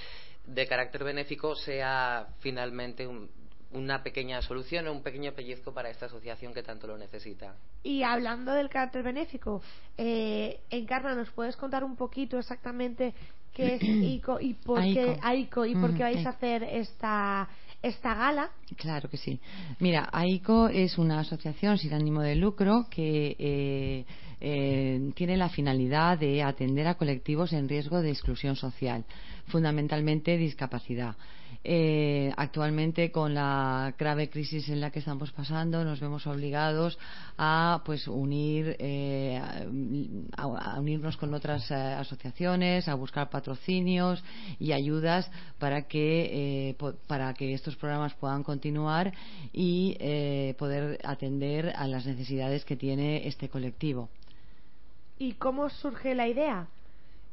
[0.47, 3.31] de carácter benéfico, sea finalmente un-
[3.72, 7.56] una pequeña solución o un pequeño pellizco para esta asociación que tanto lo necesita.
[7.82, 9.62] Y hablando del carácter benéfico,
[9.98, 13.14] eh, Encarna, ¿nos puedes contar un poquito exactamente
[13.52, 15.20] qué es ICO y por qué AICO.
[15.22, 16.28] AICO y por Mm, qué vais AICO.
[16.28, 17.48] a hacer esta
[17.85, 18.51] esta gala?
[18.77, 19.39] Claro que sí.
[19.78, 24.05] Mira, AICO es una asociación sin ánimo de lucro que eh,
[24.40, 29.05] eh, tiene la finalidad de atender a colectivos en riesgo de exclusión social,
[29.47, 31.16] fundamentalmente discapacidad.
[31.66, 36.99] Eh, actualmente, con la grave crisis en la que estamos pasando, nos vemos obligados
[37.39, 39.41] a pues unir eh,
[40.37, 44.23] a, unirnos con otras eh, asociaciones, a buscar patrocinios
[44.59, 46.77] y ayudas para que eh,
[47.07, 49.15] para que estos programas puedan continuar
[49.55, 54.11] y eh, poder atender a las necesidades que tiene este colectivo.
[55.19, 56.66] ¿Y cómo surge la idea?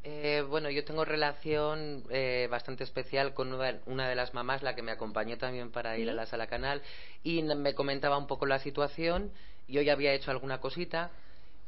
[0.04, 4.76] Eh, bueno, yo tengo relación eh, bastante especial con una, una de las mamás, la
[4.76, 6.10] que me acompañó también para ir Sí.
[6.10, 6.82] a la sala canal,
[7.24, 9.32] y me comentaba un poco la situación.
[9.68, 11.12] Yo ya había hecho alguna cosita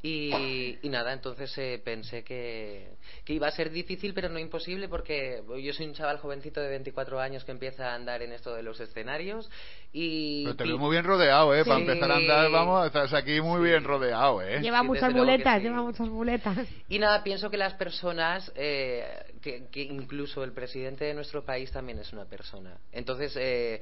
[0.05, 2.89] Y, y nada, entonces eh, pensé que,
[3.23, 6.67] que iba a ser difícil, pero no imposible, porque yo soy un chaval jovencito de
[6.67, 9.49] 24 años que empieza a andar en esto de los escenarios.
[9.93, 11.63] Y Pero te veo muy bien rodeado, ¿eh?
[11.63, 14.59] Para empezar a andar, vamos, estás aquí muy bien rodeado, ¿eh?
[14.59, 15.63] Lleva Sí, muchas muletas, sí.
[15.63, 16.67] lleva muchas muletas.
[16.89, 19.05] Y nada, pienso que las personas, eh,
[19.41, 22.77] que, que incluso el presidente de nuestro país también es una persona.
[22.91, 23.79] Entonces, eh,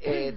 [0.00, 0.34] eh,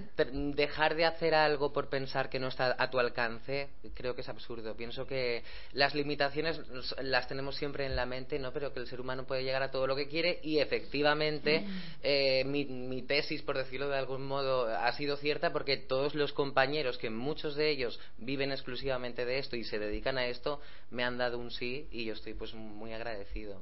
[0.54, 4.28] dejar de hacer algo por pensar que no está a tu alcance, creo que es
[4.28, 4.74] absurdo.
[4.74, 6.60] Pienso que las limitaciones
[7.02, 8.52] las tenemos siempre en la mente, ¿no?
[8.52, 11.66] Pero que el ser humano puede llegar a todo lo que quiere y efectivamente
[12.02, 16.32] eh, mi, mi tesis, por decirlo de algún modo, ha sido cierta porque todos los
[16.32, 20.60] compañeros, que muchos de ellos viven exclusivamente de esto y se dedican a esto,
[20.90, 23.60] me han dado un sí y yo estoy pues muy agradecido.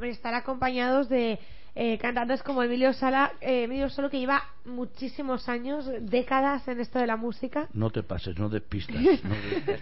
[0.00, 1.38] Estar acompañados de
[1.80, 6.98] eh, cantantes como Emilio Sala, eh, Emilio Solo que lleva muchísimos años, décadas en esto
[6.98, 7.68] de la música.
[7.72, 8.96] No te pases, no despistas.
[9.24, 9.34] no
[9.66, 9.80] des-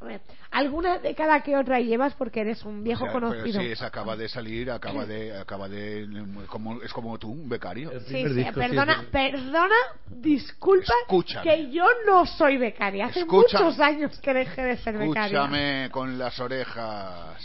[0.00, 0.20] Hombre,
[0.52, 3.60] alguna década que otra llevas porque eres un viejo O sea, pero conocido.
[3.60, 6.06] sí, es, acaba de salir, acaba de, acaba de,
[6.46, 7.90] como, es como tú, un becario.
[8.06, 9.74] Sí, sí, perdona, perdona,
[10.08, 11.42] disculpa Escúchame.
[11.44, 13.06] que yo no soy becaria.
[13.06, 15.24] Hace Escucha- muchos años que dejé de ser becaria.
[15.42, 17.40] Escúchame con las orejas.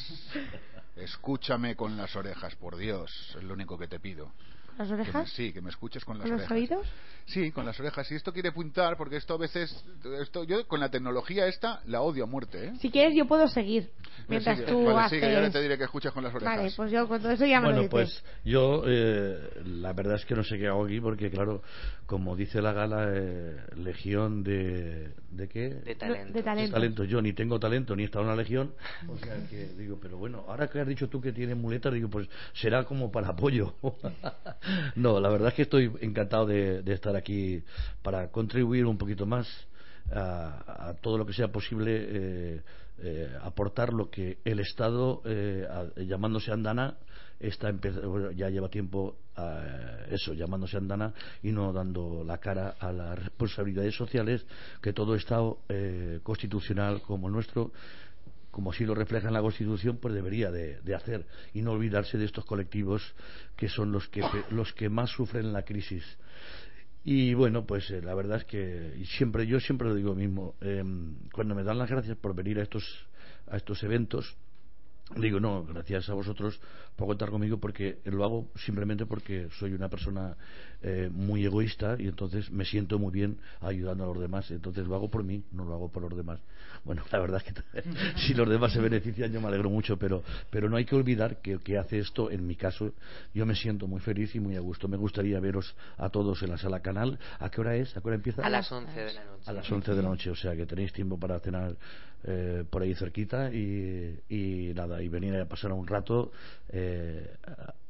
[0.97, 3.35] Escúchame con las orejas, por Dios.
[3.37, 4.31] Es lo único que te pido.
[4.77, 5.29] ¿Las Que me- orejas?
[5.31, 6.57] sí, que me escuches con las ¿Con los orejas.
[6.79, 6.87] oídos?
[7.25, 8.09] Sí, con las orejas.
[8.11, 9.83] Y esto quiere apuntar, porque esto a veces.
[10.21, 12.73] Esto, yo con la tecnología esta la odio a muerte, ¿eh?
[12.79, 13.89] Si quieres, yo puedo seguir.
[14.29, 15.19] Mientras Sigue, tú vale, haces...
[15.21, 16.55] sigue, ya te diré que escuchas con las orejas.
[16.57, 20.15] Vale, pues yo con todo eso ya me lo Bueno, pues yo eh, la verdad
[20.15, 21.61] es que no sé qué hago aquí porque, claro,
[22.05, 25.13] como dice la gala, eh, legión de...
[25.29, 25.69] ¿De qué?
[25.69, 26.33] De talento.
[26.33, 26.73] De talento.
[26.73, 27.03] talento.
[27.03, 28.73] Yo ni tengo talento ni he estado en la legión.
[29.07, 32.09] O sea que digo, pero bueno, ahora que has dicho tú que tienes muletas, digo,
[32.09, 33.75] pues será como para apoyo.
[34.95, 37.63] no, la verdad es que estoy encantado de, de estar aquí
[38.01, 39.47] para contribuir un poquito más
[40.11, 41.91] a, a todo lo que sea posible.
[41.97, 42.61] eh,
[42.99, 46.97] eh, aportar lo que el Estado, eh, a- llamándose Andana,
[47.39, 47.71] está
[48.35, 51.13] ya lleva tiempo eh, eso, llamándose Andana
[51.43, 54.45] y no dando la cara a las responsabilidades sociales
[54.81, 57.71] que todo Estado eh, constitucional como el nuestro
[58.57, 62.25] como así lo refleja en la Constitución, pues debería de, hacer y no olvidarse de
[62.25, 63.13] estos colectivos
[63.55, 66.03] que son los que los que más sufren la crisis.
[67.03, 70.83] Y bueno, pues eh, la verdad es que siempre yo siempre lo digo mismo, eh,
[71.31, 72.83] cuando me dan las gracias por venir a estos
[73.45, 74.35] a estos eventos,
[75.15, 76.59] digo no, gracias a vosotros
[76.95, 80.35] por contar conmigo porque lo hago simplemente porque soy una persona
[80.81, 84.95] eh, muy egoísta y entonces me siento muy bien ayudando a los demás, entonces lo
[84.95, 86.39] hago por mí, no lo hago por los demás.
[86.83, 87.83] Bueno, la verdad es que
[88.27, 91.37] si los demás se benefician yo me alegro mucho, pero pero no hay que olvidar
[91.41, 92.93] que, que hace esto, en mi caso,
[93.33, 94.87] yo me siento muy feliz y muy a gusto.
[94.87, 97.19] Me gustaría veros a todos en la sala canal.
[97.39, 97.95] ¿A qué hora es?
[97.95, 98.45] ¿A qué hora empieza?
[98.45, 99.43] A las 11 de la noche.
[99.45, 101.75] A las 11 de la noche, o sea que tenéis tiempo para cenar
[102.23, 106.31] eh, por ahí cerquita y, y nada, y venir a pasar un rato.
[106.69, 107.35] eh,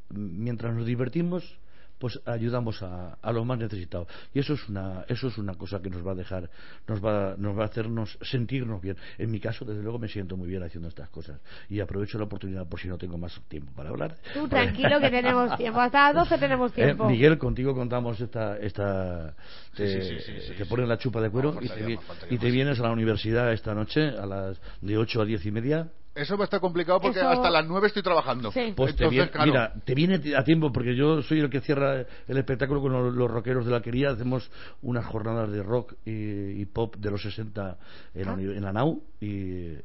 [0.09, 1.59] mientras nos divertimos,
[1.99, 4.07] pues ayudamos a, a los más necesitados.
[4.33, 6.49] Y eso es una eso es una cosa que nos va a dejar,
[6.87, 8.97] nos va, nos va a hacernos sentirnos bien.
[9.17, 11.39] En mi caso, desde luego, me siento muy bien haciendo estas cosas.
[11.69, 14.15] Y aprovecho la oportunidad por si no tengo más tiempo para hablar.
[14.33, 15.79] Tú tranquilo que tenemos tiempo.
[15.79, 17.09] Hasta las 12 tenemos Eh, tiempo.
[17.09, 19.35] Miguel, contigo contamos esta, esta
[19.75, 20.69] te, Sí, sí, sí, te sí.
[20.69, 21.99] ponen la chupa de cuero No, y, te,
[22.47, 25.87] y vienes a la universidad esta noche a las de 8 a 10 y media.
[26.17, 28.51] Eso va a estar complicado porque Eso- hasta las 9 estoy trabajando.
[28.51, 28.73] Sí.
[28.75, 32.05] Pues te viene, claro, mira, te viene a tiempo porque yo soy el que cierra
[32.27, 34.09] el espectáculo con los, los rockeros de la quería.
[34.09, 34.49] Hacemos
[34.81, 37.77] unas jornadas de rock y, y pop de los 60
[38.15, 38.35] en, la, Ah.
[38.39, 39.77] en la NAU y, y-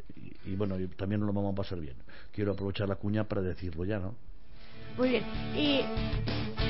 [0.46, 1.94] y bueno, y también nos lo vamos a pasar bien.
[2.32, 4.14] Quiero aprovechar la cuña para decirlo ya, ¿no?
[4.98, 5.24] Muy bien.
[5.56, 5.80] Y.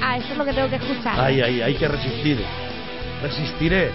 [0.01, 1.19] Ah, eso es lo que tengo que escuchar.
[1.19, 2.39] Ay, ay, hay que resistir.
[3.23, 3.91] Resistiré.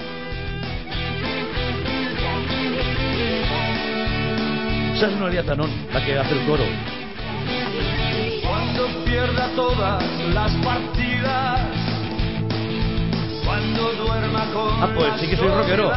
[4.98, 6.64] Esa es Noelia Tanón, la que hace el coro.
[8.42, 10.04] Cuando pierda todas
[10.34, 11.62] las partidas,
[13.46, 15.92] cuando duerma con Ah, pues sí que soy rockero.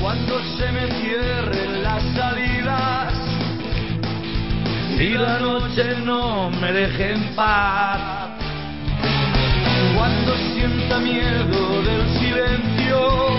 [0.00, 3.14] Cuando se me cierren las salidas
[4.98, 8.30] Y la noche no me deje en paz.
[9.96, 13.38] Cuando sienta miedo del silencio,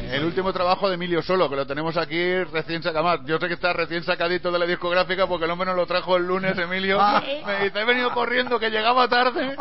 [0.11, 3.23] el último trabajo de Emilio Solo, que lo tenemos aquí recién sacado.
[3.25, 6.17] Yo sé que está recién sacadito de la discográfica porque el hombre nos lo trajo
[6.17, 6.97] el lunes, Emilio.
[6.99, 7.21] Ah.
[7.45, 9.55] Me dice, he venido corriendo que llegaba tarde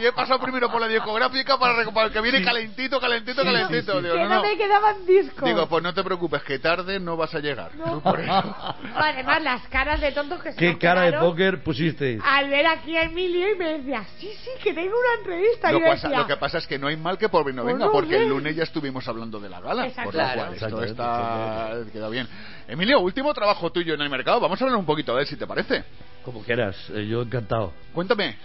[0.00, 4.00] y he pasado primero por la discográfica para, para que viene calentito, calentito, calentito.
[4.00, 5.44] Digo, que no, no, me quedaban discos.
[5.44, 7.74] Digo, pues no te preocupes, que tarde no vas a llegar.
[7.76, 8.00] No.
[8.00, 8.32] Por eso.
[8.94, 12.18] Además, las caras de tontos que se ¿Qué nos cara de póker pusiste?
[12.24, 15.72] Al ver aquí a Emilio y me decía, sí, sí, que tengo una entrevista.
[15.72, 17.56] Lo, y pasa- decía, lo que pasa es que no hay mal que por bien
[17.56, 19.87] no Pues venga, no, porque el lunes ya estuvimos hablando de la gala.
[19.88, 20.10] Exacto.
[20.10, 20.42] Por lo Claro.
[20.42, 22.28] cual esto está queda bien.
[22.66, 24.40] Emilio, último trabajo tuyo en el mercado.
[24.40, 25.84] Vamos a hablar un poquito de él, si te parece.
[26.24, 27.72] Como quieras, eh, yo encantado.
[27.92, 28.36] Cuéntame.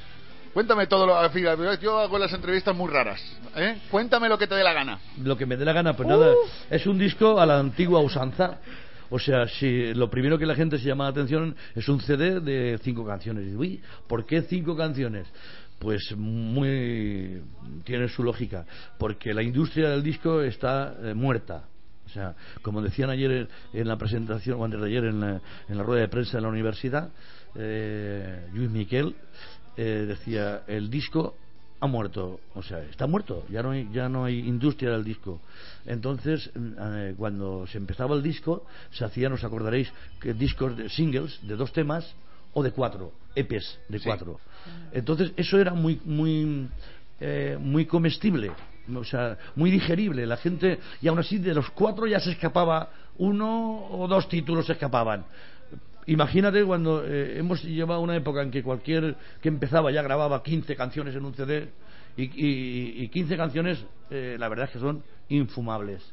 [0.54, 1.76] Cuéntame todo lo.
[1.82, 3.20] Yo hago las entrevistas muy raras.
[3.56, 3.80] ¿eh?
[3.90, 5.00] Cuéntame lo que te dé la gana.
[5.24, 6.32] Lo que me dé la gana, pues nada,
[6.70, 8.60] es un disco a la antigua usanza.
[9.10, 12.40] O sea, si lo primero que la gente se llama la atención es un CD
[12.40, 13.52] de cinco canciones.
[13.52, 15.28] Y, uy, ¿por qué cinco canciones?
[15.84, 17.42] Pues muy
[17.84, 18.66] tiene su lógica,
[18.98, 21.66] porque la industria del disco está eh, muerta.
[22.06, 25.78] O sea, como decían ayer en, la presentación, o antes de ayer en la, en
[25.78, 27.10] la rueda de prensa de la universidad,
[27.56, 29.14] eh, Luis Miquel
[29.76, 31.36] eh, decía, el disco
[31.82, 35.42] ha muerto, o sea, está muerto, ya no hay, ya no hay industria del disco.
[35.86, 39.92] Entonces, eh, cuando se empezaba el disco, se hacían, os acordaréis,
[40.22, 42.16] que discos de singles de dos temas
[42.54, 44.06] o de cuatro, EPs de Sí.
[44.06, 44.40] cuatro.
[44.92, 46.68] Entonces, eso era muy, muy,
[47.20, 48.52] eh, muy comestible,
[48.94, 50.26] o sea, muy digerible.
[50.26, 54.66] La gente, y aún así, de los cuatro ya se escapaba uno o dos títulos
[54.66, 55.26] se escapaban.
[56.06, 60.76] Imagínate cuando eh, hemos llevado una época en que cualquier que empezaba ya grababa 15
[60.76, 61.70] canciones en un CD
[62.18, 66.04] y, y- y 15 canciones, eh, la verdad es que son infumables.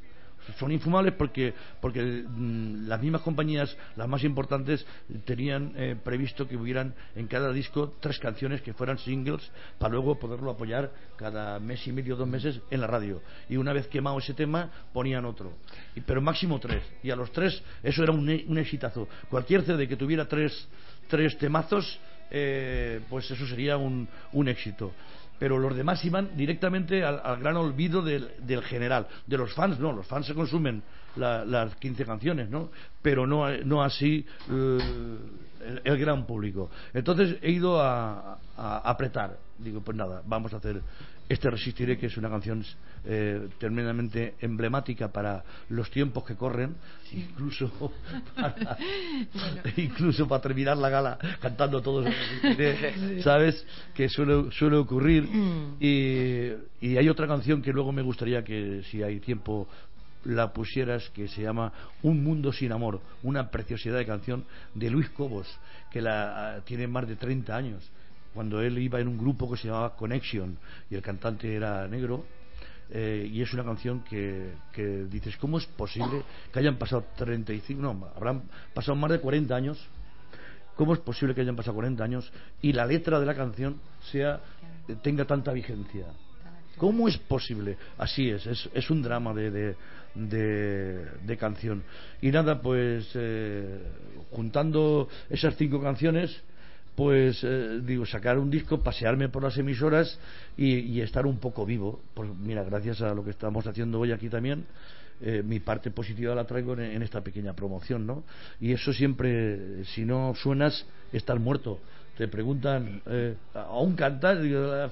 [0.59, 4.87] Son infumables porque, porque mm, las mismas compañías, las más importantes,
[5.25, 10.19] tenían eh, previsto que hubieran en cada disco tres canciones que fueran singles para luego
[10.19, 13.23] poderlo apoyar cada mes y medio, dos meses en la radio.
[13.49, 15.53] Y una vez quemado ese tema, ponían otro.
[15.95, 16.83] Y- pero máximo tres.
[17.03, 19.09] Y a los tres, eso era un, un exitazo.
[19.29, 20.67] Cualquier CD que tuviera tres,
[21.09, 21.99] tres temazos,
[22.31, 24.93] eh, pues eso sería un, un éxito.
[25.41, 29.09] Pero los demás iban directamente al, gran olvido del, general.
[29.27, 30.83] De los fans, no, los fans se consumen
[31.17, 32.71] la- las 15 canciones, ¿no?
[33.03, 34.79] Pero no, así eh,
[35.83, 36.71] el, gran público.
[36.95, 39.39] Entonces he ido a apretar.
[39.59, 40.83] Digo, pues nada, vamos a hacer
[41.31, 42.65] este Resistiré, que es una canción
[43.05, 46.75] eh, tremendamente emblemática para los tiempos que corren,
[47.13, 47.71] incluso
[48.35, 48.77] para,
[49.77, 53.65] incluso para terminar la gala cantando todos Resistiré, ¿sabes?
[53.95, 55.29] Que suele, suele ocurrir.
[55.79, 56.51] Y,
[56.81, 59.69] y hay otra canción que luego me gustaría que, si hay tiempo,
[60.25, 64.45] la pusieras que se llama Un mundo sin amor, una preciosidad de canción
[64.75, 65.47] de Luis Cobos,
[65.93, 67.89] que la ah, tiene más de 30 años.
[68.35, 70.57] Cuando él iba en un grupo que se llamaba Connection
[70.91, 72.25] y el cantante era negro,
[72.91, 77.81] eh, y es una canción que, que dices, ¿cómo es posible que hayan pasado 35,
[77.81, 78.43] no, habrán
[78.75, 79.79] pasado más de 40 años?
[80.77, 82.33] ¿Cómo es posible que hayan pasado 40 años
[82.63, 83.77] y la letra de la canción
[84.11, 84.41] sea
[85.03, 86.07] tenga tanta vigencia?
[86.79, 87.77] ¿Cómo es posible?
[87.99, 89.77] Así es, es, es un drama de, de,
[90.15, 91.83] de- de canción.
[92.23, 93.83] Y nada, pues eh,
[94.31, 96.43] juntando esas cinco canciones,
[97.01, 100.19] pues eh, digo, sacar un disco, pasearme por las emisoras
[100.59, 101.99] y, y estar un poco vivo.
[102.13, 104.67] Pues mira, gracias a lo que estamos haciendo hoy aquí también,
[105.23, 108.23] eh, mi parte positiva la traigo en, en esta pequeña promoción, ¿no?
[108.61, 111.81] Y eso siempre, si no suenas, estás muerto.
[112.19, 114.43] Te preguntan, eh, ¿aún cantas?
[114.43, 114.91] Digo, "Ah,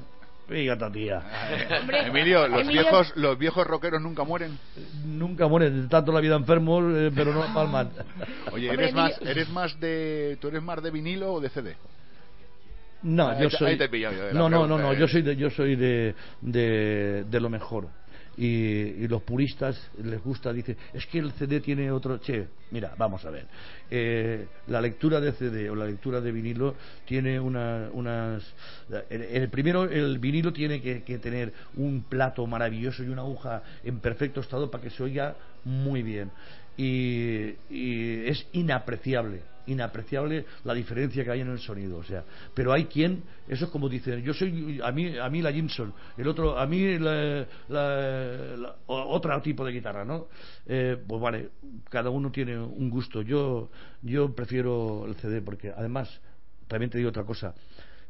[0.48, 1.20] fíjate, tía.
[2.06, 4.56] Emilio, los Emilio- viejos, los viejos rockeros nunca mueren.
[5.04, 7.90] Nunca mueren, tanto la vida enfermos, eh, pero no palman.
[8.50, 11.76] Oye, ¿eres más, eres más de, tú eres más de vinilo o de CD?
[13.02, 13.70] No, Ahí yo soy.
[13.72, 14.98] ahí te he pillado yo de la no, no, no, no, eh.
[14.98, 17.88] yo soy de, yo soy de, de, de lo mejor.
[18.36, 22.18] Y, y los puristas les gusta, dice, es que el CD tiene otro.
[22.18, 23.46] Che, mira, vamos a ver.
[23.90, 28.44] Eh, la lectura de CD o la lectura de vinilo tiene una, unas.
[29.10, 33.60] El, el primero, el vinilo tiene que, que tener un plato maravilloso y una aguja
[33.82, 35.34] en perfecto estado para que se oiga
[35.64, 36.30] muy bien.
[36.76, 42.24] Y, y es inapreciable inapreciable la diferencia que hay en el sonido o sea
[42.54, 45.92] pero hay quien eso es como dicen yo soy a mí a mí la Jimson
[46.16, 50.26] el otro a mí la, la- otro tipo de guitarra no
[50.66, 51.48] Eh, pues vale
[51.88, 53.22] cada uno tiene un gusto.
[53.22, 53.70] Yo
[54.02, 56.08] yo prefiero el CD porque además
[56.66, 57.54] también te digo otra cosa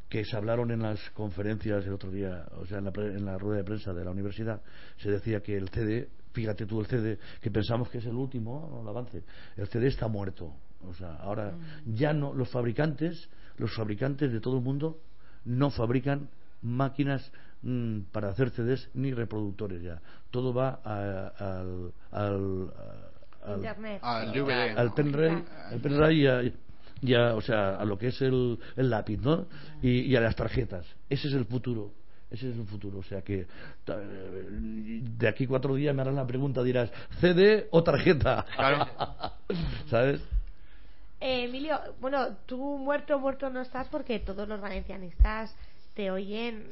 [0.09, 3.37] que se hablaron en las conferencias el otro día, o sea, en la, en la
[3.37, 4.59] rueda de prensa de la universidad,
[4.97, 8.79] se decía que el CD, fíjate tú el CD, que pensamos que es el último,
[8.81, 9.23] el avance,
[9.55, 10.51] el CD está muerto.
[10.87, 11.53] O sea, ahora
[11.85, 14.99] ya no, los fabricantes, los fabricantes de todo el mundo
[15.45, 16.29] no fabrican
[16.61, 17.31] máquinas
[17.61, 20.01] mm, para hacer CDs ni reproductores ya.
[20.31, 22.73] Todo va a- al, al,
[23.45, 23.99] al, Internet.
[24.03, 24.77] Al DVD.
[24.77, 26.41] al pendrive, al pendrive y a,
[27.01, 29.47] y a- o sea, a lo que es el, el lápiz, ¿no?
[29.81, 30.85] Y, y a las tarjetas.
[31.09, 31.93] Ese es el futuro.
[32.29, 32.99] Ese es el futuro.
[32.99, 33.47] O sea que
[33.85, 38.45] de aquí cuatro días me harán la pregunta, dirás, ¿CD o tarjeta?
[39.89, 40.21] ¿Sabes?
[41.21, 45.53] Eh, Emilio, bueno, tú muerto, muerto no estás porque todos los valencianistas
[45.93, 46.65] te oyen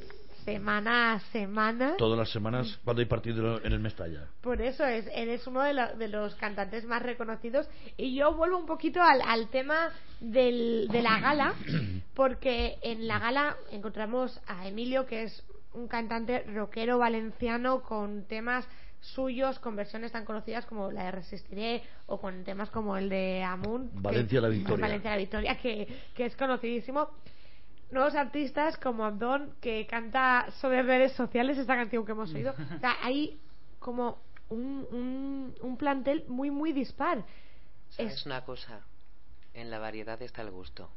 [0.44, 1.96] semana a semana.
[1.98, 4.26] Todas las semanas cuando hay partido en el Mestalla.
[4.40, 7.68] Por eso es, eres uno de, la- de los cantantes más reconocidos.
[7.98, 11.54] Y yo vuelvo un poquito al, al tema del- de la gala,
[12.14, 15.44] porque en la gala encontramos a Emilio, que es
[15.74, 18.66] un cantante rockero valenciano con temas
[19.00, 23.42] suyos, con versiones tan conocidas como la de Resistiré o con temas como el de
[23.42, 23.90] Amun.
[23.90, 24.82] que- Valencia la Victoria.
[24.86, 27.08] Valencia la Victoria, que, que es conocidísimo.
[27.90, 32.54] Nuevos artistas como Abdón, que canta sobre redes sociales esta canción que hemos oído.
[32.76, 33.40] O sea, hay
[33.78, 34.18] como
[34.50, 37.24] un, un, un plantel muy, muy dispar.
[37.90, 38.80] ¿Sabes una cosa?
[39.58, 40.88] En la variedad está el gusto.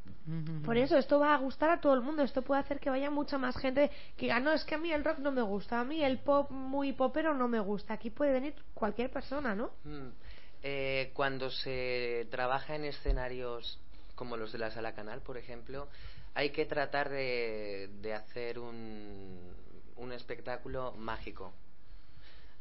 [0.63, 2.21] Por eso, esto va a gustar a todo el mundo.
[2.21, 4.91] Esto puede hacer que vaya mucha más gente que diga, no, es que a mí
[4.91, 7.95] el rock no me gusta, a mí el pop muy popero no me gusta.
[7.95, 9.71] Aquí puede venir cualquier persona, ¿no?
[9.83, 10.09] Mm.
[10.61, 13.79] Eh, cuando se trabaja en escenarios
[14.13, 15.87] como los de la sala canal, por ejemplo,
[16.35, 19.39] hay que tratar de, de hacer un,
[19.95, 21.51] un espectáculo mágico.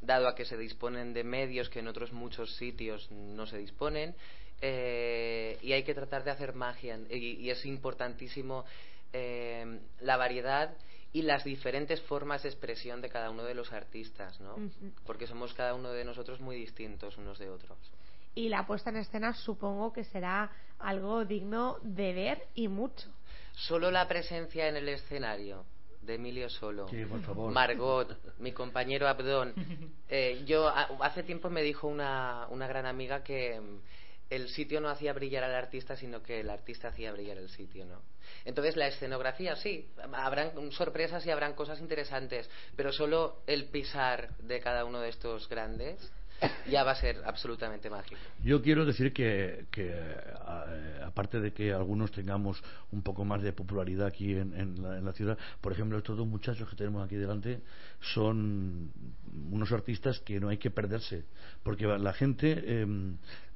[0.00, 4.14] Dado a que se disponen de medios que en otros muchos sitios no se disponen,
[4.60, 6.98] eh, y hay que tratar de hacer magia.
[7.10, 8.64] Y, y es importantísimo
[9.12, 10.74] eh, la variedad
[11.12, 14.56] y las diferentes formas de expresión de cada uno de los artistas, ¿no?
[15.04, 17.78] Porque somos cada uno de nosotros muy distintos unos de otros.
[18.34, 23.08] Y la puesta en escena supongo que será algo digno de ver y mucho.
[23.56, 25.64] Solo la presencia en el escenario
[26.02, 27.52] de Emilio Solo, Sí, por favor.
[27.52, 29.52] Margot, mi compañero Abdón.
[30.08, 33.60] Eh, yo a- hace tiempo me dijo una, una gran amiga que
[34.30, 37.84] el sitio no hacía brillar al artista, sino que el artista hacía brillar el sitio,
[37.84, 38.00] ¿no?
[38.44, 44.60] Entonces la escenografía sí, habrán sorpresas y habrán cosas interesantes, pero solo el pisar de
[44.60, 46.12] cada uno de estos grandes
[46.70, 48.20] ya va a ser absolutamente mágico.
[48.42, 52.62] Yo quiero decir que, que, a- eh, aparte de que algunos tengamos
[52.92, 56.16] un poco más de popularidad aquí en, en la, en la ciudad, por ejemplo, estos
[56.16, 57.60] dos muchachos que tenemos aquí delante
[58.00, 58.90] son
[59.50, 61.24] unos artistas que no hay que perderse,
[61.62, 62.86] porque la gente eh,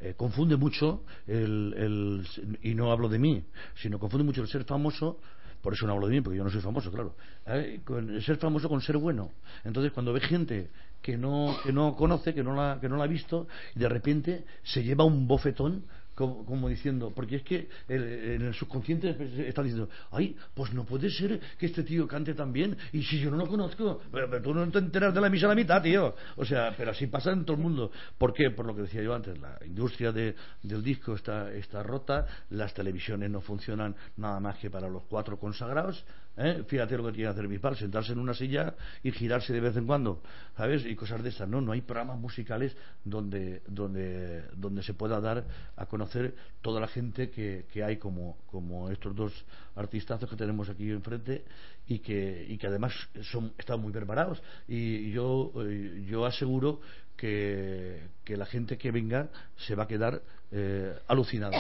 [0.01, 3.45] eh, confunde mucho el, el- y no hablo de mí,
[3.77, 5.21] sino confunde mucho el ser famoso
[5.65, 7.17] por eso no hablo de mí, porque yo no soy famoso, claro.
[7.47, 7.81] ¿eh?
[8.21, 9.31] Ser famoso con ser bueno.
[9.65, 10.69] Entonces, cuando ve gente
[11.01, 14.45] que no, que no conoce, que no, la, que no la ha visto, de repente
[14.63, 15.85] se lleva un bofetón
[16.15, 18.03] como, como diciendo, porque es que el-
[18.35, 19.17] en el subconsciente
[19.49, 23.21] está diciendo, ay, pues no puede ser que este tío cante tan bien, y si
[23.21, 25.83] yo no lo conozco, pero, tú no te enteras de la misa a la mitad,
[25.83, 26.15] tío.
[26.37, 27.91] O sea, pero así pasa en todo el mundo.
[28.19, 28.51] ¿Por qué?
[28.51, 32.73] Por lo que decía yo antes, la industria de- del disco está, está rota, las
[32.75, 36.05] televisiones no funcionan nada más que para los cuatro consagrados.
[36.37, 36.65] ¿Eh?
[36.67, 39.77] Fíjate lo que tiene que hacer Bisbal, sentarse en una silla y girarse de vez
[39.77, 40.23] en cuando,
[40.57, 40.85] ¿sabes?
[40.85, 41.49] Y cosas de esas.
[41.49, 45.45] No, no hay programas musicales donde, donde, donde se pueda dar
[45.77, 49.33] a conocer toda la gente que, que hay como, como estos dos
[49.77, 51.45] artistazos que tenemos aquí enfrente
[51.87, 52.93] y que, y que además
[53.23, 54.43] son, están muy preparados.
[54.69, 56.81] Y yo, eh, yo aseguro
[57.17, 61.59] que, que la gente que venga se va a quedar eh, alucinada.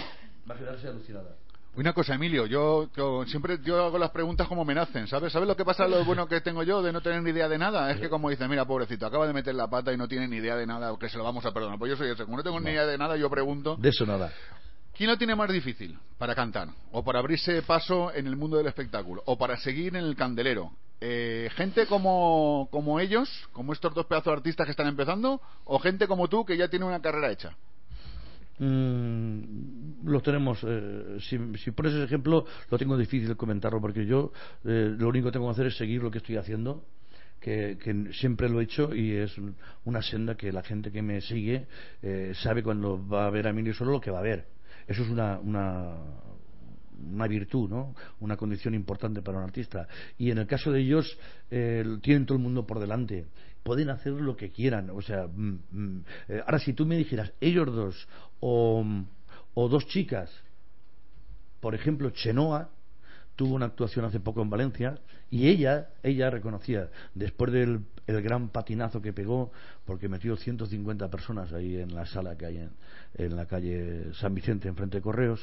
[0.48, 1.36] Va a quedarse alucinada.
[1.76, 5.32] Una cosa, Emilio, yo, yo siempre yo hago las preguntas como me nacen, ¿sabes?
[5.32, 7.58] ¿Sabes lo que pasa, lo bueno que tengo yo de no tener ni idea de
[7.58, 7.90] nada?
[7.90, 10.36] Es que como dice, mira, pobrecito, acaba de meter la pata y no tiene ni
[10.36, 11.76] idea de nada, que se lo vamos a perdonar.
[11.76, 14.06] Pues yo soy ese, como no tengo ni idea de nada, yo pregunto, De eso
[14.06, 14.32] nada.
[14.96, 16.68] ¿quién lo tiene más difícil para cantar?
[16.92, 19.24] ¿O para abrirse paso en el mundo del espectáculo?
[19.26, 20.70] ¿O para seguir en el candelero?
[21.00, 25.40] Eh, ¿Gente como, como ellos, como estos dos pedazos de artistas que están empezando?
[25.64, 27.56] ¿O gente como tú que ya tiene una carrera hecha?
[28.58, 30.60] Mm, los tenemos.
[30.66, 34.32] eh, si, si pones ese ejemplo, lo tengo difícil comentarlo porque yo
[34.64, 36.84] eh, lo único que tengo que hacer es seguir lo que estoy haciendo.
[37.40, 39.54] Que, que siempre lo he hecho y es un-
[39.84, 41.66] una senda que la gente que me sigue
[42.00, 44.46] eh, sabe cuando va a ver a Emilio solo lo que va a ver.
[44.86, 45.94] Eso es una, una,
[47.12, 47.94] una virtud, ¿no?
[48.20, 49.86] Una condición importante para un artista.
[50.16, 51.18] Y en el caso de ellos,
[51.50, 53.26] eh, tienen todo el mundo por delante.
[53.64, 54.90] Pueden hacer lo que quieran.
[54.90, 58.08] O sea, mm, mm, eh, ahora si tú me dijeras, ellos dos
[58.38, 58.84] o,
[59.54, 60.30] o dos chicas,
[61.60, 62.70] por ejemplo, Chenoa,
[63.34, 64.98] tuvo una actuación hace poco en Valencia
[65.30, 69.50] y ella, ella reconocía, después del el gran patinazo que pegó,
[69.84, 72.70] porque metió 150 personas ahí en la sala que hay en,
[73.14, 75.42] en la calle San Vicente, enfrente de Correos,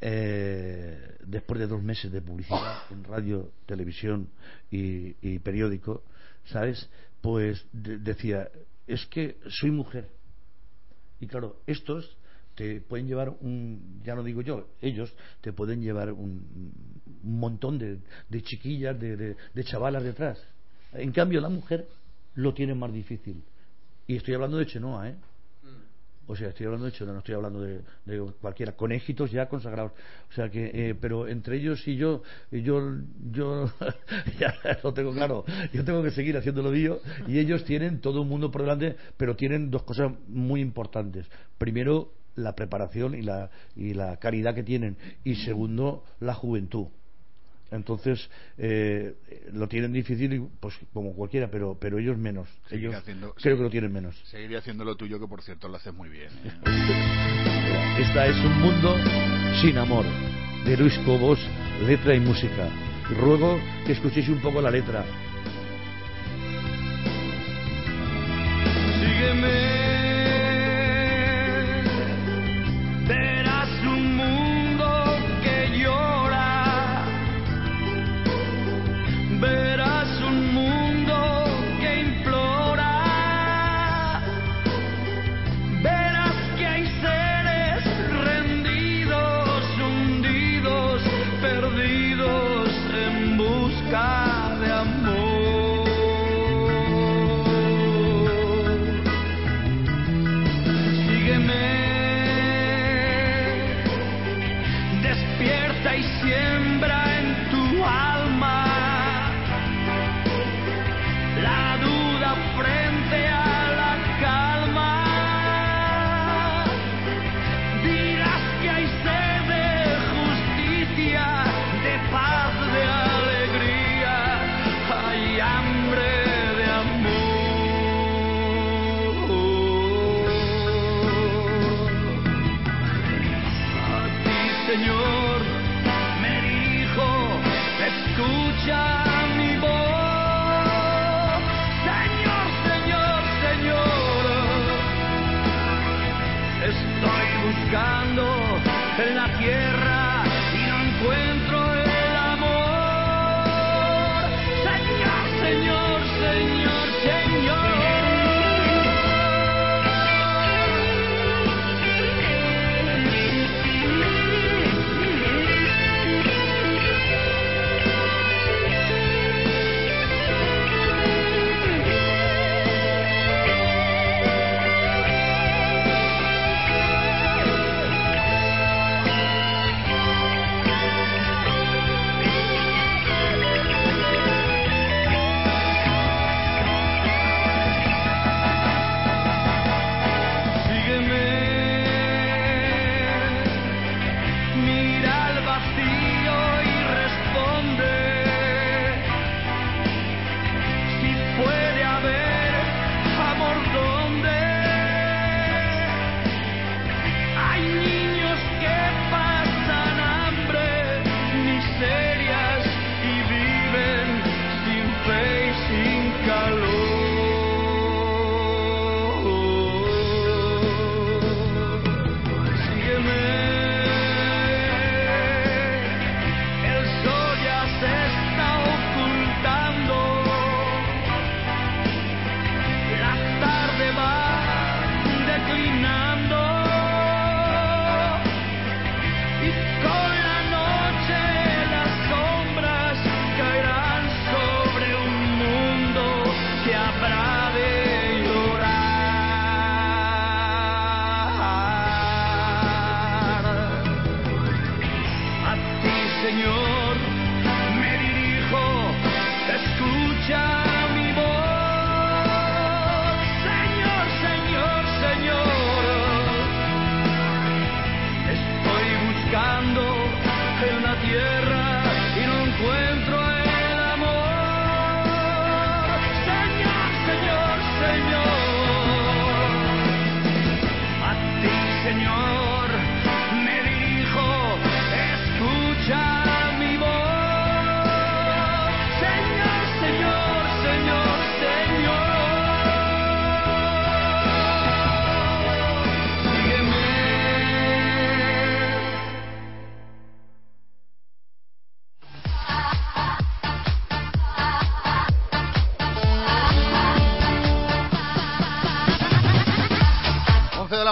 [0.00, 4.28] eh, después de dos meses de publicidad en radio, televisión
[4.70, 6.02] y, y periódico,
[6.46, 6.88] ¿sabes?
[7.20, 8.48] Pues de- decía,
[8.86, 10.08] es que soy mujer.
[11.20, 12.16] Y claro, estos
[12.54, 16.72] te pueden llevar un, ya no digo yo, ellos te pueden llevar un,
[17.22, 17.98] un montón de,
[18.28, 20.42] de chiquillas, de, de- de chavalas detrás.
[20.92, 21.88] En cambio, la mujer
[22.34, 23.42] lo tiene más difícil.
[24.06, 25.14] Y estoy hablando de Chenoa, ¿eh?
[26.30, 27.82] O sea, estoy hablando de Chenoa, no estoy hablando de,
[28.40, 28.76] cualquiera.
[28.76, 29.90] Conejitos ya consagrados.
[30.30, 32.98] O sea que, eh, pero entre ellos y yo, yo,
[33.32, 33.68] yo
[34.38, 34.54] ya
[34.84, 35.44] lo tengo claro.
[35.72, 38.94] Yo tengo que seguir haciendo lo mío y ellos tienen todo un mundo por delante,
[39.16, 41.26] pero tienen dos cosas muy importantes.
[41.58, 44.96] Primero, la preparación y la, y la caridad que tienen.
[45.24, 46.86] Y segundo, la juventud.
[47.70, 48.28] Entonces,
[48.58, 49.14] eh,
[49.52, 52.48] lo tienen difícil, y, pues como cualquiera, pero, pero ellos menos.
[52.68, 54.16] Seguir ellos haciendo- creo que lo tienen menos.
[54.24, 56.30] Seguiré haciendo lo tuyo, que por cierto lo haces muy bien.
[56.44, 56.52] ¿eh?
[58.00, 58.96] Esta es un mundo
[59.60, 60.04] sin amor,
[60.64, 61.38] de Luis Cobos,
[61.86, 62.68] letra y música.
[63.20, 65.04] Ruego que escuchéis un poco la letra.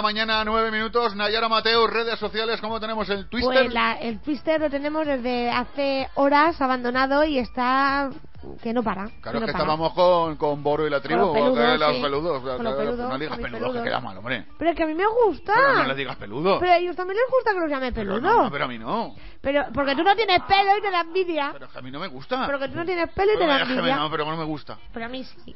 [0.09, 1.15] mañana, 9 minutos.
[1.15, 3.65] Nayara Mateo, redes sociales, ¿cómo tenemos el Twister?
[3.65, 8.09] Pues la, el Twister lo tenemos desde hace horas abandonado y está
[8.59, 9.05] que no para.
[9.21, 9.63] Claro, que, no que para.
[9.65, 11.79] estábamos con, con, Boro y la tribu, con los peludos.
[11.79, 12.01] Los sí.
[12.01, 14.45] peludos con los pues peludos, no digas peludos, peludos, que queda mal, hombre.
[14.57, 15.53] Pero es que a mí me gusta.
[15.53, 16.59] Pero no le digas peludos.
[16.59, 18.21] Pero a ellos también les gusta que los llamen peludos.
[18.23, 19.13] Pero, no, pero a mí no.
[19.41, 21.49] Pero porque tú no tienes pelo y te da envidia.
[21.53, 22.47] Pero es que a mí no me gusta.
[22.47, 23.95] Porque tú no tienes pelo y pero te da envidia.
[23.97, 24.79] No, pero no me gusta.
[24.91, 25.55] Pero a mí sí.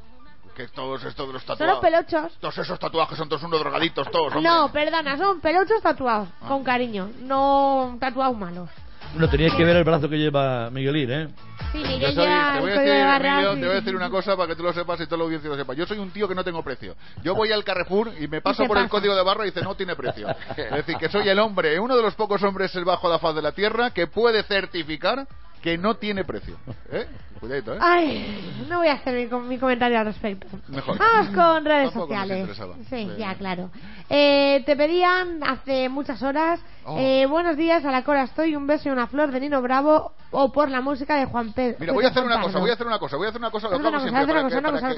[0.56, 1.74] Que todos estos de los tatuajes.
[1.74, 2.40] Son peluchos.
[2.40, 4.36] Todos esos tatuajes son todos unos drogaditos, todos.
[4.36, 4.50] Hombre.
[4.50, 6.48] No, perdona, son peluchos tatuados, ah.
[6.48, 8.70] con cariño, no tatuados malos.
[9.14, 11.28] Bueno, teníais que ver el brazo que lleva Miguelín, ¿eh?
[11.72, 14.48] Sí, Miguel yo te, voy a decir, Emilio, te voy a decir una cosa para
[14.48, 15.74] que tú lo sepas y toda la audiencia lo sepa.
[15.76, 16.96] Yo soy un tío que no tengo precio.
[17.18, 18.86] Yo pues voy al Carrefour y me paso ¿Y por pasa?
[18.86, 20.28] el código de barra y dice, no tiene precio.
[20.58, 23.36] es decir, que soy el hombre, uno de los pocos hombres el bajo la faz
[23.36, 25.28] de la tierra que puede certificar
[25.64, 26.58] que no tiene precio.
[26.92, 27.08] ¿Eh?
[27.40, 27.78] Cuidadito, ¿eh?
[27.82, 30.48] Ay, no voy a hacer mi, comentario al respecto.
[30.68, 30.98] Mejor.
[30.98, 32.50] Vamos con redes sociales.
[32.90, 33.70] Sí, ya, claro.
[34.10, 36.98] Eh, te pedían hace muchas horas oh.
[37.00, 40.12] eh, buenos días a la Cora Estoy, un beso y una flor de Nino Bravo
[40.32, 41.78] o por la música de Juan Pedro.
[41.80, 43.42] Mira, voy a pues hacer una cosa, voy a hacer una cosa, voy a hacer
[43.42, 43.92] una cosa, lo que una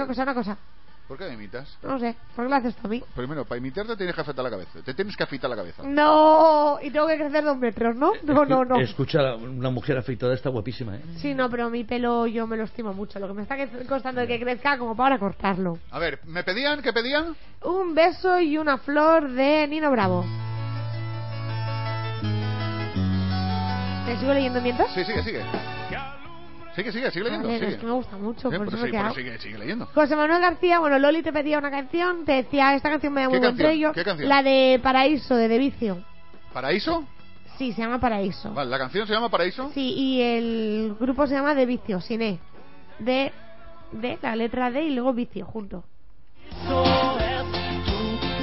[0.08, 0.58] cosa, una cosa.
[1.08, 1.78] ¿Por qué me imitas?
[1.84, 3.04] No sé, ¿por qué lo haces tú a mí?
[3.16, 4.80] Primero, para imitarte tienes que afeitar la cabeza.
[4.84, 5.84] Te tienes que afeitar la cabeza.
[5.84, 8.16] No, y tengo que crecer dos metros, ¿no?
[8.16, 8.80] Eh, no, no, no.
[8.80, 11.02] Escucha, una mujer afeitada está guapísima, ¿eh?
[11.18, 13.20] Sí, no, pero mi pelo yo me lo estimo mucho.
[13.20, 13.56] Lo que me está
[13.88, 15.78] costando es que crezca como para cortarlo.
[15.92, 16.82] A ver, ¿me pedían?
[16.82, 17.36] ¿Qué pedían?
[17.64, 20.26] Un beso y una flor de Nino Bravo.
[24.08, 24.92] ¿Te sigo leyendo mientras?
[24.94, 25.75] Sí, sigue, sigue.
[26.76, 27.48] Sigue, sigue, sigue leyendo.
[27.48, 27.72] Ver, sigue.
[27.72, 28.52] Es que me gusta mucho.
[28.52, 29.86] Sí, por eso sí, me sigue, sigue, leyendo.
[29.94, 33.30] José Manuel García, bueno, Loli te pedía una canción, te decía, esta canción me da
[33.30, 33.94] muy buen trello.
[33.94, 34.28] ¿Qué canción?
[34.28, 36.04] La de Paraíso, de De Vicio.
[36.52, 37.06] ¿Paraíso?
[37.58, 38.54] Sí, se llama Paraíso.
[38.54, 39.72] Vale, ¿la canción se llama Paraíso?
[39.74, 42.40] Sí, y el grupo se llama De Vicio, sin E.
[43.00, 43.32] De,
[43.94, 45.86] de la letra D y luego Vicio, junto.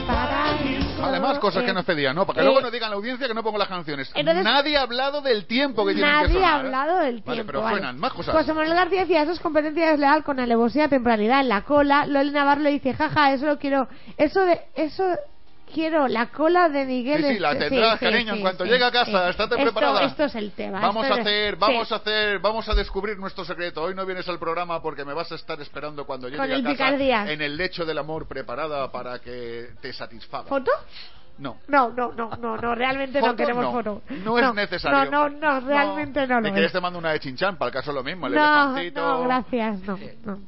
[0.06, 0.91] Paraíso.
[1.02, 2.26] Además, cosas que nos pedían, ¿no?
[2.26, 4.10] Para que luego nos digan la audiencia que no pongo las canciones.
[4.14, 6.32] Entonces, nadie ha hablado del tiempo que tienen que sonar.
[6.32, 6.60] Nadie ha ¿eh?
[6.60, 7.46] hablado del vale, tiempo.
[7.46, 7.76] pero vale.
[7.76, 8.34] suenan más cosas.
[8.34, 12.06] José Manuel García decía, eso es competencia desleal con alevosía, temporalidad en la cola.
[12.06, 13.88] Loli Navarro le dice, jaja, eso lo quiero...
[14.16, 14.60] Eso de...
[14.74, 15.04] Eso
[15.72, 17.22] quiero la cola de Miguel.
[17.22, 20.04] Sí, sí, la este, tendrás, cariño, en cuanto llegue a casa, estate preparada.
[20.04, 20.80] Esto es el tema.
[20.80, 23.82] Vamos a hacer, vamos a hacer, vamos a descubrir nuestro secreto.
[23.82, 26.76] Hoy no vienes al programa porque me vas a estar esperando cuando llegue Con a
[26.76, 27.32] casa.
[27.32, 30.48] En el lecho del amor preparada para que te satisfaga.
[30.48, 30.70] ¿Foto?
[31.38, 31.56] No.
[31.66, 33.72] No, no, no, no, no realmente no queremos no.
[33.72, 34.02] foto.
[34.24, 35.10] No, no es necesario.
[35.10, 36.72] No, no, no, realmente no, no lo que es.
[36.72, 39.00] te mando una de Chinchán, para el caso lo mismo, el elefantito.
[39.00, 39.98] No, gracias, no,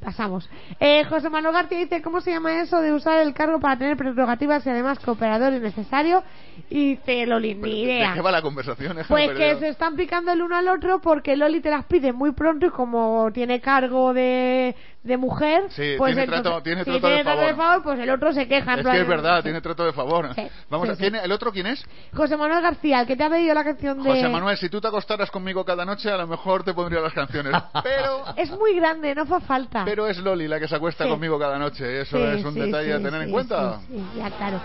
[0.01, 0.49] pasamos.
[0.79, 3.97] Eh, José Manuel García dice, ¿cómo se llama eso de usar el cargo para tener
[3.97, 6.23] prerrogativas y además cooperador innecesario?
[6.69, 8.09] Y te lo ni idea.
[8.09, 8.97] ¿De qué va la conversación?
[9.07, 12.31] Pues que se están picando el uno al otro porque Loli te las pide muy
[12.31, 14.75] pronto y como tiene cargo de
[15.05, 17.47] de mujer, sí, pues tiene, el, trato, tiene si trato, tiene de, trato favor.
[17.47, 17.83] de, favor.
[17.83, 18.73] pues el otro se queja.
[18.73, 20.15] Es que es verdad, tiene trato de favor.
[20.35, 21.85] Sí, Vamos, sí, ¿quién, ¿el otro quién es?
[22.13, 24.09] José Manuel García, el que te ha pedido la canción de...
[24.09, 27.13] José Manuel, si tú te acostaras conmigo cada noche, a lo mejor te pondría las
[27.13, 27.53] canciones,
[27.83, 28.25] pero...
[28.35, 29.85] es muy grande, no fue falta.
[29.85, 32.01] Pero es Loli la que se acuesta conmigo cada noche, ¿eh?
[32.01, 33.79] eso es un detalle a tener en cuenta.
[33.87, 34.59] sí, ya claro.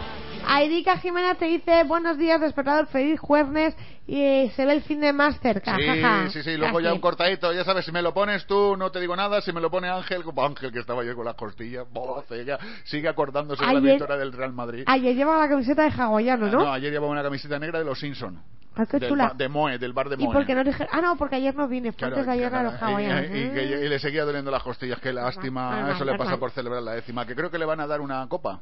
[0.46, 3.76] Airica Jimena te dice, buenos días, despertador, feliz jueves
[4.06, 5.76] y eh, se ve el fin de más cerca.
[5.76, 8.90] Sí, sí, sí, luego ya un cortadito, ya sabes, si me lo pones tú no
[8.90, 11.86] te digo nada, si me lo pone Ángel, Ángel que estaba yo con las costillas,
[12.84, 14.84] sigue acordándose de la victoria del Real Madrid.
[14.86, 16.64] Ayer llevaba la camiseta de Hawaiano, ¿no?
[16.64, 18.42] No, ayer llevaba una camiseta negra de los Simpson.
[18.76, 19.32] Ah, qué chula.
[19.36, 20.30] de Moe, del bar de Moe.
[20.30, 20.86] ¿Y porque no dije...
[20.90, 24.24] Ah, no, porque ayer no vine, porque claro, ayer a los y, y, le seguía
[24.24, 27.58] doliendo las costillas, qué lástima, eso le pasa por celebrar la décima, que creo que
[27.58, 28.60] le van a dar una copa.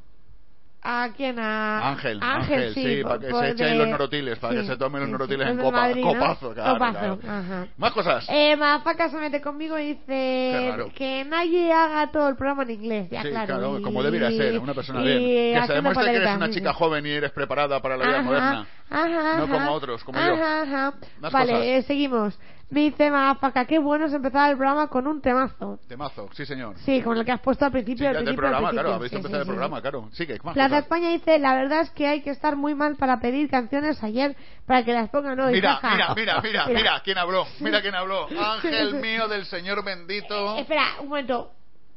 [0.82, 1.38] ¿A quién?
[1.38, 1.90] A...
[1.90, 3.74] Ángel, Ángel, Ángel sí, sí para que se echen de...
[3.74, 6.12] los norotiles, para sí, que se tomen los norotiles sí, en copa, Madrid, ¿no?
[6.12, 7.18] copazo, claro, copazo.
[7.18, 7.38] Claro.
[7.40, 7.66] Ajá.
[7.76, 8.26] Más cosas.
[8.28, 13.08] Eh, Mafaca se mete conmigo y dice que nadie haga todo el programa en inglés,
[13.10, 13.46] ya claro.
[13.46, 13.82] claro y...
[13.82, 15.18] como debiera ser, una persona bien.
[15.18, 18.22] Que sabemos este que eres una chica joven y eres preparada para la vida Ajá.
[18.22, 18.66] moderna.
[18.90, 19.08] Ajá,
[19.38, 19.46] no ajá.
[19.46, 20.44] como otros, como ajá, yo.
[20.44, 20.94] Ajá.
[21.20, 22.38] Más vale, eh, seguimos.
[22.70, 25.78] Mi tema, Faca, qué bueno es empezar el programa con un temazo.
[25.88, 26.76] Temazo, sí, señor.
[26.84, 28.10] Sí, con el que has puesto al principio.
[28.10, 28.82] Sí, del programa, al principio.
[28.82, 30.08] claro, habéis sí, empezado sí, el programa, claro.
[30.12, 30.82] Sí, que más Plaza cosas.
[30.82, 34.36] España dice, la verdad es que hay que estar muy mal para pedir canciones ayer
[34.66, 35.54] para que las pongan hoy.
[35.54, 38.26] Mira, mira, mira, mira, mira, mira, quién habló, mira quién habló.
[38.38, 40.58] Ángel mío del Señor bendito.
[40.58, 41.52] Eh, espera, un momento.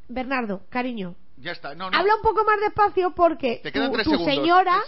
[0.08, 3.62] Bernardo, cariño, Habla un poco más despacio porque
[4.04, 4.82] tu, señora,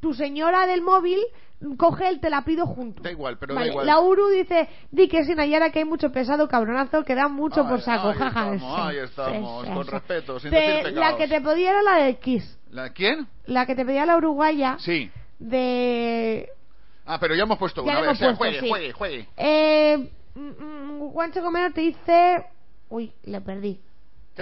[0.00, 1.20] tu señora del móvil
[1.76, 3.02] coge el te la pido junto.
[3.02, 3.86] Da igual, pero da igual.
[3.86, 7.66] La Uru dice, di que sin Ayara que hay mucho pesado, cabronazo, que da mucho
[7.68, 8.08] por saco.
[8.08, 8.92] Ahí jaja.
[9.04, 10.38] estamos, con respeto,
[10.92, 12.58] La que te pedía era la de Kiss.
[12.70, 13.26] ¿La quién?
[13.46, 14.76] La que te pedía la uruguaya.
[14.78, 15.10] Sí.
[15.38, 16.48] De...
[17.04, 18.00] Ah, pero ya hemos puesto ya una.
[18.00, 18.18] Vez.
[18.18, 19.28] Puesto, juegue, juegue, juegue.
[19.36, 22.44] Eh, mm, mm, Juancho Comero te dice...
[22.88, 23.80] Uy, le perdí.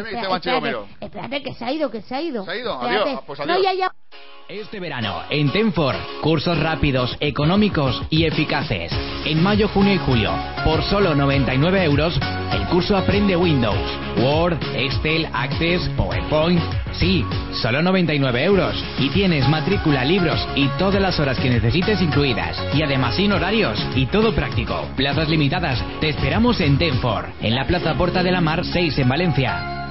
[0.04, 2.44] ¿Qué este espérate, espérate, que se ha ido, que se ha ido.
[2.44, 2.80] ¿Se ha ido?
[2.80, 3.90] Adiós, ah, pues adiós.
[4.48, 8.90] Este verano, en Tenfor, cursos rápidos, económicos y eficaces.
[9.26, 10.32] En mayo, junio y julio,
[10.64, 12.18] por solo 99 euros,
[12.52, 13.76] el curso Aprende Windows,
[14.16, 16.62] Word, Excel, Access, PowerPoint.
[16.92, 17.26] Sí,
[17.60, 18.74] solo 99 euros.
[18.98, 22.56] Y tienes matrícula, libros y todas las horas que necesites incluidas.
[22.74, 24.88] Y además sin horarios y todo práctico.
[24.96, 25.84] Plazas limitadas.
[26.00, 29.87] Te esperamos en Tenfor, en la Plaza Porta de la Mar 6 en Valencia.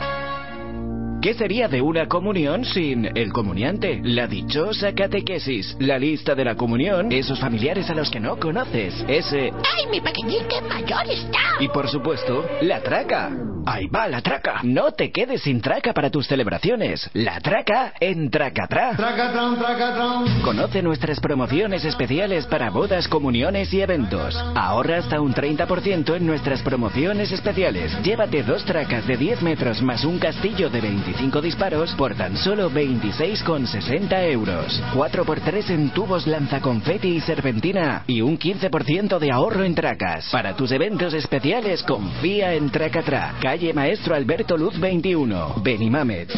[1.28, 4.00] ¿Qué sería de una comunión sin el comuniante?
[4.02, 9.04] La dichosa catequesis, la lista de la comunión, esos familiares a los que no conoces,
[9.10, 9.52] ese...
[9.52, 11.58] ¡Ay, mi pequeñín, qué mayor está!
[11.60, 13.30] Y por supuesto, la traca.
[13.66, 14.62] Ahí va la traca.
[14.64, 17.10] No te quedes sin traca para tus celebraciones.
[17.14, 18.96] La traca en Tracatrá.
[18.96, 20.42] Tracatron, tracatron.
[20.42, 24.42] Conoce nuestras promociones especiales para bodas, comuniones y eventos.
[24.56, 27.92] Ahorra hasta un 30% en nuestras promociones especiales.
[28.04, 32.70] Llévate dos tracas de 10 metros más un castillo de 25 disparos por tan solo
[32.70, 34.82] 26,60 euros.
[34.94, 40.30] 4x3 en tubos lanzaconfeti y serpentina y un 15% de ahorro en tracas.
[40.32, 43.36] Para tus eventos especiales, confía en Tracatra.
[43.42, 46.30] Calle Maestro Alberto Luz 21, Benimamet.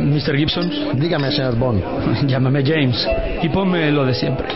[0.00, 0.36] Mr.
[0.36, 0.98] Gibson.
[0.98, 1.82] Dígame, señor Bond.
[2.26, 3.06] Llámame James
[3.42, 4.48] y ponme lo de siempre.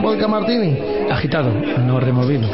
[0.00, 0.78] ¿Volca Martini?
[1.10, 2.48] Agitado, no removido.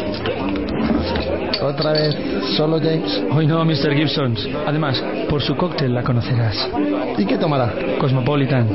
[1.65, 2.15] ¿Otra vez
[2.59, 3.25] solo James?
[3.33, 3.95] Hoy no, Mr.
[3.95, 4.37] Gibson.
[4.67, 6.69] Además, por su cóctel la conocerás.
[7.17, 7.73] ¿Y qué tomará?
[7.99, 8.69] Cosmopolitan.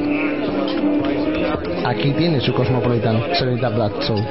[1.86, 4.22] Aquí tiene su Cosmopolitan, señorita Blacksoul.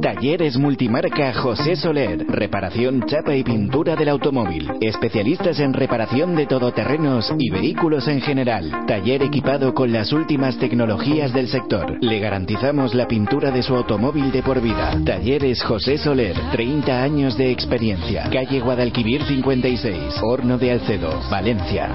[0.01, 2.25] Talleres Multimarca José Soler.
[2.29, 4.71] Reparación, chapa y pintura del automóvil.
[4.81, 8.71] Especialistas en reparación de todoterrenos y vehículos en general.
[8.87, 11.99] Taller equipado con las últimas tecnologías del sector.
[12.01, 15.01] Le garantizamos la pintura de su automóvil de por vida.
[15.05, 16.37] Talleres José Soler.
[16.53, 18.31] 30 años de experiencia.
[18.31, 20.21] Calle Guadalquivir 56.
[20.23, 21.21] Horno de Alcedo.
[21.29, 21.91] Valencia.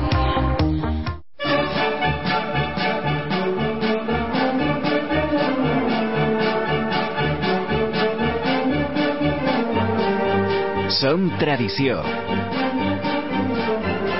[10.92, 12.02] Som tradició.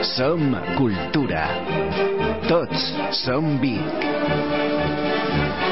[0.08, 1.42] Som cultura.
[2.48, 2.86] Tots
[3.18, 4.06] som Vic.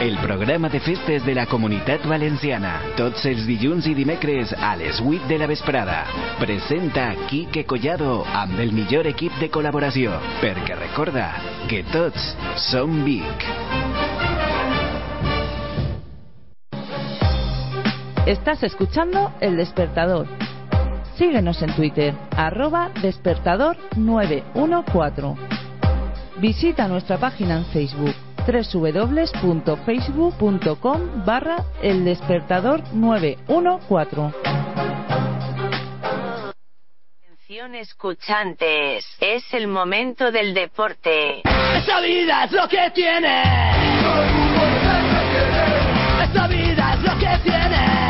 [0.04, 2.74] El programa de festes de la comunitat valenciana.
[3.00, 6.02] Tots els dilluns i dimecres a les 8 de la vesprada.
[6.42, 10.20] Presenta Quique Collado amb el millor equip de col·laboració.
[10.44, 11.30] Perquè recorda
[11.72, 12.34] que tots
[12.68, 13.48] som Vic.
[18.28, 20.28] Estás escuchando El Despertador.
[21.20, 25.36] Síguenos en Twitter, arroba despertador 914.
[26.38, 28.16] Visita nuestra página en Facebook,
[28.48, 34.34] www.facebook.com barra el despertador 914.
[37.18, 41.41] Atención escuchantes, es el momento del deporte.
[41.76, 43.41] Esa vida es lo que tiene.
[46.32, 48.09] Esa vida es lo que tiene.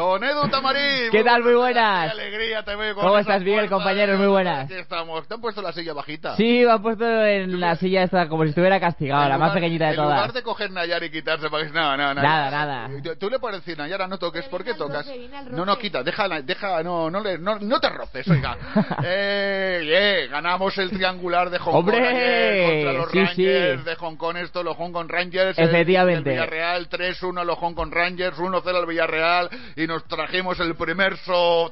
[0.00, 1.10] Don Edu Tamarín.
[1.12, 1.42] ¿Qué tal?
[1.42, 2.14] Muy buenas.
[2.14, 4.18] Qué alegría te veo con ¿Cómo estás, Miguel, fuerzas, compañeros?
[4.18, 4.64] Muy buenas.
[4.64, 5.28] Aquí estamos.
[5.28, 6.36] ¿Te han puesto la silla bajita?
[6.36, 9.84] Sí, me han puesto en la silla esta como si estuviera castigado, la más pequeñita
[9.88, 10.32] de En lugar todas.
[10.34, 11.70] de coger Nayar y quitarse para que...
[11.72, 12.22] No, no, no.
[12.22, 12.90] Nada, nada.
[13.18, 14.46] Tú- le puedes decir, Nayara, no toques.
[14.48, 15.06] ¿Por qué tocas?
[15.50, 16.02] No, no, quita.
[16.02, 18.56] Deja, deja no, no, le, no, no te roces, oiga.
[19.04, 21.98] eh, eh, ganamos el triangular de Hong ¡Hombre!
[21.98, 23.84] Kong ayer contra los Sí, Rangers sí.
[23.84, 24.36] de Hong Kong.
[24.38, 25.58] Esto, los Hong Kong Rangers.
[25.58, 26.30] el- Efectivamente.
[26.30, 29.50] El, Villarreal 3-1 los Hong Kong Rangers, 1-0 al Villarreal.
[29.76, 31.16] Y nos trajimos el primer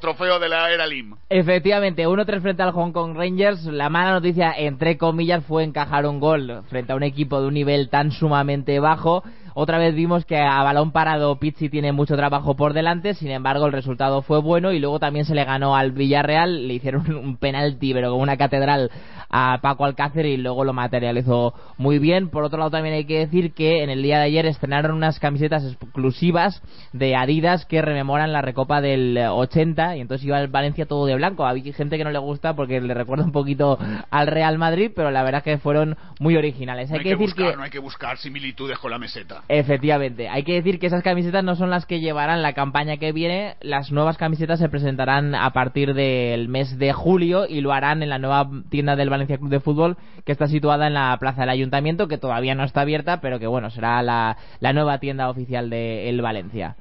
[0.00, 1.14] trofeo de la era Lim.
[1.28, 3.64] Efectivamente, 1-3 frente al Hong Kong Rangers.
[3.66, 7.54] La mala noticia, entre comillas, fue encajar un gol frente a un equipo de un
[7.54, 9.22] nivel tan sumamente bajo.
[9.60, 13.66] Otra vez vimos que a balón parado Pizzi tiene mucho trabajo por delante, sin embargo
[13.66, 17.36] el resultado fue bueno y luego también se le ganó al Villarreal, le hicieron un
[17.38, 18.88] penalti pero como una catedral
[19.30, 22.28] a Paco Alcácer y luego lo materializó muy bien.
[22.30, 25.18] Por otro lado también hay que decir que en el día de ayer estrenaron unas
[25.18, 30.86] camisetas exclusivas de Adidas que rememoran la recopa del 80 y entonces iba el Valencia
[30.86, 31.46] todo de blanco.
[31.46, 33.78] Había gente que no le gusta porque le recuerda un poquito
[34.10, 36.88] al Real Madrid, pero la verdad es que fueron muy originales.
[36.88, 38.98] No Hay hay que que decir buscar, que no hay que buscar similitudes con la
[38.98, 39.42] meseta.
[39.48, 43.12] Efectivamente, hay que decir que esas camisetas no son las que llevarán la campaña que
[43.12, 43.56] viene.
[43.60, 48.08] Las nuevas camisetas se presentarán a partir del mes de julio y lo harán en
[48.08, 51.50] la nueva tienda del Valencia Club de Fútbol que está situada en la plaza del
[51.50, 54.36] Ayuntamiento, que todavía no está abierta, pero que bueno, será la,
[54.72, 56.76] nueva tienda oficial de el Valencia.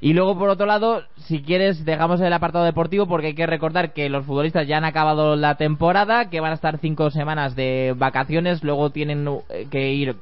[0.00, 3.92] Y luego, por otro lado, si quieres, dejamos el apartado deportivo porque hay que recordar
[3.92, 7.94] que los futbolistas ya han acabado la temporada, que van a estar cinco semanas de
[7.96, 10.16] vacaciones, luego tienen eh, que ir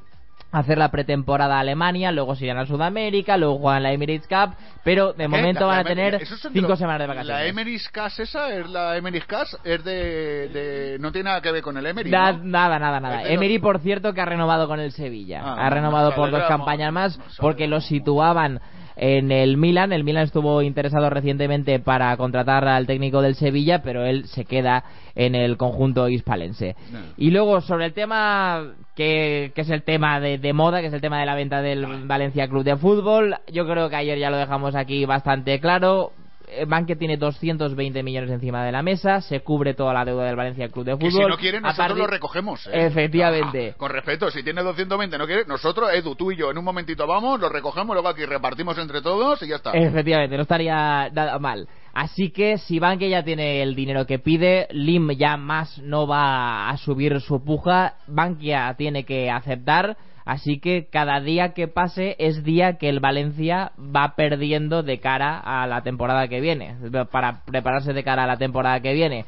[0.51, 4.53] hacer la pretemporada a Alemania, luego se irán a Sudamérica, luego juegan la Emirates Cup,
[4.83, 7.49] pero de momento van a la- tener son cinco semanas de La vacaciones.
[7.49, 11.61] Emirates Cas esa, es la Emirates Cas, es de, de- No tiene nada que ver
[11.61, 12.43] con el Emery, Da- ¿no?
[12.43, 13.23] Nada, nada, nada.
[13.23, 15.41] Emery, por cierto, que ha renovado con el Sevilla.
[15.43, 18.59] Ah, ha renovado por dos campañas más porque lo situaban
[19.01, 19.91] en el Milan.
[19.91, 24.85] El Milan estuvo interesado recientemente para contratar al técnico del Sevilla, pero él se queda
[25.15, 26.75] en el conjunto hispalense.
[27.17, 30.93] Y luego, sobre el tema que, que es el tema de, de moda, que es
[30.93, 34.29] el tema de la venta del Valencia Club de Fútbol, yo creo que ayer ya
[34.29, 36.11] lo dejamos aquí bastante claro.
[36.53, 40.35] Eh, Banque tiene 220 millones encima de la mesa, se cubre toda la deuda del
[40.35, 41.23] Valencia Club de Que Fútbol.
[41.23, 42.67] si no quiere, nosotros partir- lo recogemos.
[42.67, 42.87] ¿eh?
[42.87, 43.71] Efectivamente.
[43.73, 46.65] Ah, con respeto, si tiene 220 no quiere, nosotros, Edu, tú y yo, en un
[46.65, 49.71] momentito vamos, lo recogemos, luego aquí repartimos entre todos y ya está.
[49.71, 51.67] Efectivamente, no estaría nada mal.
[51.93, 56.69] Así que si Banque ya tiene el dinero que pide, Lim ya más no va
[56.69, 59.95] a subir su puja, Bankia tiene que aceptar.
[60.25, 65.39] Así que cada día que pase es día que el Valencia va perdiendo de cara
[65.39, 66.75] a la temporada que viene,
[67.11, 69.25] para prepararse de cara a la temporada que viene.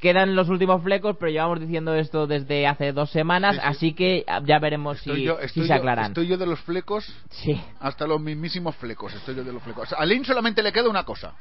[0.00, 4.58] Quedan los últimos flecos, pero llevamos diciendo esto desde hace dos semanas, así que ya
[4.58, 6.06] veremos si, Estoy se yo- aclaran.
[6.06, 7.06] estoy yo de los flecos.
[7.30, 7.60] Sí.
[7.78, 9.92] Hasta los mismísimos flecos, estoy yo de los flecos.
[9.96, 11.34] A Lin solamente le queda una cosa.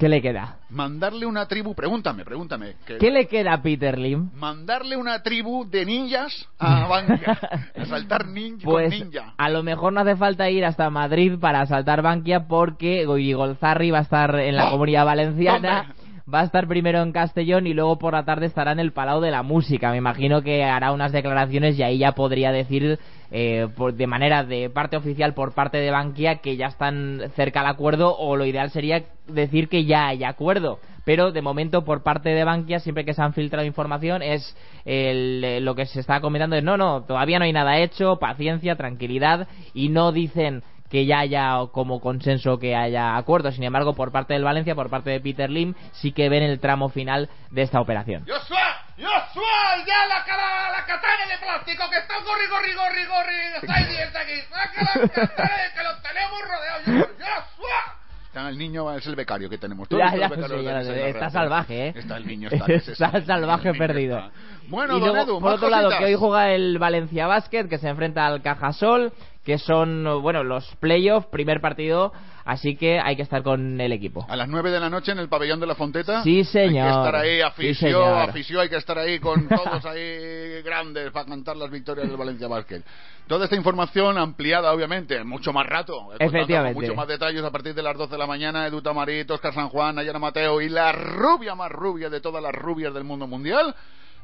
[0.00, 0.56] ¿Qué le queda?
[0.70, 2.74] Mandarle una tribu, pregúntame, pregúntame.
[2.86, 4.30] que- ¿Qué le queda a Peter Lim?
[4.34, 7.38] Mandarle una tribu de ninjas a Bankia.
[7.78, 9.34] a saltar nin- Pues con ninja.
[9.36, 13.98] a lo mejor no hace falta ir hasta Madrid para asaltar Bankia porque Golzarri va
[13.98, 14.70] a estar en la ¡Oh!
[14.72, 15.94] comunidad valenciana.
[16.32, 19.20] Va a estar primero en Castellón y luego por la tarde estará en el Palau
[19.20, 19.90] de la Música.
[19.90, 23.00] Me imagino que hará unas declaraciones y ahí ya podría decir
[23.30, 27.60] eh, por- de manera de parte oficial por parte de Bankia que ya están cerca
[27.60, 30.78] al acuerdo o lo ideal sería decir que ya hay acuerdo.
[31.04, 35.42] Pero de momento por parte de Bankia siempre que se han filtrado información es el-
[35.44, 38.76] eh, lo que se está comentando es no, no, todavía no hay nada hecho, paciencia,
[38.76, 43.52] tranquilidad y no dicen que ya haya como consenso que haya acuerdo.
[43.52, 46.58] Sin embargo, por parte del Valencia, por parte de Peter Lim, sí que ven el
[46.60, 48.24] tramo final de esta operación.
[48.28, 48.58] ¡Joshua!
[48.98, 49.84] ¡Joshua!
[49.86, 53.56] ¡Ya la, cara, la katana de plástico que está gorri, gorri, gorri, gorri!
[53.62, 54.40] ¡Está ahí, está aquí!
[54.50, 57.08] ¡Saca la katana que lo tenemos rodeado!
[57.18, 57.96] ¡Joshua!
[58.26, 59.88] Está el niño, es el becario que tenemos.
[59.88, 61.02] Tú Ya, eres el ya, becario sí, que ya tenéis lo en sé.
[61.02, 61.32] la Está red.
[61.32, 61.92] salvaje, ¿eh?
[61.96, 64.18] Está el niño, está, que se- Está salvaje el niño perdido.
[64.18, 64.30] está.
[64.68, 67.78] Bueno, y don luego, Edu, por otro lado, que hoy juega el Valencia Basket, que
[67.78, 69.12] se enfrenta al Cajasol,
[69.44, 72.12] que son, bueno, los playoffs, primer partido,
[72.44, 74.26] así que hay que estar con el equipo.
[74.28, 76.22] A las 9 de la noche en el pabellón de la Fonteta.
[76.22, 76.86] Sí, señor.
[76.86, 81.24] Hay que estar ahí, afición, afición, hay que estar ahí con todos ahí grandes para
[81.24, 82.82] cantar las victorias del Valencia Basket.
[83.26, 86.12] Toda esta información ampliada, obviamente, mucho más rato.
[86.12, 86.74] eh, Efectivamente.
[86.74, 88.66] con Mucho más detalles a partir de las 12 de la mañana.
[88.66, 92.52] Edu Tamarit, Oscar San Juan, Nayara Mateo y la rubia más rubia de todas las
[92.52, 93.74] rubias del mundo mundial,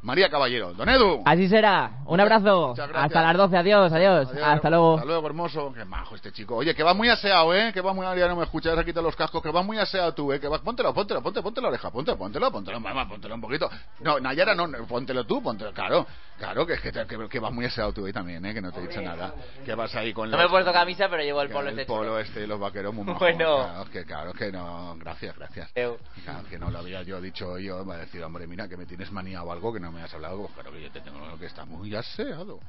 [0.02, 0.73] María Caballero.
[0.75, 1.23] Don Edu.
[1.25, 1.91] Así será.
[2.07, 2.75] Un abrazo.
[2.94, 3.57] Hasta las 12.
[3.57, 4.28] Adiós, adiós.
[4.31, 4.42] Adiós.
[4.47, 4.94] Hasta luego.
[4.94, 5.73] Hasta luego, hermoso.
[5.73, 6.55] Qué majo este chico.
[6.57, 7.73] Oye, que va muy aseado, ¿eh?
[7.73, 8.07] Que va muy...
[8.16, 9.42] Ya no me escuchas, quita los cascos.
[9.42, 10.39] Que va muy aseado tú, ¿eh?
[10.39, 10.58] Que va...
[10.58, 11.91] Póntelo, póntelo, ponte, ponte la oreja.
[11.91, 13.68] Ponte, póntelo, póntelo, mamá, póntelo un poquito.
[14.00, 15.73] No, Nayara, no, no, póntelo tú, póntelo.
[15.73, 16.07] Claro,
[16.39, 18.55] claro, que es que, te- que, que vas muy aseado tú ahí también, ¿eh?
[18.55, 19.34] Que no te he dicho nada.
[19.65, 21.78] Que vas ahí con No los- me he puesto camisa, pero llevo el polo el
[21.78, 23.18] este polo este y los vaqueros muy majos.
[23.20, 23.57] Bueno.
[23.65, 24.94] Claro, que claro que no.
[24.99, 25.70] Gracias, gracias.
[25.75, 25.97] Eu.
[26.25, 27.78] Claro, que no lo había yo dicho yo.
[27.84, 30.02] Me va a decir, hombre, mira, que me tienes manía o algo que no me
[30.02, 30.42] has hablado.
[30.42, 32.60] Pues claro que yo te tengo que está muy aseado.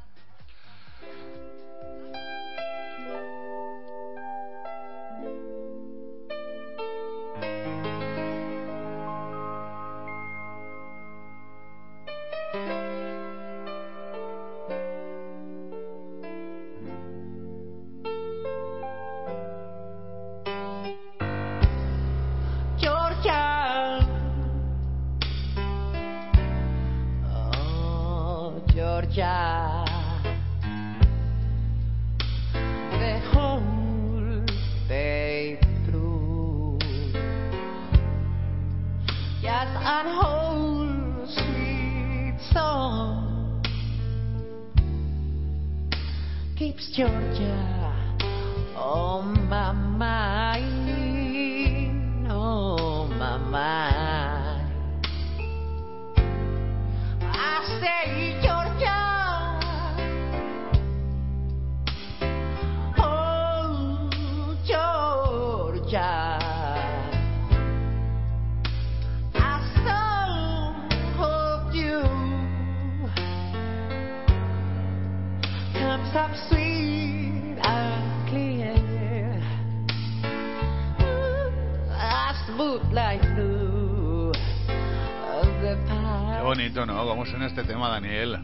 [87.30, 88.38] Suena este tema, Daniel.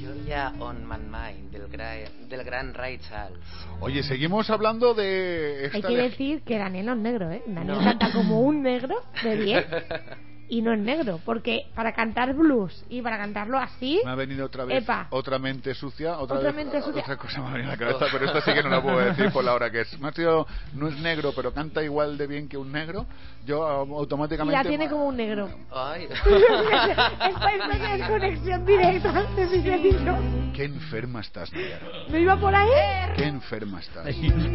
[0.00, 3.38] Georgia on my mind, del, gra- del gran Ray Charles.
[3.80, 7.42] Oye, seguimos hablando de Hay esta que leg- decir que Daniel no es negro, ¿eh?
[7.46, 7.84] Daniel No.
[7.84, 9.66] canta como un negro de 10
[10.48, 14.46] y no es negro, porque para cantar blues y para cantarlo así, Me ha venido
[14.46, 15.06] otra vez Epa.
[15.10, 17.02] otra mente sucia, otra, Otra vez- mente sucia.
[17.02, 18.98] otra cosa me ha venido a la cabeza, pero esta sí que no la puedo
[18.98, 19.98] decir por la hora que es.
[20.00, 23.06] Me sido, no es negro, pero canta igual de bien que un negro.
[23.46, 25.48] Yo ah, y automáticamente la tiene como un negro.
[25.70, 26.04] Ay.
[26.04, 30.16] Esta especie de conexión directa de mi querido.
[30.54, 31.86] Qué enferma estás, Nayara.
[32.08, 32.70] ¿No iba por ahí?
[33.16, 34.06] Qué enferma estás.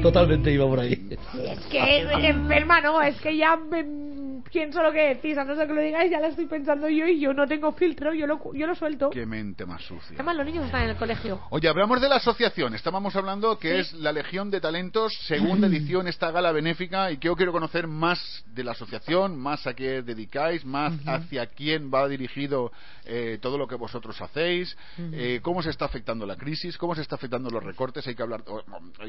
[0.02, 1.18] Totalmente iba por ahí.
[1.44, 5.38] Es que enferma no, es que ya me- pienso lo que decís.
[5.38, 8.14] Antes de que lo digáis, ya la estoy pensando yo y yo no tengo filtro,
[8.14, 9.10] yo lo, yo lo suelto.
[9.10, 10.16] Qué mente más sucia.
[10.16, 11.40] Además, los niños están en el colegio.
[11.50, 12.74] Oye, hablamos de la asociación.
[12.76, 13.80] Estábamos hablando que Sí.
[13.80, 17.12] es la Legión de Talentos, segunda edición, esta gala benéfica.
[17.12, 21.46] Y que yo quiero conocer más de la asociación, más a qué dedicáis, más hacia
[21.48, 22.72] quién va dirigido
[23.10, 27.02] eh, todo lo que vosotros hacéis, eh, cómo se está afectando la crisis, cómo se
[27.02, 28.06] está afectando los recortes.
[28.08, 28.44] Hay que hablar.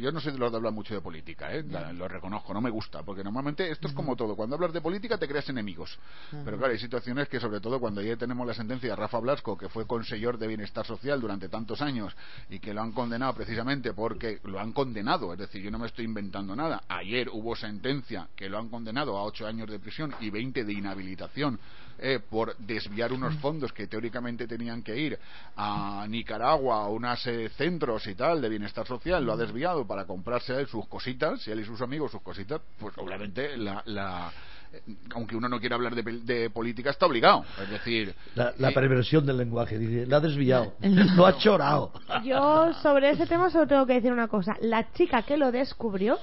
[0.01, 1.63] Yo no soy de los de hablar mucho de política, ¿eh?
[1.69, 4.35] La- lo reconozco, no me gusta, porque normalmente esto es como todo.
[4.37, 5.99] Cuando hablas de política te creas enemigos.
[6.45, 9.57] Pero claro, hay situaciones que, sobre todo cuando ya tenemos la sentencia de Rafa Blasco,
[9.59, 12.15] que fue consejero de Bienestar Social durante tantos años
[12.49, 15.87] y que lo han condenado precisamente porque lo han condenado, es decir, yo no me
[15.87, 16.83] estoy inventando nada.
[16.89, 20.73] Ayer hubo sentencia que lo han condenado a ocho años de prisión y 20 de
[20.73, 21.59] inhabilitación
[22.03, 25.19] eh, por desviar unos fondos que teóricamente tenían que ir
[25.57, 30.07] a Nicaragua, a unos eh, centros y tal de bienestar social, lo ha desviado para
[30.07, 33.83] comprarse a él sus cositas, y él y sus amigos sus cositas, pues obviamente la...
[33.87, 34.33] la
[34.73, 34.83] eh,
[35.15, 37.45] aunque uno no quiera hablar de, política, está obligado.
[37.61, 40.75] Es decir, La, la eh, perversión del lenguaje, dice, la ha desviado,
[41.17, 41.93] lo ha chorado.
[42.25, 44.57] Yo sobre ese tema solo tengo que decir una cosa.
[44.61, 46.19] La chica que lo descubrió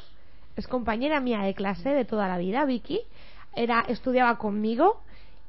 [0.55, 3.01] es compañera mía de clase de toda la vida, Vicky.
[3.53, 5.01] Era, estudiaba conmigo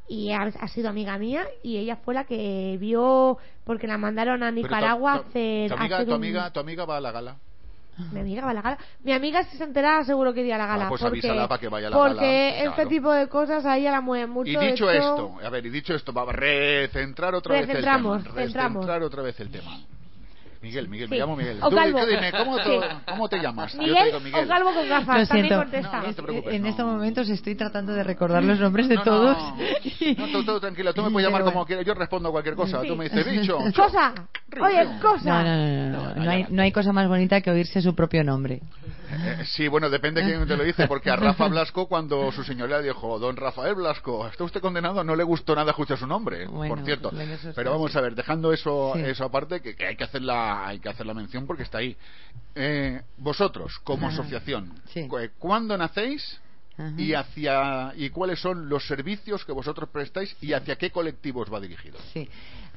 [0.09, 4.43] y ha, ha sido amiga mía y ella fue la que vio porque la mandaron
[4.43, 6.97] a pero tu- Nicaragua a tu- hacer, tu amiga, hacer tu amiga, tu amiga va
[6.97, 7.37] a la gala.
[8.13, 10.59] mi amiga va a la gala mi amiga si se entera seguro que iría a
[10.59, 12.89] la gala Ah, pues porque, avísala para que vaya a la porque gala, este claro.
[12.89, 15.71] tipo de cosas a ella la mueven mucho Y dicho hecho- esto, a ver, y
[15.71, 18.19] dicho esto, va a recentrar otra vez el tema.
[18.35, 19.81] Recentrar otra vez el tema.
[20.61, 21.21] Miguel, Miguel, me Sí.
[21.21, 21.59] llamo Miguel.
[21.63, 22.01] O Tú, calvo.
[22.01, 22.81] tú dime, ¿cómo, te- Sí.
[23.09, 23.73] ¿cómo te llamas?
[23.75, 24.45] Yo te Miguel, digo Miguel.
[24.45, 25.07] o calvo con gafas.
[25.21, 25.57] Lo También siento.
[25.57, 25.97] contesta.
[26.01, 26.69] No, no te preocupes, en no.
[26.69, 29.05] estos momentos estoy tratando de recordar los nombres de No, no.
[29.05, 29.37] todos.
[30.19, 32.57] No, tú, tú, tranquila, tú me puedes llamar Pero como quieras, yo respondo a cualquier
[32.57, 32.81] cosa.
[32.83, 32.89] Sí.
[32.89, 34.13] Tú me dices, bicho, Cosa.
[34.61, 35.43] Oye, No, cosa.
[35.43, 38.25] no, no, no, no, no hay, no hay cosa más bonita que oírse su propio
[38.25, 38.61] nombre.
[39.11, 42.81] Eh, sí, bueno, depende quién te lo dice, porque a Rafa Blasco, cuando su señoría
[42.81, 45.03] dijo, don Rafael Blasco, ¿está usted condenado?
[45.03, 47.11] No le gustó nada escuchar su nombre, Bueno, por cierto.
[47.13, 49.01] bueno, Pero vamos a ver, dejando eso, Sí.
[49.03, 51.79] eso aparte, que, que hay que hacer la, hay que hacer la mención porque está
[51.79, 51.97] ahí.
[52.55, 54.17] Eh, vosotros, como Ajá.
[54.21, 55.07] asociación, Sí.
[55.09, 56.41] cu- ¿cuándo nacéis?
[56.77, 56.93] Ajá.
[56.97, 61.59] Y hacia y cuáles son los servicios que vosotros prestáis y hacia qué colectivos va
[61.61, 61.99] dirigido.
[62.13, 62.29] Sí.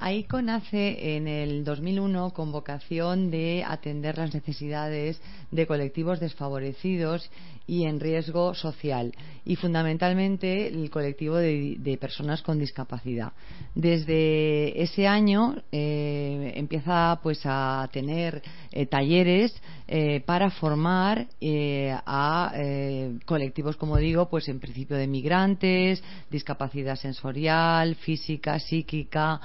[0.04, 5.22] AICO nace en el 2001 con vocación de atender las necesidades
[5.52, 7.30] de colectivos desfavorecidos
[7.68, 9.14] y en riesgo social
[9.46, 13.34] y fundamentalmente el colectivo de, personas con discapacidad.
[13.76, 19.54] Desde ese año eh, empieza pues a tener eh, talleres
[19.94, 26.96] eh, para formar eh, a eh, colectivos, como digo, pues en principio de migrantes, discapacidad
[26.96, 29.42] sensorial, física, psíquica,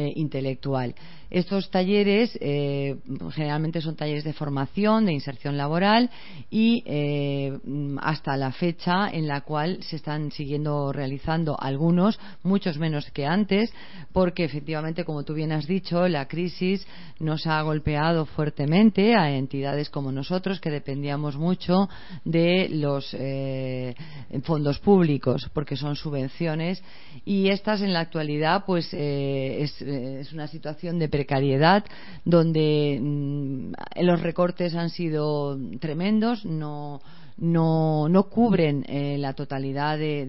[0.00, 0.94] eh, intelectual.
[1.30, 2.96] Estos talleres eh,
[3.32, 6.10] generalmente son talleres de formación, de inserción laboral
[6.50, 7.56] y eh,
[8.00, 13.72] hasta la fecha en la cual se están siguiendo realizando algunos, muchos menos que antes,
[14.12, 16.84] porque efectivamente, como tú bien has dicho, la crisis
[17.20, 21.88] nos ha golpeado fuertemente a entidades como nosotros que dependíamos mucho
[22.24, 23.94] de los eh,
[24.42, 26.82] fondos públicos, porque son subvenciones
[27.24, 31.84] y estas en la actualidad, pues eh, es, es una situación de precariedad
[32.24, 37.00] donde mm, los recortes han sido tremendos, no
[37.38, 40.26] no, no cubren eh, la totalidad de,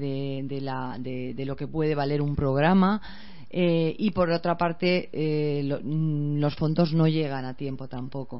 [0.47, 3.01] de- la- de lo que puede valer un programa
[3.49, 8.39] eh, y por otra parte eh, lo- mm, los fondos no llegan a tiempo tampoco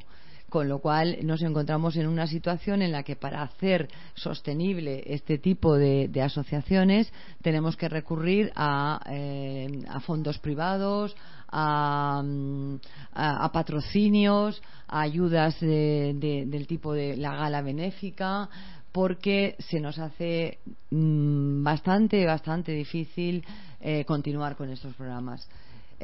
[0.51, 5.38] con lo cual nos encontramos en una situación en la que para hacer sostenible este
[5.38, 7.09] tipo de, asociaciones
[7.41, 11.15] tenemos que recurrir a, eh, fondos privados,
[11.53, 12.21] a
[13.53, 18.49] patrocinios, a ayudas de- de- del tipo de la gala benéfica,
[18.91, 20.59] porque se nos hace
[20.91, 23.41] mm, bastante, bastante difícil
[23.80, 25.47] eh, continuar con estos programas.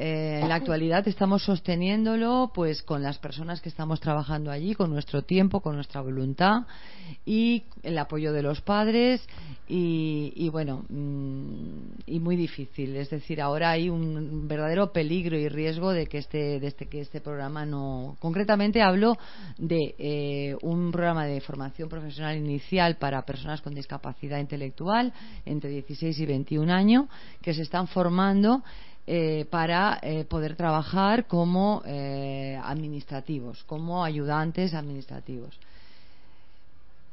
[0.00, 4.90] Eh, en la actualidad estamos sosteniéndolo pues con las personas que estamos trabajando allí, con
[4.90, 6.66] nuestro tiempo, con nuestra voluntad
[7.26, 9.26] y el apoyo de los padres
[9.66, 12.94] y, y, bueno mm, y muy difícil.
[12.94, 17.00] Es decir, ahora hay un verdadero peligro y riesgo de que este, de este que
[17.00, 18.16] este programa no.
[18.20, 19.18] Concretamente hablo
[19.58, 25.12] de eh, un programa de formación profesional inicial para personas con discapacidad intelectual
[25.44, 27.06] entre 16 y 21 años
[27.42, 28.62] que se están formando
[29.10, 35.58] eh, para eh, poder trabajar como eh, administrativos, como ayudantes administrativos.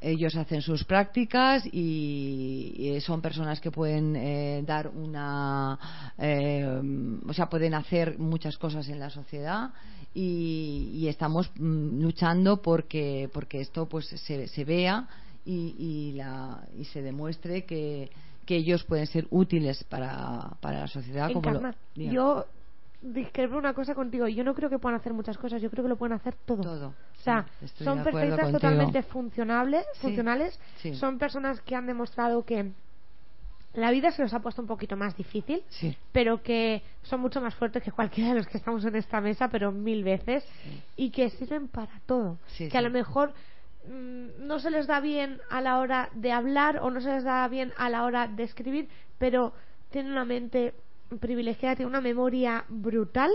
[0.02, 5.80] Ellos hacen sus prácticas y, son personas que pueden eh, dar una,
[6.18, 6.82] eh,
[7.26, 9.70] o sea, pueden hacer muchas cosas en la sociedad
[10.14, 15.08] y, y estamos mm, luchando porque porque esto pues se, se vea
[15.46, 18.12] y, y, la, y se demuestre que,
[18.46, 21.28] que ellos pueden ser útiles para, para la sociedad.
[21.32, 22.16] Como lo- Encarnar, Dígame.
[22.16, 22.46] yo
[23.02, 24.28] discrepo una cosa contigo.
[24.28, 25.62] Yo no creo que puedan hacer muchas cosas.
[25.62, 26.62] Yo creo que lo pueden hacer todo.
[26.64, 26.88] Todo.
[26.90, 30.60] O sea, Sí, son perfectas, totalmente funcionables, Sí, funcionales.
[30.78, 30.96] sí.
[30.96, 32.72] Son personas que han demostrado que
[33.74, 35.98] la vida se los ha puesto un poquito más difícil, Sí.
[36.14, 39.50] pero que son mucho más fuertes que cualquiera de los que estamos en esta mesa,
[39.50, 40.46] pero mil veces,
[40.96, 42.38] y que sirven para todo.
[42.48, 43.34] Sí, que a lo mejor
[43.90, 47.48] no se les da bien a la hora de hablar o no se les da
[47.48, 49.54] bien a la hora de escribir, pero
[49.92, 50.74] tienen una mente
[51.20, 53.32] privilegiada, tienen una memoria brutal,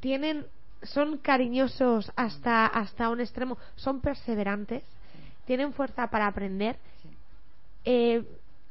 [0.00, 0.46] tienen
[0.82, 4.82] son cariñosos hasta hasta un extremo, son perseverantes,
[5.44, 6.76] tienen fuerza para aprender.
[7.84, 8.24] Eh,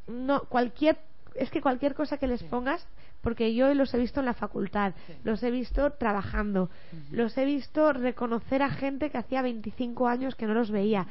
[0.08, 0.98] no cualquier
[1.36, 2.86] es que cualquier cosa que les pongas
[3.22, 6.70] porque yo los he visto en la facultad, los he visto trabajando,
[7.12, 11.08] los he visto reconocer a gente que hacía 25 años que no los veía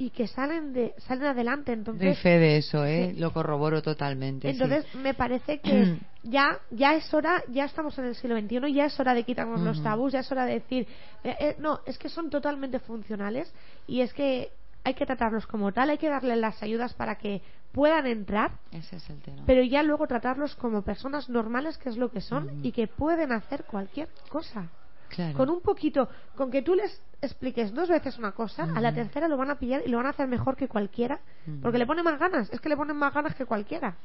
[0.00, 3.12] y que salen de salen adelante Doy entonces fe de eso, ¿eh?
[3.14, 3.20] Sí.
[3.20, 4.46] lo corroboro totalmente.
[4.46, 4.52] sí.
[4.52, 8.86] entonces me parece que ya ya es hora, ya estamos en el siglo XXI, ya
[8.86, 10.86] es hora de quitarnos los tabús, ya es hora de decir,
[11.24, 13.52] eh, eh, no, es que son totalmente funcionales
[13.88, 14.52] y es que
[14.84, 17.42] hay que tratarlos como tal, hay que darles las ayudas para que
[17.72, 19.42] puedan entrar, Ese es el tema.
[19.46, 23.32] pero ya luego tratarlos como personas normales, que es lo que son, y que pueden
[23.32, 24.68] hacer cualquier cosa.
[25.08, 25.36] Claro.
[25.36, 29.26] Con un poquito, con que tú les expliques dos veces una cosa, a la tercera
[29.26, 31.18] lo van a pillar y lo van a hacer mejor que cualquiera,
[31.62, 33.96] porque le ponen más ganas, es que le ponen más ganas que cualquiera.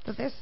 [0.00, 0.34] Entonces,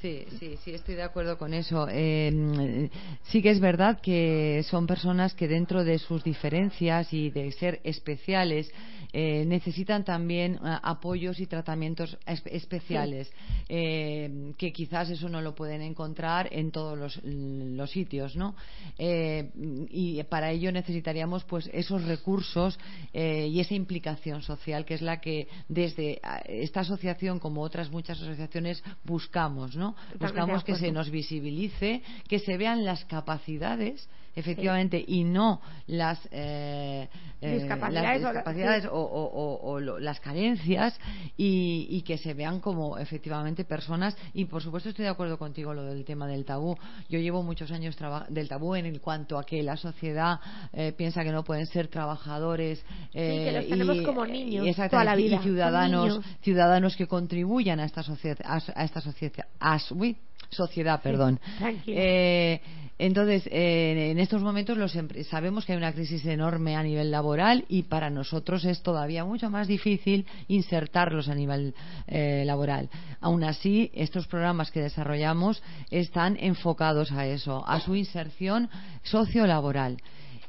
[0.00, 1.86] Sí, sí, sí, estoy de acuerdo con eso.
[1.90, 2.88] Eh,
[3.24, 7.82] sí que es verdad que son personas que dentro de sus diferencias y de ser
[7.84, 8.72] especiales
[9.12, 13.30] eh, necesitan también eh, apoyos y tratamientos es- especiales,
[13.68, 18.54] eh, que quizás eso no lo pueden encontrar en todos los, los sitios, ¿no?
[18.96, 19.50] Eh,
[19.90, 22.78] y para ello necesitaríamos pues esos recursos
[23.12, 28.18] eh, y esa implicación social que es la que desde esta asociación como otras muchas
[28.22, 29.89] asociaciones buscamos, ¿no?
[30.18, 37.08] Buscamos que se nos visibilice, que se vean las capacidades efectivamente y no las eh,
[37.42, 38.88] eh, Discapacidades o las la- discapacidades sí.
[38.92, 40.98] o, o- o- o lo- las carencias
[41.36, 44.16] y, y que se vean como efectivamente personas.
[44.34, 46.76] Y por supuesto estoy de acuerdo contigo lo del tema del tabú.
[47.08, 47.96] Yo llevo muchos años
[48.28, 50.38] del tabú en el cuanto a que la sociedad
[50.72, 52.84] eh, piensa que no pueden ser trabajadores
[53.14, 56.96] eh, que los tenemos y- como niños y exactamente, toda la vida, y ciudadanos ciudadanos
[56.96, 59.46] que contribuyan a esta sociedad a, esta sociedad.
[59.58, 60.16] A su- uy,
[60.50, 61.40] sociedad perdón.
[61.86, 62.60] Eh,
[63.00, 64.94] entonces, eh, en estos momentos los
[65.30, 69.48] sabemos que hay una crisis enorme a nivel laboral y para nosotros es todavía mucho
[69.48, 71.74] más difícil insertarlos a nivel
[72.06, 72.90] eh, laboral.
[73.22, 78.68] Aún así, estos programas que desarrollamos están enfocados a eso, a su inserción
[79.02, 79.96] sociolaboral.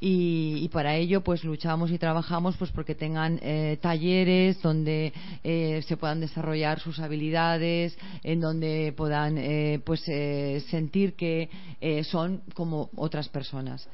[0.04, 5.14] Y, y para ello pues luchamos y trabajamos pues porque tengan eh, talleres donde
[5.44, 11.50] eh, se puedan desarrollar sus habilidades en donde puedan eh, pues eh, sentir que
[11.80, 13.88] eh, son como otras personas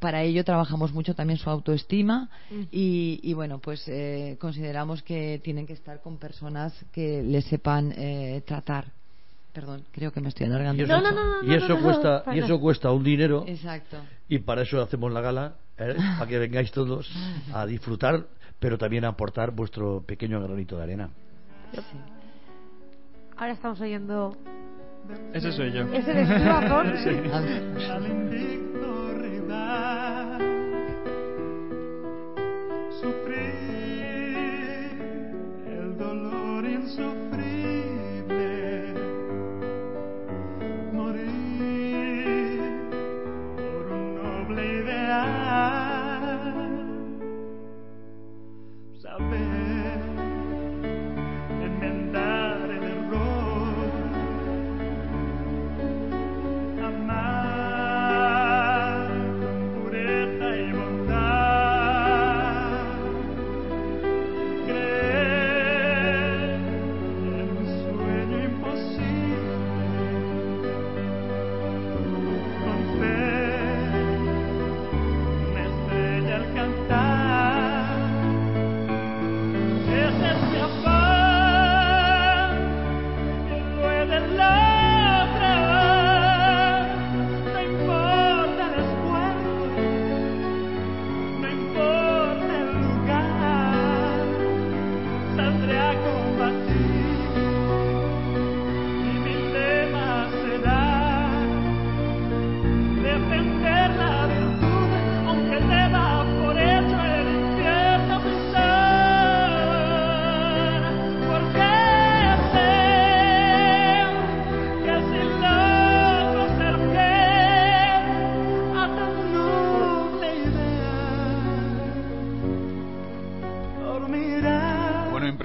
[0.00, 2.62] para ello trabajamos mucho también su autoestima Mm.
[2.72, 7.92] y, y, bueno pues eh, consideramos que tienen que estar con personas que les sepan
[7.96, 8.90] eh, tratar
[9.54, 11.14] perdón creo que me estoy alargando Y eso, mucho.
[11.44, 13.96] y eso cuesta y eso cuesta un dinero exacto
[14.28, 15.94] y para eso hacemos la gala ¿eh?
[16.18, 17.08] para que vengáis todos
[17.52, 18.26] a disfrutar
[18.58, 21.10] pero también a aportar vuestro pequeño granito de arena
[23.36, 24.36] Ahora estamos oyendo.
[25.32, 25.82] Ese soy yo.
[25.92, 26.14] ¿Ese?
[27.02, 27.10] Sí.
[29.20, 30.38] Rival
[33.00, 34.04] sufrir
[35.66, 36.64] el dolor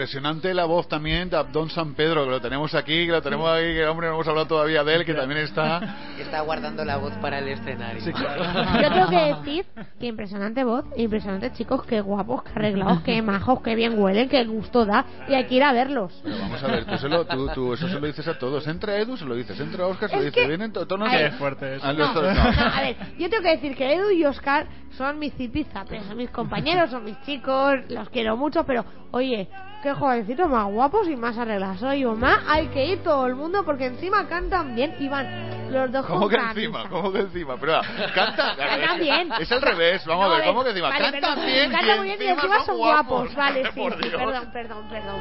[0.10, 3.48] impresionante la voz también de Abdón San Pedro, que lo tenemos aquí, que lo tenemos
[3.48, 5.98] aquí, que hombre, no hemos hablado todavía de él, que también está.
[6.20, 8.04] Está guardando la voz para el escenario.
[8.04, 9.66] Yo tengo que decir
[10.00, 14.44] que impresionante voz, impresionantes chicos, qué guapos, qué arreglados, qué majos, qué bien huelen, qué
[14.46, 15.06] gusto da.
[15.28, 16.20] Y hay que ir a verlos.
[16.24, 18.68] Pero vamos a ver, tú, se lo- tú, tú eso se lo dices a todos.
[18.68, 19.60] Entra Edu, se lo dices.
[19.60, 20.48] Entra Oscar, se lo Es dices.
[20.48, 21.94] Vienen to- tonos Qué fuerte eso.
[21.94, 22.42] No, no, no.
[22.42, 24.68] a ver, yo tengo que decir que Edu y Oscar
[24.98, 29.48] son mis zipizapes, son mis compañeros, son mis chicos, los quiero mucho, pero oye,
[29.84, 31.82] qué jovencitos más guapos y más arreglados.
[31.84, 35.92] Oye, más hay que ir todo el mundo porque encima cantan bien y van los
[35.92, 36.60] dos ¿Cómo con que camisa.
[36.60, 36.90] encima?
[36.90, 37.56] ¿Cómo que encima?
[37.60, 37.82] Pero ah,
[38.14, 38.56] canta.
[38.58, 39.30] Cantan bien.
[39.40, 40.90] Es al revés, vamos No, a ver, ¿cómo que encima?
[40.90, 43.36] Vale, Cantan bien, cantan muy bien y encima son guapos.
[43.36, 45.20] Vale, sí, perdón, perdón, perdón,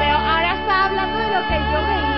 [0.00, 2.09] pero ahora está hablando de lo que yo veía.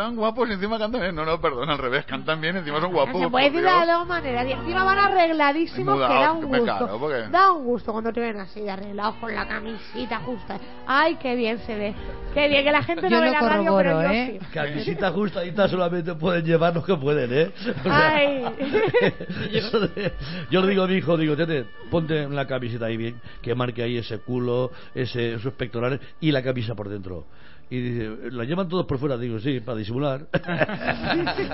[0.00, 1.14] Tan guapos y encima cantan bien.
[1.14, 3.20] No, no, perdón, al revés, cantan bien, encima son guapos.
[3.20, 4.46] Se puede decir de dos maneras.
[4.48, 6.64] Y encima van arregladísimos que da un gusto.
[6.66, 10.58] caro, porque- Da un gusto cuando te ven así de arreglados con la camisita justa.
[10.86, 11.94] Ay, qué bien se ve.
[12.34, 14.38] Qué bien, que la gente Yo no ve la radio, pero corroboro, yo ¿eh?
[14.40, 14.46] sí.
[14.52, 17.52] Camisita ajustadita solamente pueden llevar los que pueden, ¿eh?
[17.80, 18.44] O sea, Ay.
[19.50, 20.12] de-
[20.50, 23.82] yo le digo a mi hijo, digo, tete, ponte la camiseta ahí bien, que marque
[23.82, 27.24] ahí ese culo, ese, esos pectorales y la camisa por dentro.
[27.72, 30.22] Y dice, la llevan todos por fuera, digo, sí, para disimular.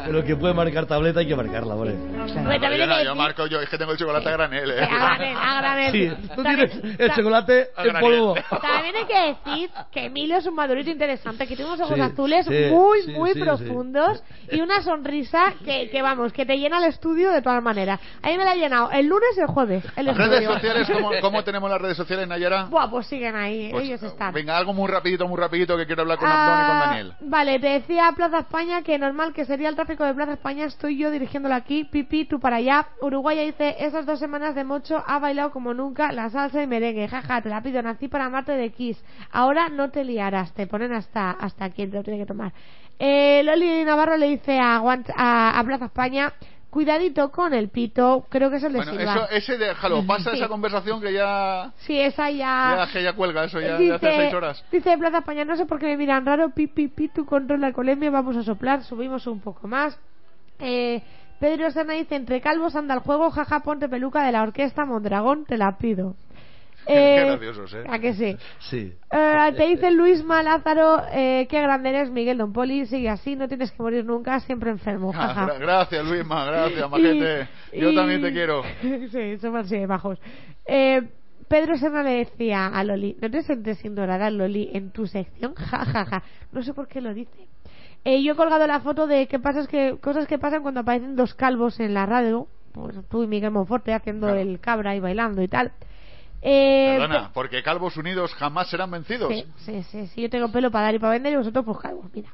[0.07, 1.93] Pero que puede marcar tableta hay que marcarla, ¿vale?
[1.93, 4.81] Hombre, también Yo, no, yo marco, yo es que tengo el chocolate a granel, ¿eh?
[4.83, 5.93] A granel, a granel.
[5.93, 8.01] Sí, tú También- tienes el chocolate A en granel.
[8.11, 8.35] polvo.
[8.62, 12.01] También hay que decir que Emilio es un madurito interesante, que tiene unos ojos Sí,
[12.01, 16.57] azules sí, muy, sí, muy sí, profundos y una sonrisa que, que, vamos, que te
[16.59, 18.01] llena el estudio de todas maneras.
[18.23, 19.85] A mí me la ha llenado el lunes y el jueves.
[19.97, 20.53] El Redes estudio.
[20.55, 22.65] sociales, ¿cómo, cómo tenemos las redes sociales, Nayara?
[22.70, 24.33] Buah, pues siguen ahí, Pues, ellos están.
[24.33, 27.12] Venga, algo muy rapidito, muy rapidito que quiero hablar con Abdón y con Ah, Daniel.
[27.20, 30.65] Vale, te decía Plaza España que normal que sería el tráfico de Plaza España.
[30.65, 31.85] Estoy yo dirigiéndolo aquí.
[31.85, 32.86] Pipi, tú para allá.
[33.01, 37.09] Uruguaya dice: Esas dos semanas de Mocho ha bailado como nunca la salsa y merengue.
[37.09, 37.83] Jaja, te la pido.
[37.83, 39.02] Nací para amarte de Kiss.
[39.33, 40.52] Ahora no te liarás.
[40.55, 41.86] Te ponen hasta, hasta aquí.
[41.86, 42.52] Te lo tiene que tomar.
[42.99, 46.33] Eh, Loli Navarro le dice a, a, a Plaza España:
[46.77, 48.27] Cuidadito con el pito.
[48.29, 49.15] Creo que es el de Bueno, Silva.
[49.15, 50.37] eso, ese déjalo, pasa Sí.
[50.37, 52.85] esa conversación que ya, Sí, esa ya.
[52.85, 54.63] ya, que ya cuelga, eso ya, ya hace seis horas.
[54.71, 57.69] Dice Plaza España, no sé por qué me miran raro, pi, pi, pi, tú controla
[57.69, 59.99] la colemia, vamos a soplar, subimos un poco más.
[60.59, 61.03] Eh,
[61.41, 65.47] Pedro Serna dice, entre calvos anda el juego, jaja, ponte peluca de la orquesta Mondragón,
[65.47, 66.15] te la pido.
[66.94, 67.84] Qué Eh, graciosos, ¿eh?
[67.89, 68.36] ¿A que sí?
[68.60, 68.92] Sí.
[69.10, 73.48] Eh, te dice Luis Malázaro, eh, qué grande eres, Miguel Don Poli, sigue así, no
[73.48, 77.48] tienes que morir nunca, siempre enfermo, Ah, gracias, Luisma, gracias, majete.
[77.73, 78.62] Yo Y- también te quiero.
[79.10, 80.18] sí, somos así de bajos.
[80.66, 81.02] Eh,
[81.48, 85.55] Pedro Serna le decía a Loli, ¿no te sientes ignorada, Loli, en tu sección?
[85.55, 86.23] Ja, ja, ja.
[86.52, 87.47] No sé por qué lo dice.
[88.05, 90.81] Eh, yo he colgado la foto de qué pasa es que, cosas que pasan cuando
[90.81, 92.48] aparecen dos calvos en la radio.
[92.73, 95.73] Pues tú y Miguel Monforte haciendo el cabra y bailando y tal.
[96.49, 99.33] Eh, Perdona, porque calvos unidos jamás serán vencidos.
[99.34, 101.78] Sí, sí, sí, sí, yo tengo pelo para dar y para vender y vosotros pues
[101.78, 102.31] calvos, mira.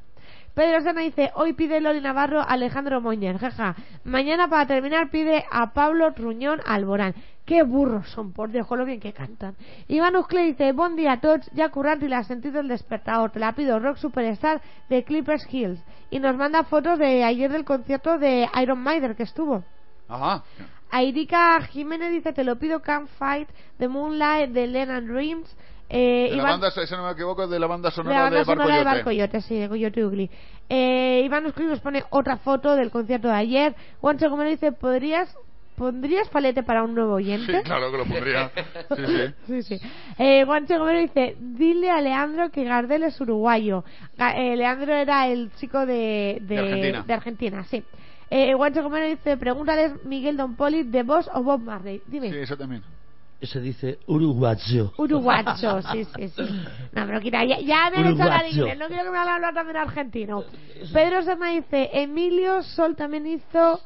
[0.53, 3.75] Pedro Serna dice, hoy pide Loli Navarro a Alejandro Moñer, jaja.
[4.03, 7.15] Mañana para terminar pide a Pablo Truñón Alborán.
[7.43, 9.55] Qué burros son, por Dios, con lo bien que cantan.
[9.87, 13.31] Iván Uscle dice, buen día a tots, ya currante y la sentido el despertador.
[13.31, 15.83] Te la pido, Rock Superstar de Clippers Hills.
[16.11, 19.63] Y nos manda fotos de ayer del concierto de Iron Maiden que estuvo.
[20.07, 20.43] Ajá.
[20.95, 23.49] Airica Jiménez dice, te lo pido, Can't Fight,
[23.79, 25.55] The Moonlight, de Lennon Dreams.
[25.89, 28.65] Eh, De la banda, si no me equivoco, de la banda de sonora la banda
[28.67, 28.83] de de.
[28.85, 30.29] Barco Yote, sí, de Coyote Ugly.
[30.69, 33.75] Eh, Iván Uscri nos pone otra foto del concierto de ayer.
[34.01, 35.35] Juancho Gomero dice, ¿podrías,
[35.75, 37.57] ¿pondrías palete para un nuevo oyente?
[37.57, 38.51] Sí, claro que lo pondría.
[38.95, 39.33] Sí, sí.
[39.47, 39.87] Sí, sí.
[40.17, 43.83] Eh, Juancho dice, dile a Leandro que Gardel es uruguayo.
[44.17, 47.03] Ga- eh, Leandro era el chico de, de, De Argentina.
[47.05, 47.83] de Argentina, sí.
[48.35, 52.01] Eh, Juancho Gomero dice, pregúntales Miguel Don Poli, ¿de vos o Bob Marley?
[52.07, 52.31] Dime.
[52.31, 52.81] Sí, eso también.
[53.39, 54.91] Ese dice uruguayo.
[54.97, 56.41] Uruguacho, sí, sí, sí.
[56.93, 58.61] No, pero quita, ya, ya me han hecho hablar Uruguayo.
[58.63, 60.43] inglés, no quiero que me hagan hablar también argentino.
[60.91, 63.79] Pedro Serna dice, Emilio Sol también hizo...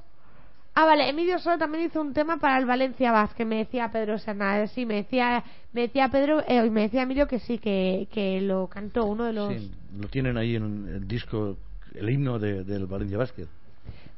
[0.76, 3.92] Ah, vale, Emilio Sol también hizo un tema para el Valencia Vaz, que me decía
[3.92, 4.62] Pedro Serna.
[4.62, 5.44] Eh, Sí, me decía,
[5.74, 9.34] me decía Pedro, eh, me decía Emilio que sí, que, que lo cantó uno de
[9.34, 9.54] los...
[9.56, 11.58] Sí, lo tienen ahí en el disco,
[11.96, 13.48] el himno de- del Valencia Basket.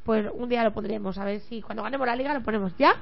[0.09, 2.75] Pues un día lo pondremos, a ver si cuando ganemos la liga lo ponemos.
[2.79, 2.95] ¿Ya?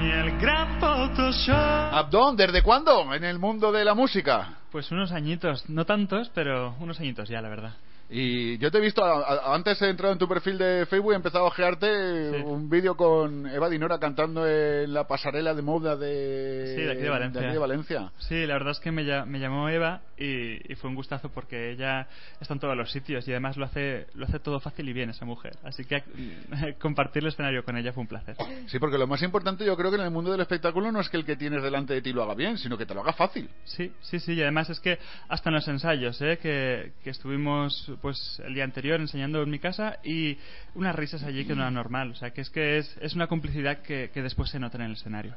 [0.00, 1.56] Y el gran Photoshop.
[1.56, 4.58] Abdón, ¿desde cuándo en el mundo de la música?
[4.70, 7.72] Pues unos añitos, no tantos, pero unos añitos ya, la verdad.
[8.14, 11.12] Y yo te he visto, a- a- antes he entrado en tu perfil de Facebook
[11.12, 15.62] y he empezado a ojearte un vídeo con Eva Dinora cantando en la pasarela de
[15.62, 17.40] moda de, Sí, de aquí de Valencia.
[17.40, 18.12] aquí de Valencia.
[18.18, 21.30] Sí, la verdad es que me, lla- me llamó Eva y, y fue un gustazo
[21.30, 22.06] porque ella
[22.38, 25.08] está en todos los sitios y además lo hace, lo hace todo fácil y bien
[25.08, 25.56] esa mujer.
[25.64, 26.02] Así que
[26.80, 28.36] compartir el escenario con ella fue un placer.
[28.66, 31.08] Sí, porque lo más importante yo creo que en el mundo del espectáculo no es
[31.08, 33.14] que el que tienes delante de ti lo haga bien, sino que te lo haga
[33.14, 33.48] fácil.
[33.64, 36.38] Sí, sí, sí, y además es que hasta en los ensayos, ¿eh?
[36.42, 40.36] que, que estuvimos pues el día anterior enseñando en mi casa y
[40.74, 43.28] unas risas allí que no era normal, o sea que es que es, es una
[43.28, 45.34] complicidad que, que después se nota en el escenario.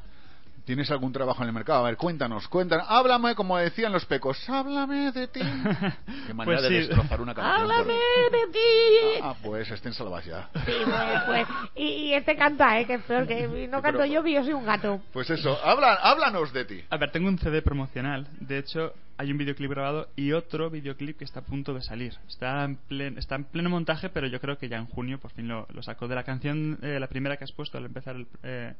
[0.65, 1.81] ¿Tienes algún trabajo en el mercado?
[1.85, 2.87] A ver, cuéntanos, cuéntanos.
[2.89, 5.39] Háblame, como decían los pecos, háblame de ti.
[6.25, 7.61] Qué manera Pues de destrozar una canción.
[7.61, 9.19] Háblame por- de ti.
[9.21, 10.49] Ah, pues estén salvajes ya.
[10.65, 12.87] Sí, pues, pues, y, y este canta, ¿eh?
[12.87, 15.03] Que es peor que no canto pero- yo, que yo soy un gato.
[15.13, 16.83] Pues eso, habla, háblanos de ti.
[16.89, 18.25] A ver, tengo un CD promocional.
[18.39, 22.13] De hecho, hay un videoclip grabado y otro videoclip que está a punto de salir.
[22.27, 25.31] Está en, plen- está en pleno montaje, pero yo creo que ya en junio por
[25.31, 26.07] fin lo, lo saco.
[26.07, 28.73] De la canción, eh, la primera que has puesto al empezar el, eh,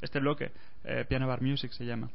[0.00, 0.50] este bloque,
[0.84, 2.10] eh, Piano Bar Music se llama.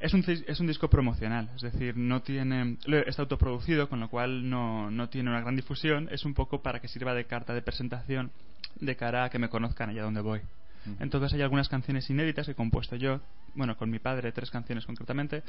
[0.00, 2.76] Es un, es un disco promocional, es decir, no tiene
[3.06, 6.08] está autoproducido, con lo cual no, no tiene una gran difusión.
[6.10, 8.32] Es un poco para que sirva de carta de presentación
[8.80, 10.40] de cara a que me conozcan allá donde voy.
[11.00, 13.20] Entonces hay algunas canciones inéditas que he compuesto yo,
[13.54, 15.42] bueno, con mi padre, tres canciones concretamente.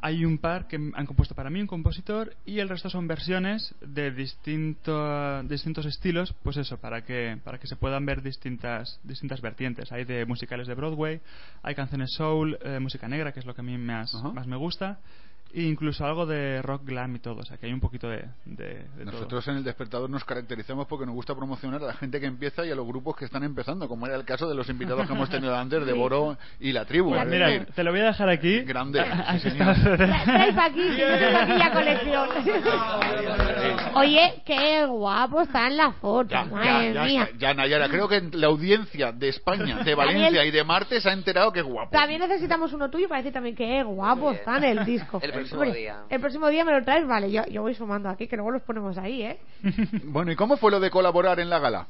[0.00, 3.74] Hay un par que han compuesto para mí un compositor y el resto son versiones
[3.80, 9.40] de distinto, distintos estilos, pues eso, para que, para que se puedan ver distintas, distintas
[9.40, 9.90] vertientes.
[9.92, 11.20] Hay de musicales de Broadway,
[11.62, 14.56] hay canciones soul, eh, música negra, que es lo que a mí más, más me
[14.56, 14.98] gusta,
[15.52, 18.24] e incluso algo de rock glam y todo, o sea que hay un poquito de,
[18.44, 19.12] de, de todo.
[19.12, 22.64] Nosotros en el despertador nos caracterizamos porque nos gusta promocionar a la gente que empieza
[22.66, 25.12] y a los grupos que están empezando, como era el caso de los invitados que
[25.12, 25.92] hemos tenido antes de.
[25.98, 27.10] Boro y la tribu.
[27.10, 28.60] Pues es mira, decir, te lo voy a dejar aquí.
[28.62, 29.04] Grande.
[29.38, 29.74] Sí, sí, señor.
[30.24, 32.28] Trae pa' aquí, tengo aquí la colección.
[33.94, 37.28] Oye, qué guapo está en la foto, Ya, madre ya, mía.
[37.38, 40.46] Ya, Nayara, creo que la audiencia de España, de Valencia Daniel.
[40.46, 41.90] y de Marte se ha enterado que es guapo.
[41.90, 45.20] También necesitamos uno tuyo para decir también que guapo está en el disco.
[45.22, 46.02] El próximo Hombre, día.
[46.10, 48.62] El próximo día me lo traes, vale, yo, yo voy sumando aquí, que luego los
[48.62, 49.38] ponemos ahí, ¿eh?
[50.04, 51.86] Bueno, ¿y cómo fue lo de colaborar en la gala?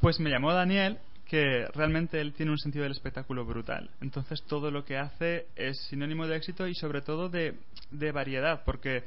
[0.00, 3.90] Pues me llamó Daniel, que realmente él tiene un sentido del espectáculo brutal.
[4.00, 7.54] Entonces todo lo que hace es sinónimo de éxito y sobre todo de,
[7.90, 9.04] de variedad, porque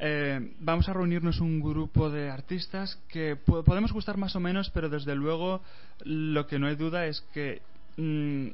[0.00, 4.70] eh, vamos a reunirnos un grupo de artistas que po- podemos gustar más o menos,
[4.70, 5.60] pero desde luego
[6.04, 7.60] lo que no hay duda es que
[7.96, 8.46] mm,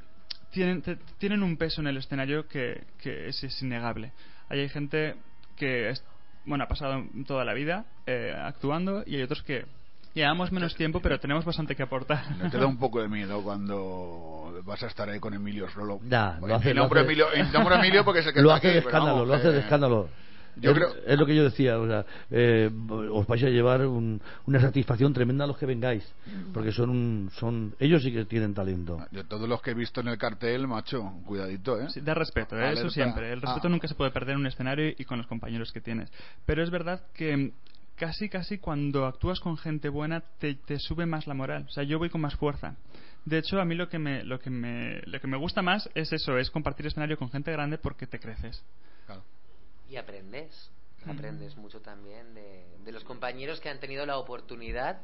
[0.52, 4.12] tienen, te- tienen un peso en el escenario que, que es, es innegable.
[4.48, 5.16] Ahí hay gente
[5.56, 6.05] que es-
[6.44, 9.64] bueno, ha pasado toda la vida eh, actuando y hay otros que
[10.12, 12.36] llevamos menos tiempo, pero tenemos bastante que aportar.
[12.36, 15.98] ¿No te da un poco de miedo cuando vas a estar ahí con Emilio solo?
[16.02, 18.42] Nah, lo hace- y lo nombro hace- Emilio, y nombro Emilio porque es el que
[18.42, 20.08] lo está hace aquí, de pero escándalo, vamos, lo hace de eh, escándalo.
[20.57, 22.70] Yo es, creo- es lo que yo decía, o sea, eh,
[23.10, 26.05] os vais a llevar un- una satisfacción tremenda a los que vengáis,
[26.52, 29.05] porque son un, son ellos sí que tienen talento.
[29.10, 31.89] Yo todos los que he visto en el cartel, macho, cuidadito, ¿eh?
[31.91, 32.73] Sí, da respeto, ¿eh?
[32.73, 33.33] Eso siempre.
[33.33, 33.70] El respeto Ah.
[33.70, 36.10] nunca se puede perder en un escenario y con los compañeros que tienes.
[36.47, 37.50] Pero es verdad que mm,
[37.97, 41.65] casi, casi cuando actúas con gente buena te, te sube más la moral.
[41.68, 42.76] O sea, yo voy con más fuerza.
[43.24, 45.89] De hecho, a mí lo que me, lo que me, lo que me gusta más
[45.94, 48.62] es eso, es compartir escenario con gente grande porque te creces.
[49.94, 50.70] Y aprendes.
[51.06, 55.00] Aprendes mucho también de, de los compañeros que han tenido la oportunidad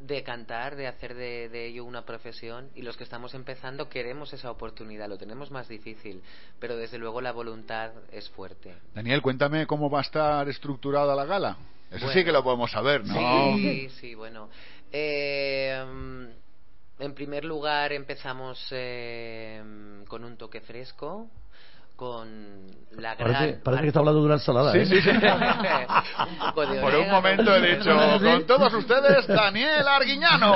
[0.00, 4.32] de cantar, de hacer de, de ello una profesión y los que estamos empezando queremos
[4.32, 6.22] esa oportunidad, lo tenemos más difícil,
[6.58, 8.74] pero desde luego la voluntad es fuerte.
[8.94, 11.56] Daniel, cuéntame cómo va a estar estructurada la gala.
[11.90, 12.12] Eso Bueno.
[12.12, 13.56] sí que lo podemos saber, ¿no?
[13.56, 14.48] Sí, sí, bueno.
[14.90, 19.62] Eh, mm, en primer lugar empezamos eh,
[20.08, 21.28] con un toque fresco,
[22.02, 22.52] con
[22.98, 23.32] la gran...
[23.32, 24.72] Parece, parece que está hablando de una ensalada.
[24.72, 24.86] Sí, ¿eh?
[24.86, 25.10] sí, sí.
[25.10, 27.90] Un poco de Por un momento he dicho,
[28.20, 30.52] con todos ustedes, Daniel Arguiñano.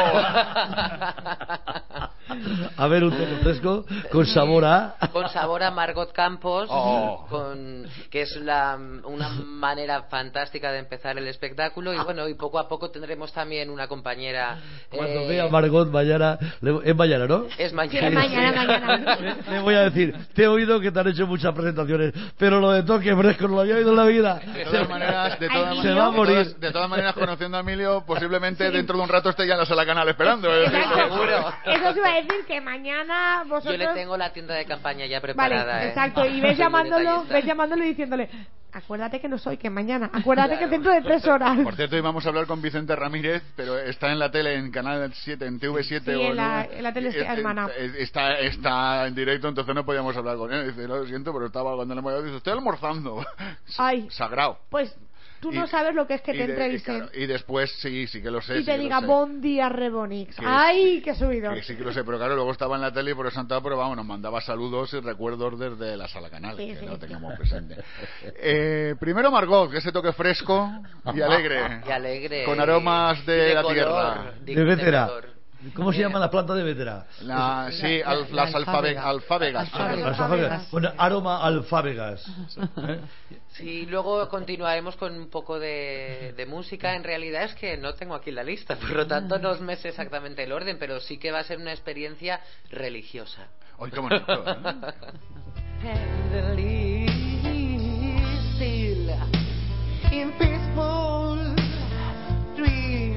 [2.77, 4.97] A ver, un toque fresco con sabor a.
[5.13, 7.27] con sabor a Margot Campos, Oh.
[7.31, 12.59] con, que es la, una manera fantástica de empezar el espectáculo y bueno, y poco
[12.59, 14.59] a poco tendremos también una compañera.
[14.91, 16.39] Cuando eh, vea Margot mañana,
[16.85, 17.45] es mañana, ¿no?
[17.57, 18.09] Es mañana.
[18.09, 19.17] Sí, mañana, mañana.
[19.17, 22.61] Le, le voy a decir, te he oído que te han hecho muchas presentaciones, pero
[22.61, 24.41] lo de toque fresco no lo había oído en la vida.
[24.55, 27.61] De todas maneras, de todas, Se va a de todas- de todas maneras, conociendo a
[27.61, 30.53] Emilio, posiblemente dentro de un rato esté ya en la sala canal esperando.
[30.53, 31.53] es decir, Seguro.
[31.67, 33.73] Eso os iba a decir que mañana vosotros...
[33.79, 35.85] Yo le tengo la tienda de campaña ya Vale, preparada.
[35.85, 35.89] ¿eh?
[35.89, 38.29] exacto, y ves llamándolo, ves llamándolo y diciéndole,
[38.73, 41.59] acuérdate que no soy, que mañana, acuérdate que dentro de tres horas.
[41.63, 44.71] Por cierto, hoy vamos a hablar con Vicente Ramírez, pero está en la tele en
[44.71, 46.03] Canal 7, en TV7.
[46.05, 46.73] Sí, o en la- no.
[46.77, 47.69] en la tele Eh, eh, hermana.
[47.77, 50.69] eh, Está, está en directo, entonces no podíamos hablar con él.
[50.75, 53.25] Dice, lo siento, pero estaba cuando le hemos llamado, dice, estoy almorzando.
[53.79, 54.59] Ay, Sagrado.
[54.71, 54.95] pues
[55.41, 57.27] tú no Y- sabes lo que es que y te de- entrevisten y, claro, y
[57.27, 58.57] después, sí, sí que lo sé.
[58.57, 60.35] y sí te diga bon día Rebonix.
[60.37, 61.53] Que- Ay, qué subido.
[61.53, 63.41] Que sí que lo sé, pero claro, luego estaba en la tele y por eso
[63.41, 66.87] estaba, pero vamos, nos mandaba saludos y recuerdos desde la sala canal, Sí, que sí,
[66.87, 67.01] lo sí.
[67.01, 67.77] tengamos presente.
[68.43, 70.71] Eh, primero Margot, que ese toque fresco
[71.15, 71.83] y alegre.
[71.87, 72.45] Y alegre.
[72.45, 73.75] Con aromas de, Y de la color.
[73.75, 74.33] tierra.
[74.41, 75.36] De- De.
[75.75, 77.07] ¿Cómo se llama la planta de vetera?
[77.23, 79.73] La, sí, al- las alfabe- alfábegas.
[79.75, 80.71] Alfábegas.
[80.71, 82.25] Bueno, aroma alfábegas.
[82.89, 83.01] ¿Eh?
[83.53, 86.95] Sí, luego continuaremos con un poco de, de música.
[86.95, 89.89] En realidad es que no tengo aquí la lista, por lo tanto no me sé
[89.89, 93.47] exactamente el orden, pero sí que va a ser una experiencia religiosa.
[93.81, 94.57] Ay, qué bonito, ¿eh?
[100.13, 101.37] In peaceful
[102.57, 103.16] dream.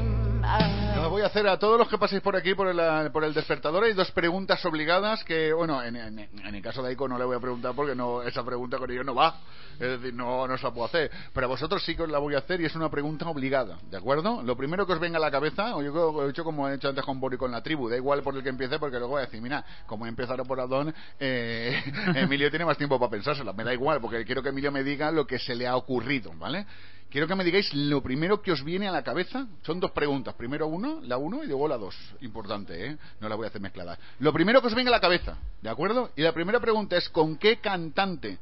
[0.50, 3.84] Me voy a hacer a todos los que paséis por aquí, por el, despertador.
[3.84, 7.40] Hay dos preguntas obligadas que, bueno, en, el caso de Aiko no le voy a
[7.40, 9.36] preguntar porque no esa pregunta con ellos no va.
[9.74, 11.12] Es decir, no, no se la puedo hacer.
[11.34, 13.78] Pero a vosotros sí que os la voy a hacer y es una pregunta obligada,
[13.90, 14.42] ¿de acuerdo?
[14.42, 16.90] Lo primero que os venga a la cabeza, o yo he hecho como he hecho
[16.90, 19.22] antes con Bori con la tribu, da igual por el que empiece porque luego voy
[19.22, 21.80] a decir, mira, como he empezado por Adón, eh,
[22.16, 23.54] Emilio tiene más tiempo para pensársela.
[23.54, 26.34] Me da igual porque quiero que Emilio me diga lo que se le ha ocurrido,
[26.36, 26.66] ¿vale?
[27.10, 29.48] Quiero que me digáis lo primero que os viene a la cabeza.
[29.64, 30.36] Son dos preguntas.
[30.36, 31.96] Primero uno, la uno y luego la dos.
[32.22, 32.98] Importante, ¿eh?
[33.20, 33.98] No la voy a hacer mezclada.
[34.20, 36.12] Lo primero que os venga a la cabeza, ¿de acuerdo?
[36.16, 38.38] Y la primera pregunta es, ¿con qué cantante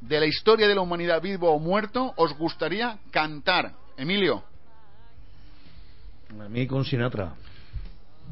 [0.00, 3.72] de la historia de la humanidad, vivo o muerto, os gustaría cantar?
[3.96, 4.42] Emilio,
[6.40, 7.34] A mí con Sinatra.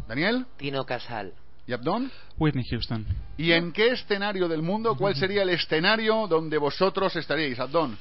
[0.08, 1.32] Daniel Tino Casal.
[1.68, 2.10] y Abdón.
[2.38, 3.06] Whitney Houston.
[3.38, 7.96] ¿Y en qué escenario del mundo, cuál sería el escenario donde vosotros estaríais, Abdón?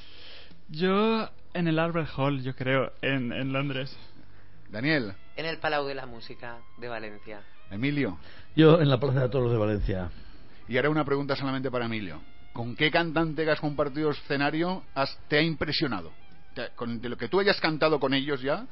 [0.70, 3.96] Yo en el Albert Hall, yo creo, en, en Londres.
[4.70, 5.14] Daniel.
[5.36, 7.42] En el Palau de la Música de Valencia.
[7.70, 8.18] Emilio.
[8.56, 10.10] Yo en la Plaza de Toros de Valencia.
[10.68, 12.22] Y ahora una pregunta solamente para Emilio.
[12.54, 16.14] ¿Con qué cantante que has compartido escenario has- te ha impresionado?
[16.54, 18.66] Te- con, de lo que tú hayas cantado con ellos ya,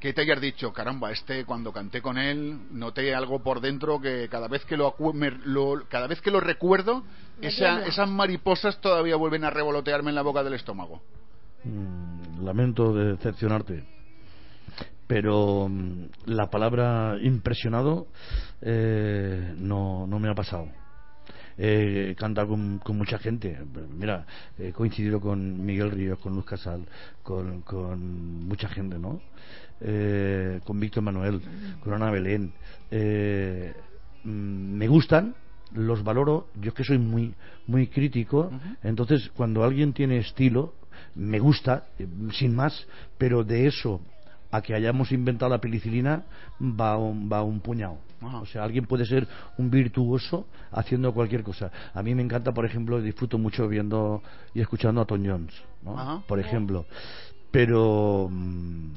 [0.00, 4.28] que te hayas dicho, caramba, este cuando canté con él noté algo por dentro que
[4.30, 7.02] cada vez que lo, acu- me- lo- cada vez que lo recuerdo,
[7.40, 11.02] esa- esas mariposas todavía vuelven a revolotearme en la boca del estómago.
[11.64, 13.84] Mm, lamento de decepcionarte.
[15.06, 18.08] Pero mm, la palabra impresionado
[18.60, 20.68] eh, no, no me ha pasado.
[21.56, 23.56] He cantado con, con mucha gente.
[23.96, 24.26] Mira,
[24.58, 26.84] he coincidido con Miguel Ríos, con Luz Casal,
[27.22, 29.20] con, con mucha gente, ¿no?
[29.80, 31.40] Eh, con Víctor Manuel,
[31.80, 32.52] con Ana Belén.
[32.90, 33.72] Eh,
[34.24, 35.34] mm, me gustan,
[35.72, 36.48] los valoro.
[36.60, 37.34] Yo es que soy muy,
[37.66, 38.50] muy crítico.
[38.82, 40.74] Entonces, cuando alguien tiene estilo,
[41.14, 42.86] me gusta, eh, sin más,
[43.18, 44.00] pero de eso
[44.50, 46.22] a que hayamos inventado la penicilina
[46.60, 47.98] va un, va un puñado.
[48.22, 49.26] O sea, alguien puede ser
[49.58, 51.70] un virtuoso haciendo cualquier cosa.
[51.92, 54.22] A mí me encanta, por ejemplo, disfruto mucho viendo
[54.54, 56.22] y escuchando a Tom Jones, ¿no?
[56.26, 56.86] Por ejemplo.
[57.50, 58.92] Pero mm,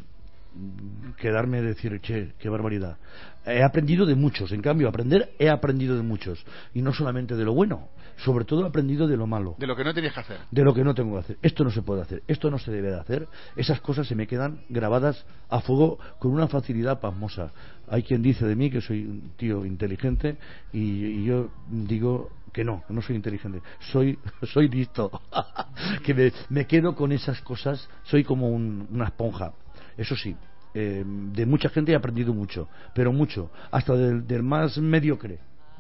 [1.18, 2.98] quedarme y decir, che, qué barbaridad.
[3.46, 6.44] He aprendido de muchos, en cambio, aprender he aprendido de muchos.
[6.74, 7.88] Y no solamente de lo bueno,
[8.18, 10.38] sobre todo he aprendido de lo malo De lo que no tenías que hacer.
[10.52, 11.38] de lo que no tengo que hacer.
[11.42, 13.28] Esto no se puede hacer, esto no se debe de hacer.
[13.56, 17.52] Esas cosas se me quedan grabadas a fuego con una facilidad pasmosa.
[17.88, 20.38] Hay quien dice de mí que soy un tío inteligente
[20.74, 23.62] y, y yo digo que no, no soy inteligente.
[23.80, 25.10] Soy, soy listo.
[26.04, 29.54] que me, me quedo con esas cosas, soy como un- una esponja.
[29.98, 30.36] Eso sí.
[30.74, 35.40] eh, de mucha gente he aprendido mucho, pero mucho, hasta del, del más mediocre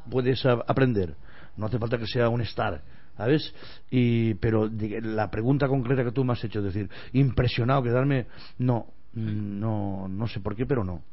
[0.10, 1.16] puedes aprender.
[1.56, 2.82] No hace falta que sea un star,
[3.16, 3.54] ¿sabes?
[3.90, 4.70] Y, pero
[5.02, 10.08] la pregunta concreta que tú me has hecho, es decir, impresionado, quedarme, no, mm, no,
[10.08, 11.04] no sé por qué, pero no.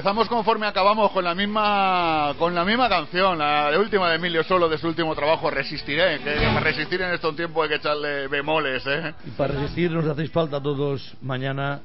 [0.00, 4.66] Empezamos conforme acabamos con la misma con la misma canción, la última de Emilio Solo
[4.66, 8.82] de su último trabajo, Resistiré, que para resistir en estos tiempos hay que echarle bemoles,
[8.86, 9.14] ¿eh?
[9.26, 11.80] Y para resistir nos hacéis falta todos mañana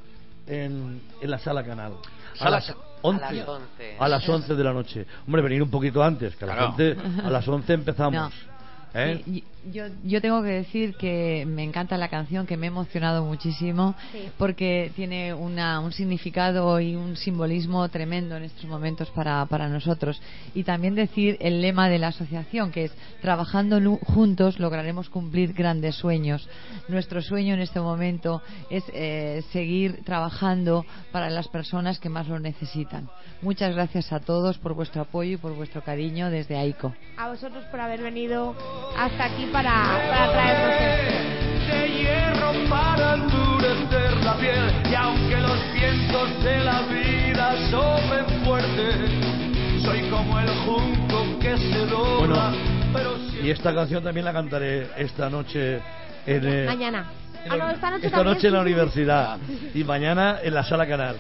[0.48, 1.94] en, en la sala canal.
[2.40, 3.26] A las Ca- 11.
[3.26, 3.98] A las 11.
[4.00, 5.06] A las 11 de la noche.
[5.28, 6.72] Hombre, venir un poquito antes, que a las, Claro.
[6.72, 8.34] 11, a las 11 empezamos.
[8.94, 9.22] ¿Eh?
[9.26, 13.24] Sí, yo, yo tengo que decir que me encanta la canción, que me ha emocionado
[13.26, 14.30] muchísimo, Sí.
[14.38, 20.22] porque tiene una, un significado y un simbolismo tremendo en estos momentos para, para nosotros.
[20.54, 25.96] Y también decir el lema de la asociación, que es trabajando juntos lograremos cumplir grandes
[25.96, 26.48] sueños.
[26.88, 32.40] Nuestro sueño en este momento es eh, seguir trabajando para las personas que más lo
[32.40, 33.10] necesitan.
[33.42, 36.94] Muchas gracias a todos por vuestro apoyo y por vuestro cariño desde AICO.
[37.18, 38.56] A vosotros por haber venido
[38.98, 41.72] hasta aquí para, para traernos esto.
[41.72, 49.82] de hierro para endurecer la piel y aunque los vientos de la vida soplen fuerte
[49.82, 52.52] soy como el junco que se dobla
[52.92, 53.12] Bueno,
[53.42, 55.80] y esta canción también la cantaré esta noche
[56.26, 57.06] en, eh, Mañana.
[57.48, 59.38] Ah, no, esta noche esta noche en la universidad
[59.74, 61.16] y mañana en la sala canal.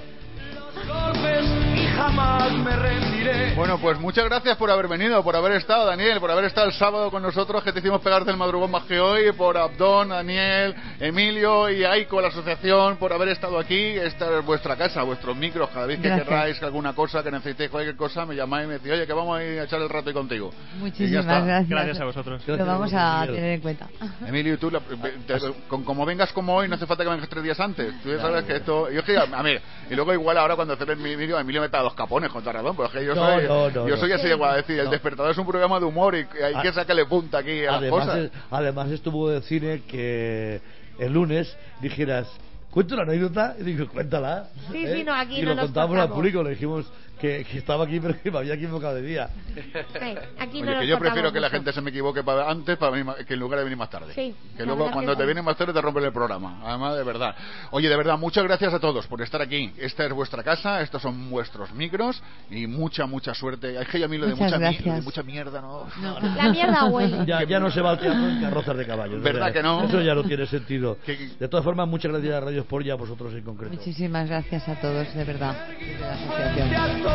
[1.95, 3.55] Jamás me rendiré.
[3.55, 6.73] Bueno, pues muchas gracias por haber venido, por haber estado, Daniel, por haber estado el
[6.73, 10.75] sábado con nosotros, que te hicimos pegar del madrugón más que hoy, por Abdón, Daniel,
[10.99, 13.75] Emilio y Aiko, la asociación, por haber estado aquí.
[13.75, 15.69] Esta es vuestra casa, vuestros micros.
[15.69, 16.27] Cada vez que Gracias.
[16.27, 19.37] querráis alguna cosa, que necesitéis cualquier cosa, me llamáis y me decís, oye, que vamos
[19.39, 20.51] a ir a echar el rato ahí contigo.
[20.79, 21.39] Muchísimas está.
[21.41, 21.69] gracias.
[21.69, 22.47] Gracias a vosotros.
[22.47, 23.87] Lo vamos a tener en cuenta.
[24.27, 25.35] Emilio, tú, la- te-
[25.67, 27.93] con, como vengas como hoy, no hace falta que vengas tres días antes.
[28.03, 28.91] Tú ya sabes que esto.
[28.91, 31.69] Yo es que, a ver, y luego igual ahora cuando haces mi vídeo, Emilio me
[31.69, 33.43] pega dos capones con razón, pero es que yo No, soy.
[33.47, 33.97] no, no, yo no.
[33.97, 34.91] soy así igual, a decir, el No.
[34.91, 36.73] despertador es un programa de humor y hay que Ah.
[36.73, 38.17] sacarle punta aquí a las Además, cosas.
[38.25, 40.61] es- además estuvo de cine que
[40.99, 42.27] el lunes dijeras,
[42.71, 43.55] ¿cuento una anécdota?
[43.59, 44.47] Y digo, cuéntala.
[44.55, 44.67] ¿eh?
[44.71, 46.85] Sí, sí, no, aquí y no lo nos contamos al público, le dijimos
[47.25, 49.29] que, que estaba aquí, pero que me había equivocado de día.
[49.55, 52.77] Sí, aquí no Oye, que yo prefiero que la gente se me equivoque para antes
[52.77, 54.13] para venir que en lugar de venir más tarde.
[54.13, 56.61] Sí, que luego cuando que te vienen más tarde te rompen el programa.
[56.63, 57.35] Además, de verdad.
[57.71, 59.71] Oye, de verdad, muchas gracias a todos por estar aquí.
[59.77, 63.77] Esta es vuestra casa, estos son vuestros micros y mucha, mucha suerte.
[63.77, 64.85] Hay que a mí lo de Muchas mucha, mi- gracias.
[64.85, 65.87] lo de mucha mierda, ¿no?
[66.35, 67.25] La mierda huele.
[67.25, 69.21] Ya, ya no se va al teatro en carrozas de caballos.
[69.21, 69.83] ¿Verdad O sea, que no?
[69.83, 70.97] Eso ya no tiene sentido.
[71.39, 73.73] De todas formas, muchas gracias a Radio Sport y a vosotros en concreto.
[73.73, 77.14] Muchísimas gracias a todos, de verdad, desde la asociación.